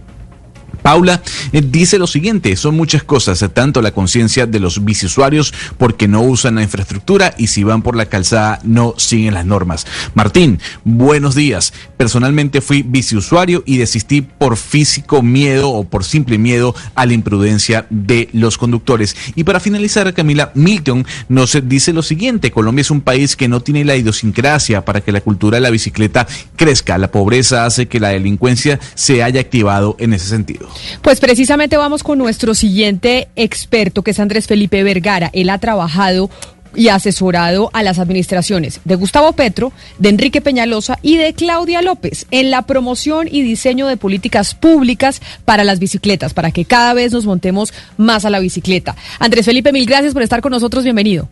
Paula 0.85 1.23
eh, 1.53 1.63
dice 1.67 1.99
lo 1.99 2.07
siguiente, 2.07 2.55
son 2.57 2.77
muchas 2.77 3.03
cosas, 3.03 3.43
tanto 3.55 3.81
la 3.81 3.93
conciencia 3.93 4.45
de 4.45 4.61
los 4.61 4.85
biciusuarios 4.85 5.55
porque 5.79 6.09
no 6.09 6.21
usan 6.21 6.57
la 6.57 6.63
infraestructura 6.63 7.35
y 7.39 7.47
si 7.47 7.65
van 7.65 7.81
por 7.81 7.97
la 7.97 8.05
calzada 8.05 8.61
no 8.65 8.93
siguen 8.99 9.33
las 9.33 9.47
normas. 9.47 9.87
Martín, 10.13 10.61
buenos 10.85 11.35
días. 11.35 11.73
Personalmente 11.97 12.61
fui 12.61 12.83
biciusuario 12.83 13.63
y 13.65 13.79
desistí 13.79 14.21
por 14.21 14.59
físico 14.59 15.23
miedo 15.23 15.71
o 15.71 15.85
por 15.85 16.05
simple 16.05 16.37
miedo 16.37 16.75
a 16.95 17.07
la 17.07 17.15
imprudencia 17.15 17.87
de 17.89 18.29
los 18.35 18.59
conductores. 18.59 19.17
Y 19.37 19.45
para 19.45 19.61
finalizar, 19.61 20.13
Camila 20.13 20.53
Milton 20.55 21.07
nos 21.31 21.57
dice 21.67 21.95
lo 21.95 22.03
siguiente, 22.03 22.51
Colombia 22.51 22.83
es 22.83 22.91
un 22.91 23.01
país 23.01 23.37
que 23.37 23.49
no 23.49 23.61
tiene 23.61 23.87
la 23.87 23.97
idiosincrasia 23.97 24.85
para 24.85 25.01
que 25.01 25.13
la 25.13 25.23
cultura 25.23 25.57
de 25.57 25.63
la 25.63 25.71
bicicleta 25.71 26.27
crezca. 26.57 26.99
La 26.99 27.11
pobreza 27.11 27.65
hace 27.65 27.89
que 27.89 28.01
la 28.01 28.09
delincuencia 28.09 28.79
se 28.95 29.23
haya 29.23 29.41
activado 29.41 29.97
en 29.99 30.13
ese 30.13 30.27
sentido. 30.27 30.74
Pues 31.03 31.21
precisamente 31.21 31.77
vamos 31.77 32.03
con 32.03 32.19
nuestro 32.19 32.55
siguiente 32.55 33.29
experto, 33.37 34.03
que 34.03 34.13
es 34.13 34.21
Andrés 34.21 34.47
Felipe 34.47 34.83
Vergara. 34.83 35.31
Él 35.33 35.51
ha 35.51 35.59
trabajado 35.59 36.31
y 36.77 36.89
asesorado 36.89 37.71
a 37.73 37.83
las 37.83 37.99
administraciones 37.99 38.81
de 38.85 38.97
Gustavo 38.97 39.33
Petro, 39.33 39.73
de 39.99 40.09
Enrique 40.09 40.41
Peñalosa 40.41 40.99
y 41.03 41.17
de 41.17 41.33
Claudia 41.35 41.83
López 41.83 42.27
en 42.31 42.51
la 42.51 42.63
promoción 42.63 43.29
y 43.31 43.43
diseño 43.43 43.87
de 43.87 43.97
políticas 43.97 44.55
públicas 44.55 45.21
para 45.45 45.65
las 45.65 45.79
bicicletas, 45.79 46.35
para 46.35 46.51
que 46.51 46.65
cada 46.65 46.95
vez 46.95 47.13
nos 47.13 47.27
montemos 47.27 47.73
más 47.97 48.25
a 48.25 48.31
la 48.31 48.41
bicicleta. 48.41 48.97
Andrés 49.19 49.47
Felipe, 49.47 49.73
mil 49.73 49.87
gracias 49.87 50.13
por 50.13 50.23
estar 50.23 50.41
con 50.41 50.53
nosotros, 50.53 50.85
bienvenido. 50.85 51.29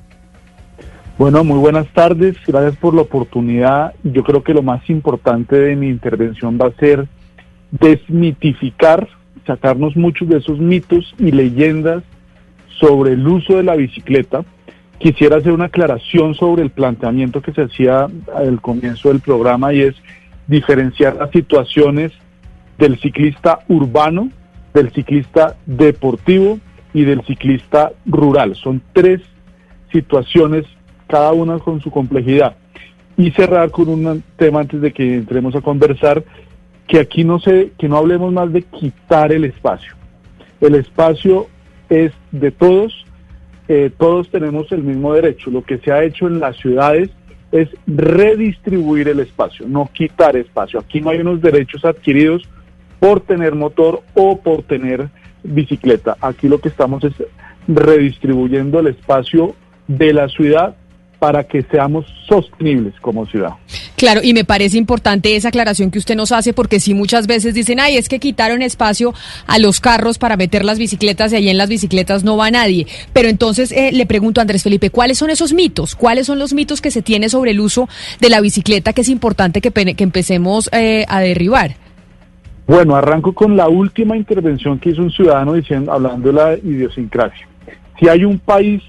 Bueno, 1.19 1.45
muy 1.45 1.59
buenas 1.59 1.87
tardes, 1.93 2.37
gracias 2.47 2.77
por 2.77 2.95
la 2.95 3.03
oportunidad. 3.03 3.93
Yo 4.03 4.25
creo 4.25 4.43
que 4.43 4.55
lo 4.55 4.63
más 4.63 4.89
importante 4.89 5.57
de 5.57 5.77
mi 5.77 5.89
intervención 5.89 6.59
va 6.61 6.69
a 6.69 6.81
ser 6.81 7.07
desmitificar 7.71 9.09
sacarnos 9.47 9.97
muchos 9.97 10.29
de 10.29 10.39
esos 10.39 10.59
mitos 10.59 11.15
y 11.19 11.31
leyendas 11.31 12.03
sobre 12.81 13.13
el 13.13 13.27
uso 13.27 13.57
de 13.57 13.63
la 13.63 13.77
bicicleta. 13.77 14.45
Quisiera 14.99 15.37
hacer 15.37 15.53
una 15.53 15.67
aclaración 15.67 16.35
sobre 16.35 16.63
el 16.63 16.71
planteamiento 16.71 17.43
que 17.43 17.53
se 17.53 17.63
hacía 17.63 18.07
al 18.35 18.61
comienzo 18.61 19.09
del 19.09 19.21
programa 19.21 19.73
y 19.73 19.83
es 19.83 19.95
diferenciar 20.47 21.17
las 21.17 21.31
situaciones 21.31 22.13
del 22.79 22.99
ciclista 23.01 23.61
urbano, 23.69 24.31
del 24.75 24.91
ciclista 24.93 25.57
deportivo 25.67 26.59
y 26.95 27.05
del 27.05 27.23
ciclista 27.23 27.93
rural. 28.07 28.55
Son 28.55 28.83
tres 28.93 29.21
situaciones, 29.91 30.65
cada 31.07 31.33
una 31.33 31.59
con 31.59 31.81
su 31.81 31.91
complejidad. 31.91 32.57
Y 33.17 33.31
cerrar 33.33 33.71
con 33.71 33.89
un 33.89 34.23
tema 34.37 34.61
antes 34.61 34.81
de 34.81 34.93
que 34.93 35.17
entremos 35.17 35.55
a 35.55 35.61
conversar, 35.61 36.25
que 36.87 37.01
aquí 37.01 37.25
no 37.25 37.39
se, 37.39 37.73
que 37.79 37.89
no 37.89 37.97
hablemos 37.97 38.33
más 38.33 38.53
de 38.53 38.63
quitar 38.63 39.33
el 39.33 39.45
espacio. 39.45 39.95
El 40.61 40.75
espacio 40.75 41.49
es 41.89 42.13
de 42.31 42.51
todos, 42.51 43.05
eh, 43.69 43.91
todos 43.97 44.31
tenemos 44.31 44.71
el 44.73 44.83
mismo 44.83 45.15
derecho. 45.15 45.51
Lo 45.51 45.63
que 45.63 45.79
se 45.79 45.93
ha 45.93 46.05
hecho 46.05 46.27
en 46.27 46.41
las 46.41 46.57
ciudades 46.57 47.11
es 47.51 47.69
redistribuir 47.87 49.09
el 49.09 49.21
espacio, 49.21 49.67
no 49.69 49.91
quitar 49.93 50.37
espacio. 50.37 50.81
Aquí 50.81 51.01
no 51.01 51.11
hay 51.11 51.21
unos 51.21 51.41
derechos 51.43 51.85
adquiridos 51.85 52.49
por 52.99 53.21
tener 53.21 53.55
motor 53.55 54.03
o 54.15 54.41
por 54.41 54.63
tener 54.63 55.09
bicicleta. 55.43 56.17
Aquí 56.21 56.49
lo 56.49 56.61
que 56.61 56.69
estamos 56.69 57.05
es 57.05 57.13
redistribuyendo 57.69 58.81
el 58.81 58.89
espacio 58.89 59.55
de 59.87 60.13
la 60.13 60.29
ciudad 60.29 60.77
para 61.23 61.45
que 61.45 61.63
seamos 61.71 62.05
sostenibles 62.29 62.95
como 63.01 63.25
ciudad. 63.27 63.51
Claro, 63.95 64.23
y 64.25 64.35
me 64.35 64.45
parece 64.45 64.77
importante 64.77 65.37
esa 65.37 65.51
aclaración 65.51 65.93
que 65.93 66.01
usted 66.01 66.17
nos 66.17 66.33
hace, 66.33 66.53
porque 66.53 66.81
sí 66.81 66.95
muchas 66.95 67.29
veces 67.29 67.55
dicen, 67.55 67.79
ay, 67.79 67.97
es 67.97 68.09
que 68.09 68.19
quitaron 68.19 68.61
espacio 68.61 69.15
a 69.47 69.61
los 69.61 69.79
carros 69.79 70.19
para 70.19 70.37
meter 70.37 70.65
las 70.65 70.81
bicicletas 70.81 71.33
y 71.33 71.37
ahí 71.37 71.49
en 71.49 71.59
las 71.59 71.69
bicicletas 71.69 72.25
no 72.25 72.37
va 72.37 72.51
nadie. 72.51 72.89
Pero 73.13 73.29
entonces 73.29 73.71
eh, 73.71 73.91
le 73.93 74.05
pregunto 74.05 74.41
a 74.41 74.43
Andrés 74.43 74.65
Felipe, 74.65 74.91
¿cuáles 74.91 75.17
son 75.17 75.31
esos 75.31 75.53
mitos? 75.53 75.95
¿Cuáles 75.95 76.27
son 76.27 76.41
los 76.41 76.55
mitos 76.55 76.81
que 76.81 76.91
se 76.91 77.03
tiene 77.03 77.29
sobre 77.29 77.53
el 77.53 77.61
uso 77.61 77.89
de 78.19 78.29
la 78.29 78.41
bicicleta 78.41 78.93
que 78.93 79.03
es 79.03 79.09
importante 79.09 79.61
que, 79.61 79.71
que 79.71 80.03
empecemos 80.03 80.69
eh, 80.73 81.05
a 81.07 81.21
derribar? 81.21 81.77
Bueno, 82.67 82.97
arranco 82.97 83.33
con 83.33 83.57
la 83.57 83.69
última 83.69 84.17
intervención 84.17 84.81
que 84.81 84.91
hizo 84.91 85.03
un 85.03 85.13
ciudadano 85.13 85.53
diciendo, 85.53 85.93
hablando 85.93 86.33
de 86.33 86.35
la 86.35 86.55
idiosincrasia. 86.55 87.47
Si 88.01 88.09
hay 88.09 88.25
un 88.25 88.41
país 88.41 88.83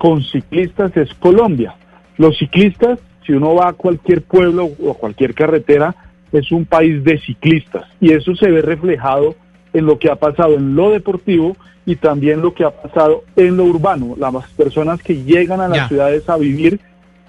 con 0.00 0.22
ciclistas 0.22 0.96
es 0.96 1.12
Colombia. 1.12 1.74
Los 2.20 2.36
ciclistas, 2.36 2.98
si 3.24 3.32
uno 3.32 3.54
va 3.54 3.68
a 3.68 3.72
cualquier 3.72 4.20
pueblo 4.20 4.68
o 4.78 4.90
a 4.90 4.94
cualquier 4.94 5.32
carretera, 5.32 5.94
es 6.32 6.52
un 6.52 6.66
país 6.66 7.02
de 7.02 7.18
ciclistas 7.18 7.86
y 7.98 8.12
eso 8.12 8.36
se 8.36 8.50
ve 8.50 8.60
reflejado 8.60 9.36
en 9.72 9.86
lo 9.86 9.98
que 9.98 10.10
ha 10.10 10.16
pasado 10.16 10.56
en 10.56 10.76
lo 10.76 10.90
deportivo 10.90 11.56
y 11.86 11.96
también 11.96 12.42
lo 12.42 12.52
que 12.52 12.64
ha 12.64 12.72
pasado 12.72 13.24
en 13.36 13.56
lo 13.56 13.64
urbano. 13.64 14.16
Las 14.18 14.34
personas 14.50 15.02
que 15.02 15.22
llegan 15.22 15.62
a 15.62 15.68
las 15.68 15.88
ciudades 15.88 16.28
a 16.28 16.36
vivir 16.36 16.78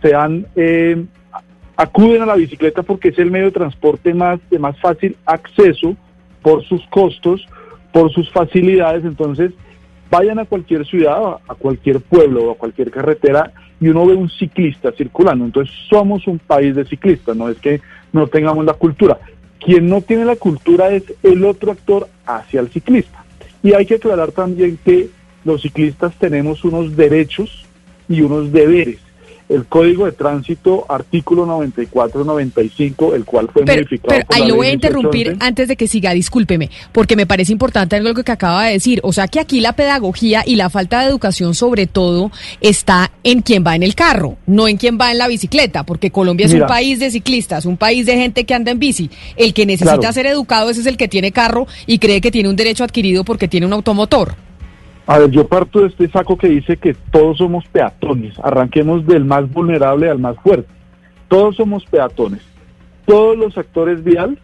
se 0.01 0.13
han, 0.13 0.45
eh, 0.57 1.01
acuden 1.77 2.23
a 2.23 2.25
la 2.25 2.35
bicicleta 2.35 2.83
porque 2.83 3.07
es 3.07 3.19
el 3.19 3.31
medio 3.31 3.45
de 3.45 3.51
transporte 3.51 4.13
más 4.13 4.41
de 4.49 4.59
más 4.59 4.77
fácil 4.81 5.15
acceso 5.25 5.95
por 6.41 6.65
sus 6.65 6.85
costos, 6.87 7.47
por 7.93 8.11
sus 8.11 8.29
facilidades. 8.29 9.05
Entonces, 9.05 9.53
vayan 10.11 10.39
a 10.39 10.45
cualquier 10.45 10.85
ciudad, 10.85 11.37
a 11.47 11.55
cualquier 11.55 12.01
pueblo 12.01 12.43
o 12.43 12.51
a 12.51 12.57
cualquier 12.57 12.91
carretera 12.91 13.51
y 13.79 13.87
uno 13.87 14.05
ve 14.05 14.13
un 14.13 14.29
ciclista 14.29 14.91
circulando. 14.91 15.45
Entonces 15.45 15.73
somos 15.89 16.27
un 16.27 16.37
país 16.37 16.75
de 16.75 16.85
ciclistas, 16.85 17.35
no 17.35 17.49
es 17.49 17.57
que 17.57 17.81
no 18.11 18.27
tengamos 18.27 18.65
la 18.65 18.73
cultura. 18.73 19.17
Quien 19.59 19.87
no 19.87 20.01
tiene 20.01 20.25
la 20.25 20.35
cultura 20.35 20.89
es 20.89 21.03
el 21.23 21.45
otro 21.45 21.71
actor 21.71 22.07
hacia 22.25 22.59
el 22.59 22.69
ciclista. 22.69 23.23
Y 23.63 23.73
hay 23.73 23.85
que 23.85 23.95
aclarar 23.95 24.31
también 24.31 24.77
que 24.83 25.09
los 25.45 25.61
ciclistas 25.61 26.13
tenemos 26.15 26.63
unos 26.65 26.95
derechos 26.95 27.65
y 28.09 28.21
unos 28.21 28.51
deberes 28.51 28.99
el 29.51 29.65
Código 29.65 30.05
de 30.05 30.13
Tránsito, 30.13 30.85
artículo 30.87 31.45
94-95, 31.45 33.13
el 33.15 33.25
cual 33.25 33.49
fue 33.51 33.65
modificado. 33.65 34.07
Pero 34.07 34.25
ahí 34.29 34.47
lo 34.47 34.55
voy 34.55 34.67
a 34.67 34.73
interrumpir 34.73 35.35
antes 35.39 35.67
de 35.67 35.75
que 35.75 35.87
siga, 35.87 36.13
discúlpeme, 36.13 36.69
porque 36.91 37.15
me 37.15 37.25
parece 37.25 37.51
importante 37.51 37.97
algo 37.97 38.23
que 38.23 38.31
acaba 38.31 38.65
de 38.65 38.73
decir. 38.73 39.01
O 39.03 39.11
sea 39.11 39.27
que 39.27 39.39
aquí 39.39 39.59
la 39.59 39.73
pedagogía 39.73 40.43
y 40.45 40.55
la 40.55 40.69
falta 40.69 41.01
de 41.01 41.09
educación, 41.09 41.53
sobre 41.53 41.85
todo, 41.85 42.31
está 42.61 43.11
en 43.23 43.41
quien 43.41 43.65
va 43.65 43.75
en 43.75 43.83
el 43.83 43.93
carro, 43.93 44.37
no 44.47 44.67
en 44.67 44.77
quien 44.77 44.97
va 44.99 45.11
en 45.11 45.17
la 45.17 45.27
bicicleta, 45.27 45.83
porque 45.83 46.11
Colombia 46.11 46.45
es 46.45 46.53
un 46.53 46.65
país 46.65 46.99
de 46.99 47.11
ciclistas, 47.11 47.65
un 47.65 47.77
país 47.77 48.05
de 48.05 48.15
gente 48.15 48.45
que 48.45 48.53
anda 48.53 48.71
en 48.71 48.79
bici. 48.79 49.09
El 49.35 49.53
que 49.53 49.65
necesita 49.65 50.13
ser 50.13 50.27
educado 50.27 50.69
ese 50.69 50.81
es 50.81 50.87
el 50.87 50.97
que 50.97 51.07
tiene 51.07 51.31
carro 51.31 51.67
y 51.85 51.99
cree 51.99 52.21
que 52.21 52.31
tiene 52.31 52.49
un 52.49 52.55
derecho 52.55 52.83
adquirido 52.83 53.25
porque 53.25 53.47
tiene 53.47 53.65
un 53.65 53.73
automotor. 53.73 54.35
A 55.07 55.17
ver, 55.19 55.31
yo 55.31 55.47
parto 55.47 55.81
de 55.81 55.87
este 55.87 56.07
saco 56.09 56.37
que 56.37 56.47
dice 56.47 56.77
que 56.77 56.93
todos 57.11 57.39
somos 57.39 57.65
peatones. 57.67 58.37
Arranquemos 58.39 59.05
del 59.05 59.25
más 59.25 59.51
vulnerable 59.51 60.09
al 60.09 60.19
más 60.19 60.37
fuerte. 60.37 60.69
Todos 61.27 61.55
somos 61.55 61.85
peatones. 61.85 62.41
Todos 63.05 63.37
los 63.37 63.57
actores 63.57 64.03
vial 64.03 64.37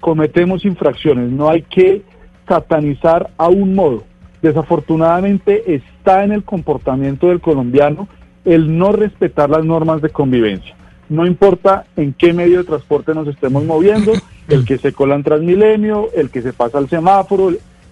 cometemos 0.00 0.64
infracciones. 0.64 1.30
No 1.30 1.48
hay 1.48 1.62
que 1.62 2.02
satanizar 2.48 3.30
a 3.36 3.48
un 3.48 3.74
modo. 3.74 4.04
Desafortunadamente 4.42 5.74
está 5.74 6.24
en 6.24 6.32
el 6.32 6.44
comportamiento 6.44 7.28
del 7.28 7.40
colombiano 7.40 8.08
el 8.44 8.76
no 8.76 8.92
respetar 8.92 9.50
las 9.50 9.64
normas 9.64 10.00
de 10.02 10.08
convivencia. 10.08 10.74
No 11.08 11.26
importa 11.26 11.84
en 11.96 12.12
qué 12.12 12.32
medio 12.32 12.58
de 12.58 12.64
transporte 12.64 13.14
nos 13.14 13.28
estemos 13.28 13.64
moviendo, 13.64 14.12
el 14.48 14.64
que 14.64 14.78
se 14.78 14.92
cola 14.92 15.16
en 15.16 15.24
Transmilenio, 15.24 16.08
el 16.14 16.30
que 16.30 16.40
se 16.40 16.52
pasa 16.52 16.78
al 16.78 16.88
semáforo, 16.88 17.50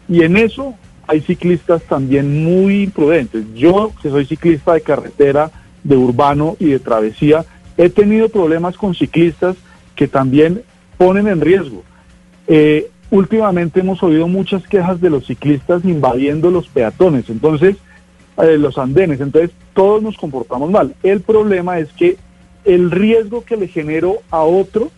y 0.09 0.23
en 0.23 0.37
eso 0.37 0.75
hay 1.09 1.23
ciclistas 1.23 1.83
también 1.85 2.45
muy 2.45 2.85
imprudentes. 2.85 3.43
Yo, 3.55 3.93
que 4.01 4.11
soy 4.11 4.27
ciclista 4.27 4.75
de 4.75 4.83
carretera, 4.83 5.51
de 5.83 5.97
urbano 5.97 6.57
y 6.61 6.67
de 6.67 6.79
travesía, 6.79 7.47
he 7.79 7.89
tenido 7.89 8.29
problemas 8.29 8.77
con 8.77 8.95
ciclistas 8.95 9.57
que 9.97 10.07
también 10.07 10.63
ponen 10.99 11.27
en 11.27 11.41
riesgo. 11.41 11.83
Eh, 12.47 12.91
últimamente 13.11 13.81
hemos 13.81 14.03
oído 14.03 14.29
muchas 14.29 14.69
quejas 14.69 15.01
de 15.01 15.09
los 15.09 15.27
ciclistas 15.27 15.83
invadiendo 15.85 16.51
los 16.51 16.69
peatones, 16.69 17.31
entonces, 17.31 17.77
eh, 18.43 18.59
los 18.59 18.77
andenes. 18.77 19.23
Entonces, 19.23 19.51
todos 19.73 20.03
nos 20.03 20.19
comportamos 20.19 20.71
mal. 20.71 20.95
El 21.03 21.23
problema 21.23 21.79
es 21.79 21.91
que 21.95 22.19
el 22.67 22.91
riesgo 22.91 23.45
que 23.45 23.57
le 23.57 23.69
genero 23.69 24.19
a 24.31 24.43
otro 24.43 24.91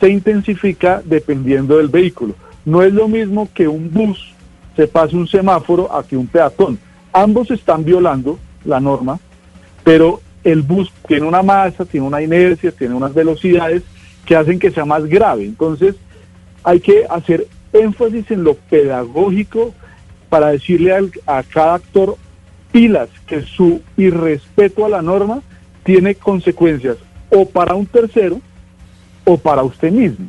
se 0.00 0.10
intensifica 0.10 1.00
dependiendo 1.02 1.78
del 1.78 1.88
vehículo. 1.88 2.34
No 2.66 2.82
es 2.82 2.92
lo 2.92 3.08
mismo 3.08 3.48
que 3.54 3.68
un 3.68 3.90
bus 3.90 4.35
se 4.76 4.86
pase 4.86 5.16
un 5.16 5.26
semáforo 5.26 5.92
a 5.92 6.04
que 6.04 6.16
un 6.16 6.26
peatón. 6.26 6.78
Ambos 7.12 7.50
están 7.50 7.84
violando 7.84 8.38
la 8.64 8.78
norma, 8.78 9.18
pero 9.82 10.20
el 10.44 10.62
bus 10.62 10.92
tiene 11.08 11.26
una 11.26 11.42
masa, 11.42 11.84
tiene 11.84 12.06
una 12.06 12.22
inercia, 12.22 12.70
tiene 12.70 12.94
unas 12.94 13.14
velocidades 13.14 13.82
que 14.24 14.36
hacen 14.36 14.58
que 14.58 14.70
sea 14.70 14.84
más 14.84 15.06
grave. 15.06 15.44
Entonces, 15.44 15.96
hay 16.62 16.80
que 16.80 17.06
hacer 17.08 17.46
énfasis 17.72 18.30
en 18.30 18.44
lo 18.44 18.54
pedagógico 18.54 19.72
para 20.28 20.48
decirle 20.48 20.92
a 21.26 21.42
cada 21.42 21.74
actor 21.74 22.16
pilas 22.72 23.08
que 23.26 23.42
su 23.42 23.80
irrespeto 23.96 24.84
a 24.84 24.88
la 24.88 25.02
norma 25.02 25.40
tiene 25.84 26.14
consecuencias 26.14 26.96
o 27.30 27.46
para 27.48 27.74
un 27.74 27.86
tercero 27.86 28.40
o 29.24 29.38
para 29.38 29.62
usted 29.62 29.90
mismo. 29.90 30.28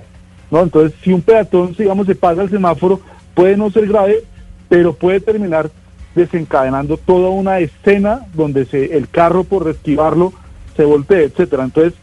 ¿no? 0.50 0.62
Entonces, 0.62 0.98
si 1.04 1.12
un 1.12 1.22
peatón, 1.22 1.76
digamos, 1.78 2.08
se 2.08 2.16
pasa 2.16 2.44
el 2.44 2.50
semáforo, 2.50 3.02
puede 3.34 3.58
no 3.58 3.70
ser 3.70 3.88
grave, 3.88 4.24
pero 4.70 4.94
puede 4.94 5.20
terminar 5.20 5.70
desencadenando 6.16 6.98
toda 6.98 7.30
una 7.30 7.60
escena 7.60 8.26
donde 8.34 8.66
se, 8.66 8.98
el 8.98 9.08
carro 9.10 9.44
por 9.44 9.68
esquivarlo 9.70 10.34
se 10.76 10.84
voltee, 10.84 11.26
etcétera. 11.26 11.64
Entonces, 11.64 11.94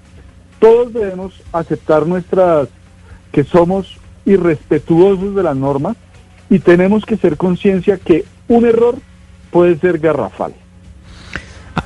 todos 0.59 0.93
debemos 0.93 1.43
aceptar 1.53 2.07
nuestras 2.07 2.69
que 3.33 3.45
somos 3.45 3.99
irrespetuosos 4.25 5.35
de 5.35 5.43
las 5.43 5.57
normas 5.57 5.97
y 6.49 6.59
tenemos 6.61 7.05
que 7.05 7.17
ser 7.17 7.37
conciencia 7.37 7.99
que 7.99 8.25
un 8.49 8.65
error 8.65 8.97
puede 9.51 9.77
ser 9.79 9.99
garrafal. 9.99 10.55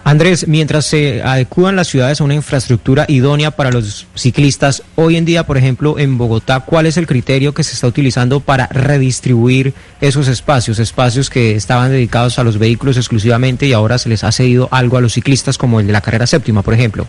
Andrés, 0.08 0.48
mientras 0.48 0.86
se 0.86 1.22
adecuan 1.22 1.76
las 1.76 1.88
ciudades 1.88 2.22
a 2.22 2.24
una 2.24 2.32
infraestructura 2.32 3.04
idónea 3.08 3.50
para 3.50 3.70
los 3.70 4.06
ciclistas, 4.14 4.82
hoy 4.96 5.16
en 5.16 5.26
día, 5.26 5.44
por 5.44 5.58
ejemplo, 5.58 5.98
en 5.98 6.16
Bogotá, 6.16 6.60
¿cuál 6.60 6.86
es 6.86 6.96
el 6.96 7.06
criterio 7.06 7.52
que 7.52 7.62
se 7.62 7.74
está 7.74 7.88
utilizando 7.88 8.40
para 8.40 8.68
redistribuir 8.68 9.74
esos 10.00 10.28
espacios, 10.28 10.78
espacios 10.78 11.28
que 11.28 11.54
estaban 11.56 11.90
dedicados 11.90 12.38
a 12.38 12.42
los 12.42 12.58
vehículos 12.58 12.96
exclusivamente 12.96 13.66
y 13.66 13.74
ahora 13.74 13.98
se 13.98 14.08
les 14.08 14.24
ha 14.24 14.32
cedido 14.32 14.68
algo 14.70 14.96
a 14.96 15.02
los 15.02 15.12
ciclistas 15.12 15.58
como 15.58 15.78
el 15.78 15.86
de 15.86 15.92
la 15.92 16.00
carrera 16.00 16.26
séptima, 16.26 16.62
por 16.62 16.72
ejemplo? 16.72 17.04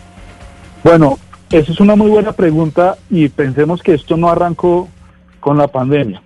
Bueno, 0.84 1.18
esa 1.50 1.72
es 1.72 1.80
una 1.80 1.96
muy 1.96 2.10
buena 2.10 2.32
pregunta 2.32 2.98
y 3.08 3.30
pensemos 3.30 3.82
que 3.82 3.94
esto 3.94 4.18
no 4.18 4.28
arrancó 4.28 4.90
con 5.40 5.56
la 5.56 5.68
pandemia. 5.68 6.20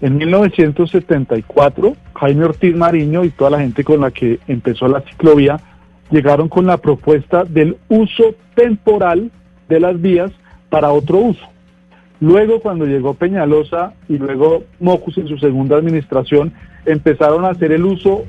En 0.00 0.18
1974, 0.18 1.96
Jaime 2.14 2.44
Ortiz 2.44 2.76
Mariño 2.76 3.24
y 3.24 3.30
toda 3.30 3.50
la 3.50 3.58
gente 3.58 3.82
con 3.82 4.00
la 4.00 4.12
que 4.12 4.38
empezó 4.46 4.86
la 4.86 5.00
ciclovía 5.00 5.60
llegaron 6.12 6.48
con 6.48 6.66
la 6.66 6.76
propuesta 6.76 7.42
del 7.42 7.76
uso 7.88 8.36
temporal 8.54 9.32
de 9.68 9.80
las 9.80 10.00
vías 10.00 10.30
para 10.70 10.92
otro 10.92 11.18
uso. 11.18 11.44
Luego, 12.20 12.60
cuando 12.60 12.86
llegó 12.86 13.14
Peñalosa 13.14 13.94
y 14.08 14.18
luego 14.18 14.62
Mocus 14.78 15.18
en 15.18 15.26
su 15.26 15.38
segunda 15.38 15.76
administración, 15.76 16.52
empezaron 16.86 17.44
a 17.44 17.48
hacer 17.48 17.72
el 17.72 17.84
uso 17.84 18.24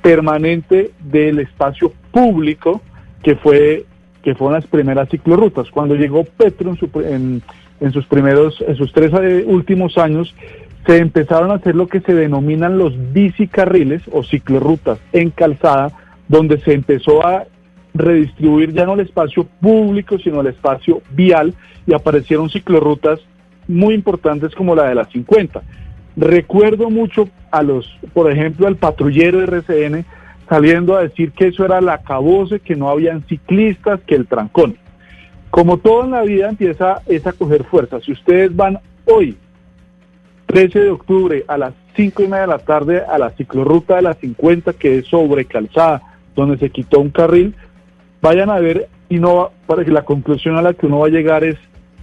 permanente 0.00 0.92
del 1.00 1.40
espacio 1.40 1.92
público, 2.10 2.80
que 3.22 3.36
fue 3.36 3.84
que 4.22 4.34
fueron 4.34 4.54
las 4.54 4.66
primeras 4.66 5.10
ciclorrutas. 5.10 5.70
Cuando 5.70 5.94
llegó 5.94 6.24
Petro 6.24 6.74
en, 7.06 7.42
en, 7.80 7.92
sus 7.92 8.06
primeros, 8.06 8.64
en 8.66 8.74
sus 8.74 8.90
tres 8.90 9.12
eh, 9.12 9.44
últimos 9.46 9.98
años, 9.98 10.34
se 10.86 10.96
empezaron 10.96 11.50
a 11.50 11.54
hacer 11.54 11.74
lo 11.74 11.88
que 11.88 12.00
se 12.00 12.14
denominan 12.14 12.78
los 12.78 12.94
bicicarriles 13.12 14.02
o 14.10 14.22
ciclorrutas 14.22 14.98
en 15.12 15.28
calzada, 15.28 15.92
donde 16.28 16.60
se 16.60 16.72
empezó 16.72 17.26
a 17.26 17.44
redistribuir 17.94 18.72
ya 18.72 18.86
no 18.86 18.94
el 18.94 19.00
espacio 19.00 19.44
público, 19.60 20.18
sino 20.18 20.40
el 20.40 20.48
espacio 20.48 21.02
vial, 21.12 21.54
y 21.86 21.94
aparecieron 21.94 22.50
ciclorrutas 22.50 23.20
muy 23.68 23.94
importantes 23.94 24.54
como 24.54 24.74
la 24.74 24.88
de 24.88 24.94
las 24.94 25.08
50. 25.10 25.62
Recuerdo 26.16 26.90
mucho 26.90 27.28
a 27.50 27.62
los, 27.62 27.88
por 28.12 28.30
ejemplo, 28.30 28.66
al 28.66 28.76
patrullero 28.76 29.38
de 29.38 29.44
RCN 29.44 30.04
saliendo 30.48 30.96
a 30.96 31.02
decir 31.02 31.32
que 31.32 31.48
eso 31.48 31.64
era 31.64 31.80
la 31.80 31.98
cabose, 31.98 32.60
que 32.60 32.76
no 32.76 32.88
habían 32.88 33.24
ciclistas, 33.26 34.00
que 34.06 34.14
el 34.14 34.26
trancón. 34.26 34.76
Como 35.50 35.78
todo 35.78 36.04
en 36.04 36.10
la 36.10 36.22
vida 36.22 36.48
empieza 36.48 37.00
es 37.06 37.26
a 37.26 37.32
coger 37.32 37.64
fuerza. 37.64 38.00
Si 38.00 38.12
ustedes 38.12 38.54
van 38.54 38.80
hoy, 39.06 39.36
13 40.46 40.80
de 40.80 40.90
octubre, 40.90 41.44
a 41.48 41.56
las 41.56 41.74
5 41.96 42.22
y 42.22 42.26
media 42.26 42.42
de 42.42 42.46
la 42.48 42.58
tarde, 42.58 43.02
a 43.02 43.18
la 43.18 43.30
ciclorruta 43.30 43.96
de 43.96 44.02
las 44.02 44.18
50, 44.18 44.72
que 44.74 44.98
es 44.98 45.06
sobre 45.06 45.44
calzada, 45.44 46.02
donde 46.34 46.58
se 46.58 46.70
quitó 46.70 47.00
un 47.00 47.10
carril, 47.10 47.54
vayan 48.20 48.50
a 48.50 48.58
ver 48.58 48.88
y 49.08 49.18
no 49.18 49.50
para 49.66 49.84
que 49.84 49.90
la 49.90 50.04
conclusión 50.04 50.56
a 50.56 50.62
la 50.62 50.74
que 50.74 50.86
uno 50.86 51.00
va 51.00 51.06
a 51.06 51.10
llegar 51.10 51.44
es 51.44 51.56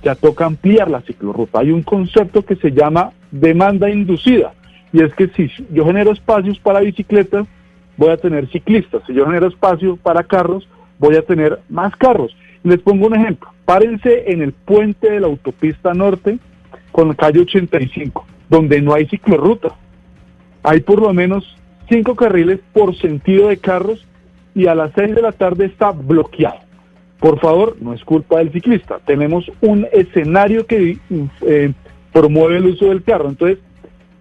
ya 0.04 0.16
toca 0.16 0.46
ampliar 0.46 0.90
la 0.90 1.02
ciclorruta. 1.02 1.60
Hay 1.60 1.72
un 1.72 1.84
concepto 1.84 2.44
que 2.44 2.56
se 2.56 2.72
llama 2.72 3.12
demanda 3.32 3.90
inducida 3.90 4.54
y 4.94 5.02
es 5.02 5.14
que 5.14 5.28
si 5.30 5.50
yo 5.72 5.86
genero 5.86 6.12
espacios 6.12 6.60
para 6.60 6.82
bicicletas, 6.82 7.48
voy 7.98 8.10
a 8.10 8.18
tener 8.18 8.50
ciclistas. 8.50 9.04
Si 9.08 9.14
yo 9.14 9.26
genero 9.26 9.48
espacio 9.48 9.96
para 9.98 10.24
carros, 10.24 10.68
voy 11.00 11.16
a 11.16 11.22
tener 11.22 11.60
más 11.70 11.96
carros. 11.96 12.36
Les 12.64 12.80
pongo 12.80 13.08
un 13.08 13.16
ejemplo. 13.16 13.50
Párense 13.66 14.32
en 14.32 14.42
el 14.42 14.54
puente 14.54 15.10
de 15.10 15.20
la 15.20 15.28
autopista 15.28 15.94
norte 15.94 16.40
con 16.92 17.10
la 17.10 17.16
calle 17.16 17.42
85, 17.42 18.26
donde 18.50 18.82
no 18.82 18.94
hay 18.94 19.06
ciclorruta. 19.08 19.76
Hay 20.64 20.82
por 20.82 21.02
lo 21.02 21.14
menos 21.14 21.56
cinco 21.90 22.16
carriles 22.16 22.60
por 22.74 22.96
sentido 22.98 23.48
de 23.48 23.58
carros 23.58 24.06
y 24.54 24.68
a 24.68 24.76
las 24.76 24.92
6 24.96 25.16
de 25.16 25.22
la 25.22 25.32
tarde 25.32 25.66
está 25.66 25.92
bloqueado. 25.92 26.60
Por 27.20 27.40
favor, 27.40 27.78
no 27.80 27.94
es 27.94 28.04
culpa 28.04 28.40
del 28.40 28.52
ciclista. 28.52 29.00
Tenemos 29.06 29.50
un 29.62 29.88
escenario 29.92 30.66
que 30.66 30.98
eh, 31.42 31.72
promueve 32.12 32.58
el 32.58 32.66
uso 32.66 32.88
del 32.88 33.04
carro. 33.04 33.30
Entonces, 33.30 33.60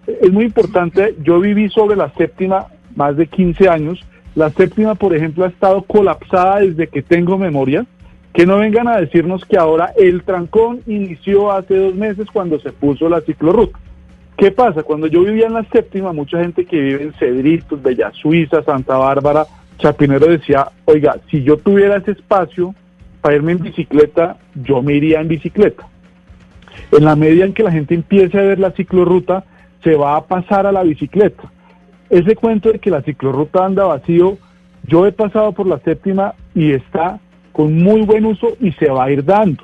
es 0.05 0.31
muy 0.31 0.45
importante. 0.45 1.15
Yo 1.23 1.39
viví 1.39 1.69
sobre 1.69 1.95
la 1.95 2.11
séptima 2.13 2.67
más 2.95 3.17
de 3.17 3.25
15 3.27 3.69
años. 3.69 3.99
La 4.35 4.51
séptima, 4.51 4.95
por 4.95 5.15
ejemplo, 5.15 5.45
ha 5.45 5.47
estado 5.47 5.81
colapsada 5.81 6.59
desde 6.59 6.87
que 6.87 7.01
tengo 7.01 7.37
memoria. 7.37 7.85
Que 8.33 8.45
no 8.45 8.59
vengan 8.59 8.87
a 8.87 8.97
decirnos 8.97 9.43
que 9.45 9.57
ahora 9.57 9.91
el 9.97 10.23
trancón 10.23 10.81
inició 10.85 11.51
hace 11.51 11.75
dos 11.75 11.95
meses 11.95 12.27
cuando 12.31 12.59
se 12.59 12.71
puso 12.71 13.09
la 13.09 13.21
ciclorruta. 13.21 13.77
¿Qué 14.37 14.51
pasa? 14.51 14.83
Cuando 14.83 15.07
yo 15.07 15.23
vivía 15.23 15.47
en 15.47 15.53
la 15.53 15.65
séptima, 15.65 16.13
mucha 16.13 16.39
gente 16.39 16.65
que 16.65 16.79
vive 16.79 17.03
en 17.03 17.13
Cedritos, 17.13 17.81
Bella 17.81 18.11
Suiza, 18.13 18.63
Santa 18.63 18.97
Bárbara, 18.97 19.45
Chapinero 19.81 20.27
decía, 20.27 20.67
oiga, 20.85 21.17
si 21.29 21.43
yo 21.43 21.57
tuviera 21.57 21.97
ese 21.97 22.11
espacio 22.11 22.75
para 23.19 23.35
irme 23.35 23.53
en 23.53 23.63
bicicleta, 23.63 24.37
yo 24.53 24.81
me 24.81 24.93
iría 24.93 25.19
en 25.19 25.27
bicicleta. 25.27 25.87
En 26.91 27.05
la 27.05 27.15
medida 27.15 27.45
en 27.45 27.53
que 27.53 27.63
la 27.63 27.71
gente 27.71 27.95
empiece 27.95 28.37
a 28.37 28.43
ver 28.43 28.59
la 28.59 28.71
ciclorruta, 28.71 29.43
se 29.83 29.95
va 29.95 30.15
a 30.15 30.25
pasar 30.25 30.67
a 30.67 30.71
la 30.71 30.83
bicicleta. 30.83 31.51
Ese 32.09 32.35
cuento 32.35 32.71
de 32.71 32.79
que 32.79 32.91
la 32.91 33.01
ciclorruta 33.01 33.65
anda 33.65 33.85
vacío, 33.85 34.37
yo 34.83 35.07
he 35.07 35.11
pasado 35.11 35.51
por 35.51 35.65
la 35.65 35.79
séptima 35.79 36.35
y 36.53 36.73
está 36.73 37.19
con 37.51 37.81
muy 37.81 38.01
buen 38.01 38.25
uso 38.25 38.49
y 38.59 38.71
se 38.73 38.89
va 38.89 39.05
a 39.05 39.11
ir 39.11 39.25
dando. 39.25 39.63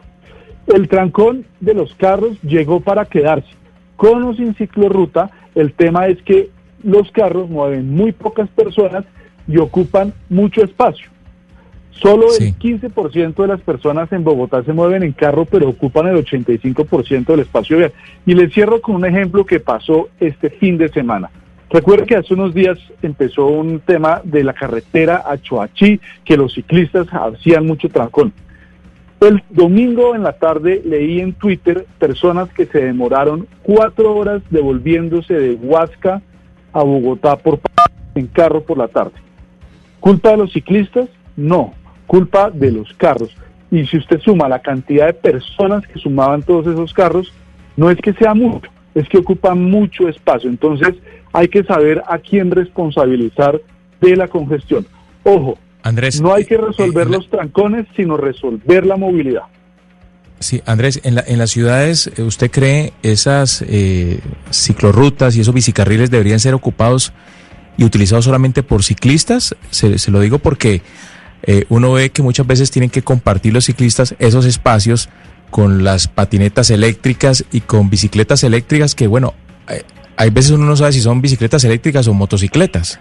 El 0.66 0.88
trancón 0.88 1.46
de 1.60 1.76
los 1.76 1.94
carros 1.94 2.42
llegó 2.42 2.80
para 2.80 3.06
quedarse. 3.06 3.50
Con 3.96 4.24
o 4.24 4.34
sin 4.34 4.56
ciclorruta, 4.56 5.30
el 5.54 5.74
tema 5.74 6.08
es 6.08 6.22
que 6.24 6.50
los 6.84 7.12
carros 7.12 7.50
mueven 7.50 7.94
muy 7.94 8.12
pocas 8.12 8.50
personas 8.50 9.06
y 9.48 9.58
ocupan 9.58 10.14
mucho 10.30 10.64
espacio. 10.64 11.10
Solo 11.92 12.28
el 12.40 12.58
15% 12.58 13.36
de 13.36 13.48
las 13.48 13.62
personas 13.62 14.12
en 14.12 14.24
Bogotá 14.24 14.64
se 14.64 14.74
mueven 14.74 15.02
en 15.02 15.14
carro, 15.14 15.46
pero 15.46 15.70
ocupan 15.70 16.08
el 16.08 16.24
85% 16.24 17.26
del 17.26 17.40
espacio 17.40 17.78
vial. 17.78 17.92
Y 18.26 18.36
les 18.36 18.54
cierro 18.54 18.82
con 18.82 18.96
un 18.96 19.06
ejemplo 19.06 19.46
que 19.46 19.60
pasó 19.60 20.10
este 20.20 20.52
fin 20.52 20.78
de 20.78 20.90
semana. 20.90 21.32
Recuerda 21.70 22.06
que 22.06 22.16
hace 22.16 22.34
unos 22.34 22.54
días 22.54 22.78
empezó 23.02 23.48
un 23.48 23.80
tema 23.80 24.22
de 24.24 24.44
la 24.44 24.54
carretera 24.54 25.24
a 25.26 25.38
Choachí, 25.38 26.00
que 26.24 26.38
los 26.38 26.54
ciclistas 26.54 27.08
hacían 27.12 27.66
mucho 27.66 27.90
trancón. 27.90 28.32
El 29.20 29.42
domingo 29.50 30.16
en 30.16 30.22
la 30.22 30.34
tarde 30.34 30.82
leí 30.86 31.20
en 31.20 31.34
Twitter 31.34 31.88
personas 31.98 32.50
que 32.54 32.68
se 32.68 32.86
demoraron 32.86 33.48
cuatro 33.64 34.16
horas 34.16 34.44
devolviéndose 34.52 35.34
de 35.34 35.56
Huasca 35.56 36.22
a 36.72 36.84
Bogotá 36.84 37.36
por 37.38 37.60
en 38.14 38.28
carro 38.28 38.62
por 38.62 38.78
la 38.78 38.88
tarde. 38.88 39.27
¿Culpa 40.00 40.32
de 40.32 40.38
los 40.38 40.54
ciclistas? 40.54 41.10
No, 41.36 41.74
culpa 42.06 42.50
de 42.50 42.72
los 42.72 42.94
carros. 42.94 43.36
Y 43.70 43.86
si 43.86 43.98
usted 43.98 44.20
suma 44.22 44.48
la 44.48 44.60
cantidad 44.60 45.08
de 45.08 45.14
personas 45.14 45.86
que 45.88 46.00
sumaban 46.00 46.44
todos 46.44 46.68
esos 46.68 46.94
carros, 46.94 47.34
no 47.76 47.92
es 47.92 47.98
que 47.98 48.14
sea 48.14 48.34
mucho, 48.34 48.70
es 48.96 49.08
que 49.10 49.18
ocupa 49.18 49.54
mucho 49.54 50.08
espacio. 50.08 50.50
Entonces 50.50 50.96
hay 51.34 51.48
que 51.48 51.64
saber 51.64 52.02
a 52.08 52.18
quién 52.18 52.52
responsabilizar 52.52 53.62
de 54.02 54.16
la 54.16 54.28
congestión. 54.28 54.86
Ojo, 55.24 55.58
Andrés, 55.84 56.22
no 56.22 56.34
hay 56.34 56.46
que 56.46 56.56
eh, 56.56 56.62
resolver 56.62 57.08
los 57.08 57.30
trancones, 57.30 57.86
sino 57.96 58.18
resolver 58.18 58.86
la 58.86 58.98
movilidad. 58.98 59.44
Sí, 60.40 60.62
Andrés, 60.66 61.02
en, 61.04 61.16
la, 61.16 61.24
en 61.26 61.40
las 61.40 61.50
ciudades, 61.50 62.12
eh, 62.16 62.22
¿usted 62.22 62.52
cree 62.52 62.94
esas 63.02 63.64
eh, 63.68 64.20
ciclorrutas 64.52 65.36
y 65.36 65.42
esos 65.42 65.54
bicicarriles 65.54 66.12
deberían 66.12 66.40
ser 66.40 66.54
ocupados 66.54 67.12
y 67.78 67.86
utilizado 67.86 68.22
solamente 68.22 68.64
por 68.64 68.84
ciclistas. 68.84 69.56
Se, 69.70 70.12
lo 70.12 70.20
digo 70.20 70.40
porque 70.40 70.82
eh, 71.44 71.66
uno 71.70 71.94
ve 71.94 72.10
que 72.10 72.24
muchas 72.24 72.48
veces 72.48 72.72
tienen 72.72 72.90
que 72.90 73.04
compartir 73.04 73.54
los 73.54 73.66
ciclistas 73.66 74.16
esos 74.20 74.46
espacios 74.46 75.10
con 75.50 75.84
las 75.84 76.08
patinetas 76.08 76.70
eléctricas 76.72 77.46
y 77.52 77.62
con 77.62 77.90
bicicletas 77.90 78.44
eléctricas 78.44 78.96
que, 78.96 79.08
bueno, 79.08 79.34
eh, 79.70 79.84
hay 80.18 80.30
veces 80.32 80.52
uno 80.52 80.66
no 80.66 80.76
sabe 80.76 80.92
si 80.92 81.02
son 81.02 81.22
bicicletas 81.22 81.64
eléctricas 81.64 82.08
o 82.08 82.14
motocicletas. 82.14 83.00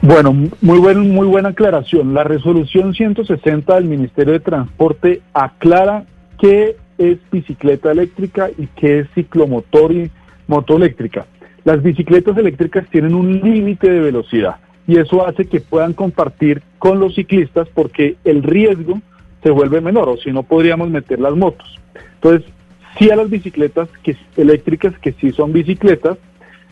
Bueno, 0.00 0.32
muy, 0.60 0.78
buen, 0.78 1.10
muy 1.10 1.26
buena 1.26 1.50
aclaración. 1.50 2.14
La 2.14 2.22
resolución 2.22 2.94
160 2.94 3.74
del 3.74 3.84
Ministerio 3.84 4.32
de 4.32 4.40
Transporte 4.40 5.22
aclara 5.34 6.04
qué 6.38 6.76
es 6.98 7.18
bicicleta 7.30 7.90
eléctrica 7.90 8.48
y 8.56 8.68
qué 8.68 9.00
es 9.00 9.08
ciclomotor 9.14 9.92
y 9.92 10.10
moto 10.46 10.76
eléctrica. 10.76 11.26
Las 11.68 11.82
bicicletas 11.82 12.34
eléctricas 12.38 12.86
tienen 12.88 13.14
un 13.14 13.40
límite 13.40 13.90
de 13.90 14.00
velocidad 14.00 14.56
y 14.86 14.96
eso 14.96 15.26
hace 15.26 15.44
que 15.44 15.60
puedan 15.60 15.92
compartir 15.92 16.62
con 16.78 16.98
los 16.98 17.14
ciclistas 17.14 17.68
porque 17.74 18.16
el 18.24 18.42
riesgo 18.42 19.02
se 19.42 19.50
vuelve 19.50 19.82
menor 19.82 20.08
o 20.08 20.16
si 20.16 20.32
no 20.32 20.44
podríamos 20.44 20.88
meter 20.88 21.20
las 21.20 21.36
motos. 21.36 21.78
Entonces, 22.14 22.50
sí 22.98 23.10
a 23.10 23.16
las 23.16 23.28
bicicletas 23.28 23.90
que, 24.02 24.16
eléctricas 24.38 24.98
que 24.98 25.12
sí 25.12 25.30
son 25.32 25.52
bicicletas. 25.52 26.16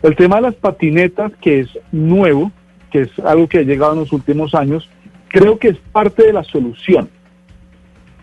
El 0.01 0.15
tema 0.15 0.37
de 0.37 0.41
las 0.41 0.55
patinetas 0.55 1.31
que 1.41 1.59
es 1.59 1.69
nuevo, 1.91 2.51
que 2.89 3.01
es 3.01 3.19
algo 3.19 3.47
que 3.47 3.59
ha 3.59 3.61
llegado 3.61 3.93
en 3.93 3.99
los 3.99 4.11
últimos 4.11 4.55
años, 4.55 4.89
creo 5.27 5.59
que 5.59 5.67
es 5.67 5.77
parte 5.91 6.25
de 6.25 6.33
la 6.33 6.43
solución. 6.43 7.07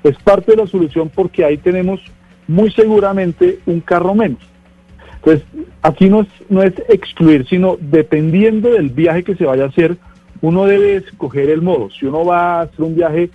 Es 0.02 0.16
parte 0.24 0.50
de 0.50 0.56
la 0.56 0.66
solución 0.66 1.08
porque 1.08 1.44
ahí 1.44 1.56
tenemos 1.56 2.00
muy 2.48 2.72
seguramente 2.72 3.60
un 3.64 3.78
carro 3.78 4.16
menos. 4.16 4.40
Entonces, 5.24 5.46
aquí 5.80 6.10
no 6.10 6.20
es, 6.20 6.28
no 6.50 6.62
es 6.62 6.74
excluir, 6.88 7.46
sino 7.48 7.78
dependiendo 7.80 8.70
del 8.70 8.90
viaje 8.90 9.22
que 9.22 9.34
se 9.36 9.46
vaya 9.46 9.64
a 9.64 9.68
hacer, 9.68 9.96
uno 10.42 10.66
debe 10.66 10.96
escoger 10.96 11.48
el 11.48 11.62
modo. 11.62 11.88
Si 11.90 12.04
uno 12.04 12.26
va 12.26 12.58
a 12.58 12.60
hacer 12.62 12.84
un 12.84 12.94
viaje 12.94 13.30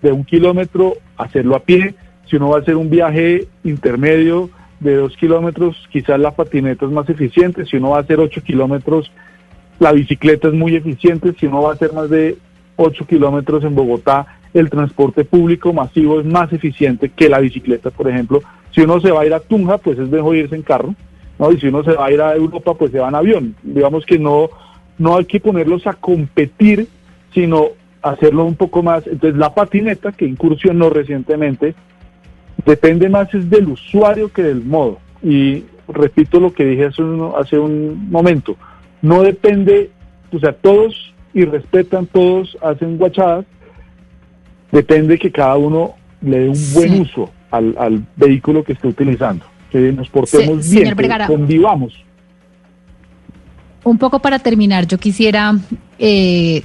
de 0.00 0.12
un 0.12 0.24
kilómetro, 0.24 0.94
hacerlo 1.16 1.56
a 1.56 1.60
pie. 1.60 1.96
Si 2.26 2.36
uno 2.36 2.50
va 2.50 2.58
a 2.58 2.60
hacer 2.60 2.76
un 2.76 2.88
viaje 2.88 3.48
intermedio 3.64 4.50
de 4.78 4.94
dos 4.94 5.16
kilómetros, 5.16 5.88
quizás 5.90 6.20
la 6.20 6.30
patineta 6.30 6.86
es 6.86 6.92
más 6.92 7.08
eficiente. 7.08 7.64
Si 7.66 7.78
uno 7.78 7.90
va 7.90 7.96
a 7.98 8.00
hacer 8.02 8.20
ocho 8.20 8.40
kilómetros, 8.40 9.10
la 9.80 9.90
bicicleta 9.90 10.46
es 10.46 10.54
muy 10.54 10.76
eficiente. 10.76 11.34
Si 11.40 11.46
uno 11.46 11.62
va 11.62 11.70
a 11.70 11.74
hacer 11.74 11.92
más 11.92 12.08
de 12.10 12.36
ocho 12.76 13.06
kilómetros 13.06 13.64
en 13.64 13.74
Bogotá, 13.74 14.26
el 14.52 14.70
transporte 14.70 15.24
público 15.24 15.72
masivo 15.72 16.20
es 16.20 16.26
más 16.26 16.52
eficiente 16.52 17.08
que 17.08 17.28
la 17.28 17.40
bicicleta, 17.40 17.90
por 17.90 18.08
ejemplo. 18.08 18.40
Si 18.70 18.82
uno 18.82 19.00
se 19.00 19.10
va 19.10 19.22
a 19.22 19.26
ir 19.26 19.34
a 19.34 19.40
Tunja, 19.40 19.78
pues 19.78 19.98
es 19.98 20.08
mejor 20.08 20.36
irse 20.36 20.54
en 20.54 20.62
carro. 20.62 20.94
¿No? 21.38 21.52
Y 21.52 21.60
si 21.60 21.68
uno 21.68 21.82
se 21.84 21.92
va 21.92 22.06
a 22.06 22.12
ir 22.12 22.20
a 22.20 22.34
Europa, 22.34 22.74
pues 22.74 22.92
se 22.92 22.98
va 22.98 23.08
en 23.08 23.14
avión. 23.14 23.56
Digamos 23.62 24.04
que 24.06 24.18
no, 24.18 24.50
no 24.98 25.16
hay 25.16 25.24
que 25.24 25.40
ponerlos 25.40 25.86
a 25.86 25.94
competir, 25.94 26.88
sino 27.32 27.68
hacerlo 28.02 28.44
un 28.44 28.54
poco 28.54 28.82
más. 28.82 29.06
Entonces 29.06 29.38
la 29.38 29.54
patineta 29.54 30.12
que 30.12 30.26
incursionó 30.26 30.90
recientemente 30.90 31.74
depende 32.64 33.08
más 33.08 33.32
es 33.34 33.48
del 33.50 33.68
usuario 33.68 34.32
que 34.32 34.42
del 34.42 34.64
modo. 34.64 34.98
Y 35.22 35.64
repito 35.88 36.40
lo 36.40 36.52
que 36.52 36.64
dije 36.64 36.86
hace 36.86 37.02
un, 37.02 37.32
hace 37.38 37.58
un 37.58 38.10
momento, 38.10 38.56
no 39.02 39.22
depende, 39.22 39.90
o 40.32 40.38
sea, 40.38 40.52
todos 40.52 41.14
y 41.32 41.44
respetan, 41.44 42.06
todos 42.06 42.56
hacen 42.62 42.96
guachadas, 42.96 43.44
depende 44.70 45.18
que 45.18 45.30
cada 45.30 45.56
uno 45.56 45.94
le 46.22 46.40
dé 46.40 46.48
un 46.48 46.74
buen 46.74 47.00
uso 47.00 47.30
al, 47.50 47.74
al, 47.78 48.04
vehículo 48.16 48.64
que 48.64 48.72
esté 48.72 48.88
utilizando, 48.88 49.44
nos 49.78 50.08
portemos 50.08 50.68
bien, 50.70 50.96
que 50.96 51.26
convivamos. 51.26 51.92
Un 53.84 53.98
poco 53.98 54.18
para 54.18 54.38
terminar, 54.38 54.86
yo 54.86 54.98
quisiera 54.98 55.56
eh, 55.98 56.62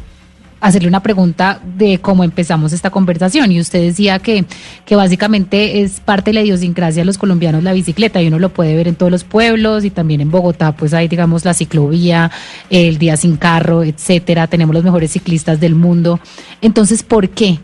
hacerle 0.61 0.87
una 0.87 1.01
pregunta 1.01 1.59
de 1.77 1.99
cómo 1.99 2.23
empezamos 2.23 2.73
esta 2.73 2.89
conversación. 2.89 3.51
Y 3.51 3.59
usted 3.59 3.81
decía 3.81 4.19
que, 4.19 4.45
que 4.85 4.95
básicamente 4.95 5.81
es 5.81 5.99
parte 5.99 6.29
de 6.29 6.35
la 6.35 6.41
idiosincrasia 6.41 7.01
de 7.01 7.05
los 7.05 7.17
colombianos 7.17 7.63
la 7.63 7.73
bicicleta 7.73 8.21
y 8.21 8.27
uno 8.27 8.39
lo 8.39 8.49
puede 8.49 8.75
ver 8.75 8.87
en 8.87 8.95
todos 8.95 9.11
los 9.11 9.23
pueblos 9.23 9.85
y 9.85 9.89
también 9.89 10.21
en 10.21 10.31
Bogotá, 10.31 10.73
pues 10.73 10.93
hay, 10.93 11.07
digamos, 11.07 11.45
la 11.45 11.53
ciclovía, 11.53 12.31
el 12.69 12.97
día 12.97 13.17
sin 13.17 13.37
carro, 13.37 13.83
etcétera. 13.83 14.47
Tenemos 14.47 14.73
los 14.73 14.83
mejores 14.83 15.11
ciclistas 15.11 15.59
del 15.59 15.75
mundo. 15.75 16.19
Entonces, 16.61 17.03
¿por 17.03 17.29
qué? 17.29 17.59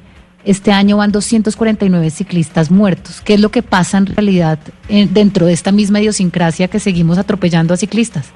Este 0.46 0.72
año 0.72 0.98
van 0.98 1.12
249 1.12 2.12
ciclistas 2.12 2.70
muertos. 2.70 3.20
¿Qué 3.22 3.34
es 3.34 3.40
lo 3.42 3.50
que 3.50 3.64
pasa 3.64 3.98
en 3.98 4.06
realidad 4.06 4.60
eh, 4.90 5.08
dentro 5.12 5.48
de 5.48 5.54
esta 5.54 5.72
misma 5.72 6.00
idiosincrasia 6.00 6.68
que 6.68 6.80
seguimos 6.80 7.18
atropellando 7.18 7.74
a 7.74 7.78
ciclistas? 7.78 8.32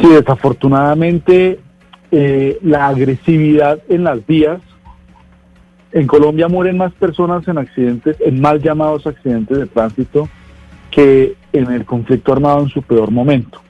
Sí, 0.00 0.06
desafortunadamente 0.06 1.58
eh, 2.12 2.58
la 2.62 2.86
agresividad 2.86 3.80
en 3.88 4.04
las 4.04 4.24
vías. 4.26 4.60
En 5.90 6.06
Colombia 6.06 6.46
mueren 6.46 6.76
más 6.76 6.92
personas 6.92 7.48
en 7.48 7.58
accidentes, 7.58 8.16
en 8.20 8.40
mal 8.40 8.62
llamados 8.62 9.08
accidentes 9.08 9.58
de 9.58 9.66
tránsito, 9.66 10.28
que 10.92 11.34
en 11.52 11.72
el 11.72 11.84
conflicto 11.84 12.32
armado 12.32 12.60
en 12.60 12.68
su 12.68 12.82
peor 12.82 13.10
momento. 13.10 13.60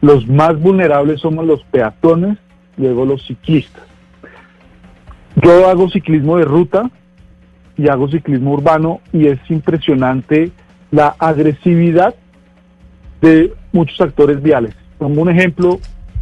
Los 0.00 0.28
más 0.28 0.60
vulnerables 0.60 1.20
somos 1.20 1.46
los 1.46 1.64
peatones, 1.64 2.38
luego 2.76 3.06
los 3.06 3.26
ciclistas. 3.26 3.83
Yo 5.36 5.68
hago 5.68 5.90
ciclismo 5.90 6.38
de 6.38 6.44
ruta 6.44 6.90
y 7.76 7.88
hago 7.88 8.08
ciclismo 8.08 8.52
urbano 8.52 9.00
y 9.12 9.26
es 9.26 9.38
impresionante 9.50 10.52
la 10.90 11.14
agresividad 11.18 12.14
de 13.20 13.52
muchos 13.72 14.00
actores 14.00 14.42
viales. 14.42 14.74
Como 14.98 15.22
un 15.22 15.30
ejemplo, 15.30 15.80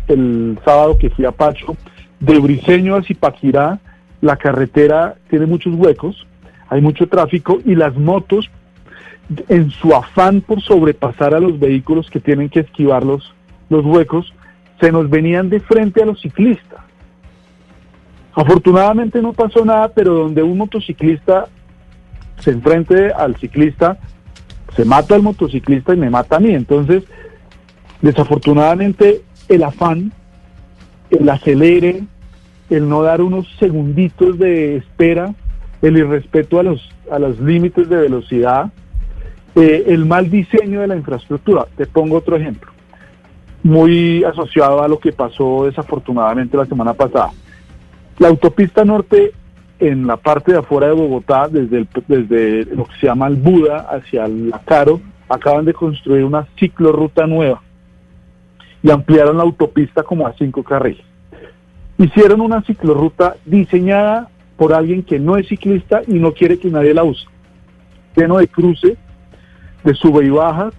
el 0.08 0.58
sábado 0.64 0.96
que 0.96 1.10
fui 1.10 1.26
a 1.26 1.32
Pacho, 1.32 1.76
de 2.20 2.38
Briseño 2.38 2.94
a 2.94 3.02
Zipaquirá, 3.02 3.80
la 4.20 4.36
carretera 4.36 5.16
tiene 5.28 5.46
muchos 5.46 5.74
huecos, 5.74 6.26
hay 6.68 6.80
mucho 6.80 7.06
tráfico 7.08 7.58
y 7.64 7.74
las 7.74 7.94
motos, 7.96 8.50
en 9.48 9.70
su 9.70 9.94
afán 9.94 10.40
por 10.40 10.60
sobrepasar 10.62 11.34
a 11.34 11.40
los 11.40 11.58
vehículos 11.58 12.10
que 12.10 12.20
tienen 12.20 12.48
que 12.48 12.60
esquivar 12.60 13.04
los, 13.04 13.34
los 13.68 13.84
huecos, 13.84 14.32
se 14.80 14.90
nos 14.90 15.08
venían 15.10 15.48
de 15.48 15.60
frente 15.60 16.02
a 16.02 16.06
los 16.06 16.20
ciclistas. 16.20 16.80
Afortunadamente 18.34 19.20
no 19.20 19.32
pasó 19.32 19.64
nada, 19.64 19.88
pero 19.88 20.14
donde 20.14 20.42
un 20.42 20.56
motociclista 20.56 21.48
se 22.38 22.50
enfrente 22.50 23.12
al 23.12 23.36
ciclista, 23.36 23.98
se 24.74 24.84
mata 24.84 25.14
al 25.14 25.22
motociclista 25.22 25.94
y 25.94 25.98
me 25.98 26.10
mata 26.10 26.36
a 26.36 26.40
mí. 26.40 26.54
Entonces, 26.54 27.04
desafortunadamente 28.00 29.22
el 29.48 29.62
afán, 29.62 30.12
el 31.10 31.28
acelere, 31.28 32.04
el 32.70 32.88
no 32.88 33.02
dar 33.02 33.20
unos 33.20 33.46
segunditos 33.58 34.38
de 34.38 34.76
espera, 34.76 35.34
el 35.82 35.98
irrespeto 35.98 36.58
a 36.58 36.62
los, 36.62 36.88
a 37.10 37.18
los 37.18 37.38
límites 37.38 37.88
de 37.88 37.96
velocidad, 37.96 38.72
eh, 39.54 39.84
el 39.88 40.06
mal 40.06 40.30
diseño 40.30 40.80
de 40.80 40.86
la 40.86 40.96
infraestructura. 40.96 41.66
Te 41.76 41.86
pongo 41.86 42.16
otro 42.16 42.36
ejemplo, 42.36 42.72
muy 43.62 44.24
asociado 44.24 44.82
a 44.82 44.88
lo 44.88 44.98
que 44.98 45.12
pasó 45.12 45.66
desafortunadamente 45.66 46.56
la 46.56 46.64
semana 46.64 46.94
pasada. 46.94 47.30
La 48.18 48.28
autopista 48.28 48.84
norte 48.84 49.32
en 49.78 50.06
la 50.06 50.16
parte 50.16 50.52
de 50.52 50.58
afuera 50.58 50.88
de 50.88 50.92
Bogotá, 50.92 51.48
desde, 51.48 51.86
desde 52.06 52.64
lo 52.74 52.84
que 52.84 52.96
se 53.00 53.06
llama 53.06 53.26
el 53.26 53.36
Buda 53.36 53.88
hacia 53.90 54.26
el 54.26 54.52
Caro, 54.64 55.00
acaban 55.28 55.64
de 55.64 55.74
construir 55.74 56.24
una 56.24 56.46
ciclorruta 56.58 57.26
nueva 57.26 57.62
y 58.82 58.90
ampliaron 58.90 59.36
la 59.36 59.44
autopista 59.44 60.02
como 60.02 60.26
a 60.26 60.34
cinco 60.34 60.62
carriles. 60.62 61.04
Hicieron 61.98 62.40
una 62.40 62.62
ciclorruta 62.62 63.36
diseñada 63.44 64.28
por 64.56 64.72
alguien 64.72 65.02
que 65.02 65.18
no 65.18 65.36
es 65.36 65.48
ciclista 65.48 66.02
y 66.06 66.14
no 66.14 66.32
quiere 66.32 66.58
que 66.58 66.70
nadie 66.70 66.94
la 66.94 67.04
use. 67.04 67.26
Lleno 68.16 68.38
de 68.38 68.48
cruce, 68.48 68.96
de 69.84 69.94
sube 69.94 70.24
y 70.24 70.30
baja, 70.30 70.70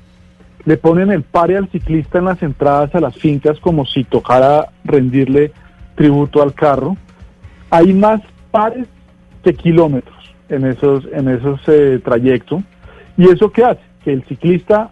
le 0.66 0.78
ponen 0.78 1.12
el 1.12 1.24
pare 1.24 1.58
al 1.58 1.70
ciclista 1.70 2.20
en 2.20 2.26
las 2.26 2.42
entradas 2.42 2.94
a 2.96 3.00
las 3.00 3.16
fincas 3.16 3.60
como 3.60 3.86
si 3.86 4.04
tocara 4.04 4.70
rendirle 4.86 5.52
tributo 5.96 6.42
al 6.42 6.54
carro. 6.54 6.96
Hay 7.74 7.92
más 7.92 8.22
pares 8.52 8.88
que 9.44 9.56
kilómetros 9.56 10.36
en 10.48 10.64
esos, 10.64 11.06
en 11.12 11.28
esos 11.28 11.60
eh, 11.66 12.00
trayectos. 12.06 12.62
¿Y 13.18 13.28
eso 13.28 13.52
qué 13.52 13.66
hace? 13.66 13.82
Que 14.04 14.14
el 14.14 14.24
ciclista 14.26 14.92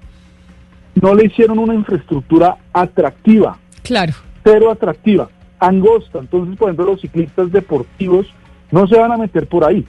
no 1.00 1.14
le 1.14 1.26
hicieron 1.26 1.60
una 1.60 1.76
infraestructura 1.76 2.58
atractiva. 2.74 3.60
Claro. 3.84 4.14
Pero 4.42 4.72
atractiva, 4.72 5.30
angosta. 5.60 6.18
Entonces, 6.18 6.58
por 6.58 6.70
ejemplo, 6.70 6.88
los 6.88 7.02
ciclistas 7.02 7.52
deportivos 7.52 8.26
no 8.72 8.88
se 8.88 8.98
van 8.98 9.12
a 9.12 9.18
meter 9.18 9.46
por 9.46 9.64
ahí, 9.64 9.86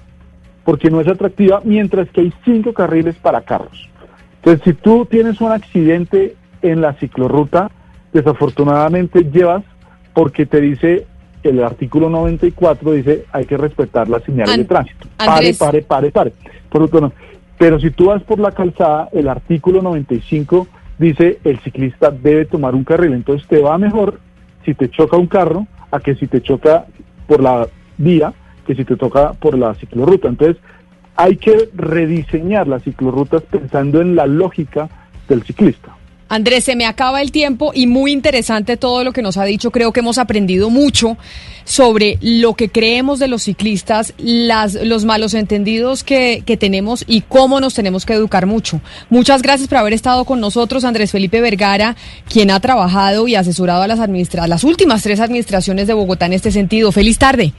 porque 0.63 0.91
no 0.91 1.01
es 1.01 1.09
atractiva, 1.09 1.63
mientras 1.65 2.11
que 2.11 2.21
hay 2.21 2.33
cinco 2.45 2.75
carriles 2.75 3.17
para 3.17 3.41
carros. 3.41 3.89
Entonces, 4.37 4.65
si 4.65 4.75
tú 4.75 5.07
tienes 5.07 5.41
un 5.41 5.51
accidente 5.51 6.37
en 6.61 6.83
la 6.83 6.93
ciclorruta, 6.93 7.71
desafortunadamente 8.13 9.25
llevas 9.33 9.65
porque 10.13 10.45
te 10.45 10.61
dice 10.61 11.07
el 11.43 11.63
artículo 11.63 12.09
94 12.09 12.93
dice 12.93 13.25
hay 13.33 13.45
que 13.45 13.57
respetar 13.57 14.09
las 14.09 14.23
señales 14.23 14.57
de 14.57 14.65
tránsito. 14.65 15.09
Pare, 15.17 15.55
pare, 15.55 15.83
pare, 15.83 16.11
pare. 16.11 16.33
Por 16.69 16.83
otro, 16.83 17.01
no. 17.01 17.13
Pero 17.59 17.79
si 17.79 17.91
tú 17.91 18.07
vas 18.07 18.23
por 18.23 18.39
la 18.39 18.53
calzada, 18.53 19.09
el 19.13 19.29
artículo 19.29 19.83
95 19.83 20.67
dice 20.99 21.39
el 21.45 21.59
ciclista 21.61 22.11
debe 22.11 22.45
tomar 22.45 22.75
un 22.75 22.85
carril. 22.85 23.13
Entonces 23.13 23.47
te 23.49 23.61
va 23.61 23.79
mejor 23.79 24.21
si 24.65 24.75
te 24.75 24.89
choca 24.89 25.17
un 25.17 25.27
carro 25.27 25.67
a 25.91 26.01
que 26.01 26.15
si 26.15 26.27
te 26.27 26.41
choca 26.41 26.87
por 27.27 27.43
la 27.43 27.69
vía 27.99 28.33
que 28.67 28.75
si 28.75 28.85
te 28.85 28.97
toca 28.97 29.33
por 29.35 29.59
la 29.59 29.75
ciclorruta. 29.75 30.29
Entonces, 30.29 30.63
hay 31.17 31.37
que 31.37 31.69
rediseñar 31.75 32.69
las 32.69 32.83
ciclorrutas 32.83 33.43
pensando 33.43 34.01
en 34.01 34.17
la 34.17 34.27
lógica 34.27 34.89
del 35.29 35.43
ciclista. 35.43 35.95
Andrés, 36.33 36.65
se 36.65 36.77
me 36.77 36.87
acaba 36.87 37.21
el 37.21 37.31
tiempo 37.31 37.73
y 37.75 37.87
muy 37.87 38.11
interesante 38.11 38.79
todo 38.79 39.05
lo 39.05 39.13
que 39.13 39.21
nos 39.21 39.37
ha 39.37 39.45
dicho. 39.45 39.71
Creo 39.71 39.93
que 39.93 40.01
hemos 40.01 40.17
aprendido 40.17 40.71
mucho 40.71 41.19
sobre 41.65 42.17
lo 42.23 42.55
que 42.55 42.71
creemos 42.71 43.19
de 43.19 43.29
los 43.29 43.43
ciclistas, 43.43 44.15
las, 44.17 44.73
los 44.83 45.05
malos 45.05 45.35
entendidos 45.35 46.05
que, 46.05 46.43
que 46.47 46.57
tenemos 46.57 47.05
y 47.07 47.21
cómo 47.21 47.61
nos 47.61 47.75
tenemos 47.75 48.07
que 48.07 48.15
educar 48.15 48.47
mucho. 48.47 48.81
Muchas 49.11 49.43
gracias 49.43 49.69
por 49.69 49.77
haber 49.77 49.93
estado 49.93 50.25
con 50.25 50.41
nosotros, 50.41 50.87
Andrés 50.87 51.13
Felipe 51.13 51.43
Vergara, 51.43 51.97
quien 52.33 52.51
ha 52.51 52.61
trabajado 52.61 53.29
y 53.29 53.35
asesorado 53.35 53.83
a 53.83 53.87
las, 53.87 54.01
administra 54.01 54.47
las 54.47 54.65
últimas 54.65 55.03
tres 55.03 55.21
administraciones 55.21 55.87
de 55.87 55.93
Bogotá 55.93 56.25
en 56.25 56.33
este 56.33 56.51
sentido. 56.51 56.93
Feliz 56.93 57.19
tarde. 57.19 57.53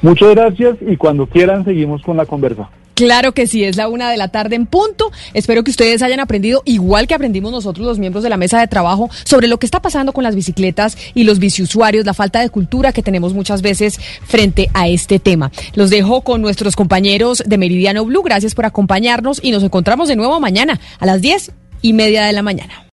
Muchas 0.00 0.30
gracias 0.30 0.76
y 0.88 0.96
cuando 0.96 1.26
quieran 1.26 1.64
seguimos 1.64 2.02
con 2.02 2.16
la 2.16 2.24
conversa. 2.24 2.70
Claro 3.00 3.32
que 3.32 3.46
sí, 3.46 3.64
es 3.64 3.76
la 3.78 3.88
una 3.88 4.10
de 4.10 4.18
la 4.18 4.28
tarde 4.28 4.56
en 4.56 4.66
punto. 4.66 5.10
Espero 5.32 5.64
que 5.64 5.70
ustedes 5.70 6.02
hayan 6.02 6.20
aprendido, 6.20 6.60
igual 6.66 7.06
que 7.06 7.14
aprendimos 7.14 7.50
nosotros 7.50 7.86
los 7.86 7.98
miembros 7.98 8.22
de 8.22 8.28
la 8.28 8.36
mesa 8.36 8.60
de 8.60 8.68
trabajo, 8.68 9.08
sobre 9.24 9.48
lo 9.48 9.58
que 9.58 9.64
está 9.64 9.80
pasando 9.80 10.12
con 10.12 10.22
las 10.22 10.34
bicicletas 10.34 10.98
y 11.14 11.24
los 11.24 11.38
biciusuarios, 11.38 12.04
la 12.04 12.12
falta 12.12 12.42
de 12.42 12.50
cultura 12.50 12.92
que 12.92 13.02
tenemos 13.02 13.32
muchas 13.32 13.62
veces 13.62 13.98
frente 14.26 14.68
a 14.74 14.86
este 14.86 15.18
tema. 15.18 15.50
Los 15.72 15.88
dejo 15.88 16.20
con 16.20 16.42
nuestros 16.42 16.76
compañeros 16.76 17.42
de 17.46 17.56
Meridiano 17.56 18.04
Blue. 18.04 18.22
Gracias 18.22 18.54
por 18.54 18.66
acompañarnos 18.66 19.40
y 19.42 19.50
nos 19.50 19.62
encontramos 19.62 20.06
de 20.08 20.16
nuevo 20.16 20.38
mañana 20.38 20.78
a 20.98 21.06
las 21.06 21.22
diez 21.22 21.52
y 21.80 21.94
media 21.94 22.24
de 22.24 22.34
la 22.34 22.42
mañana. 22.42 22.84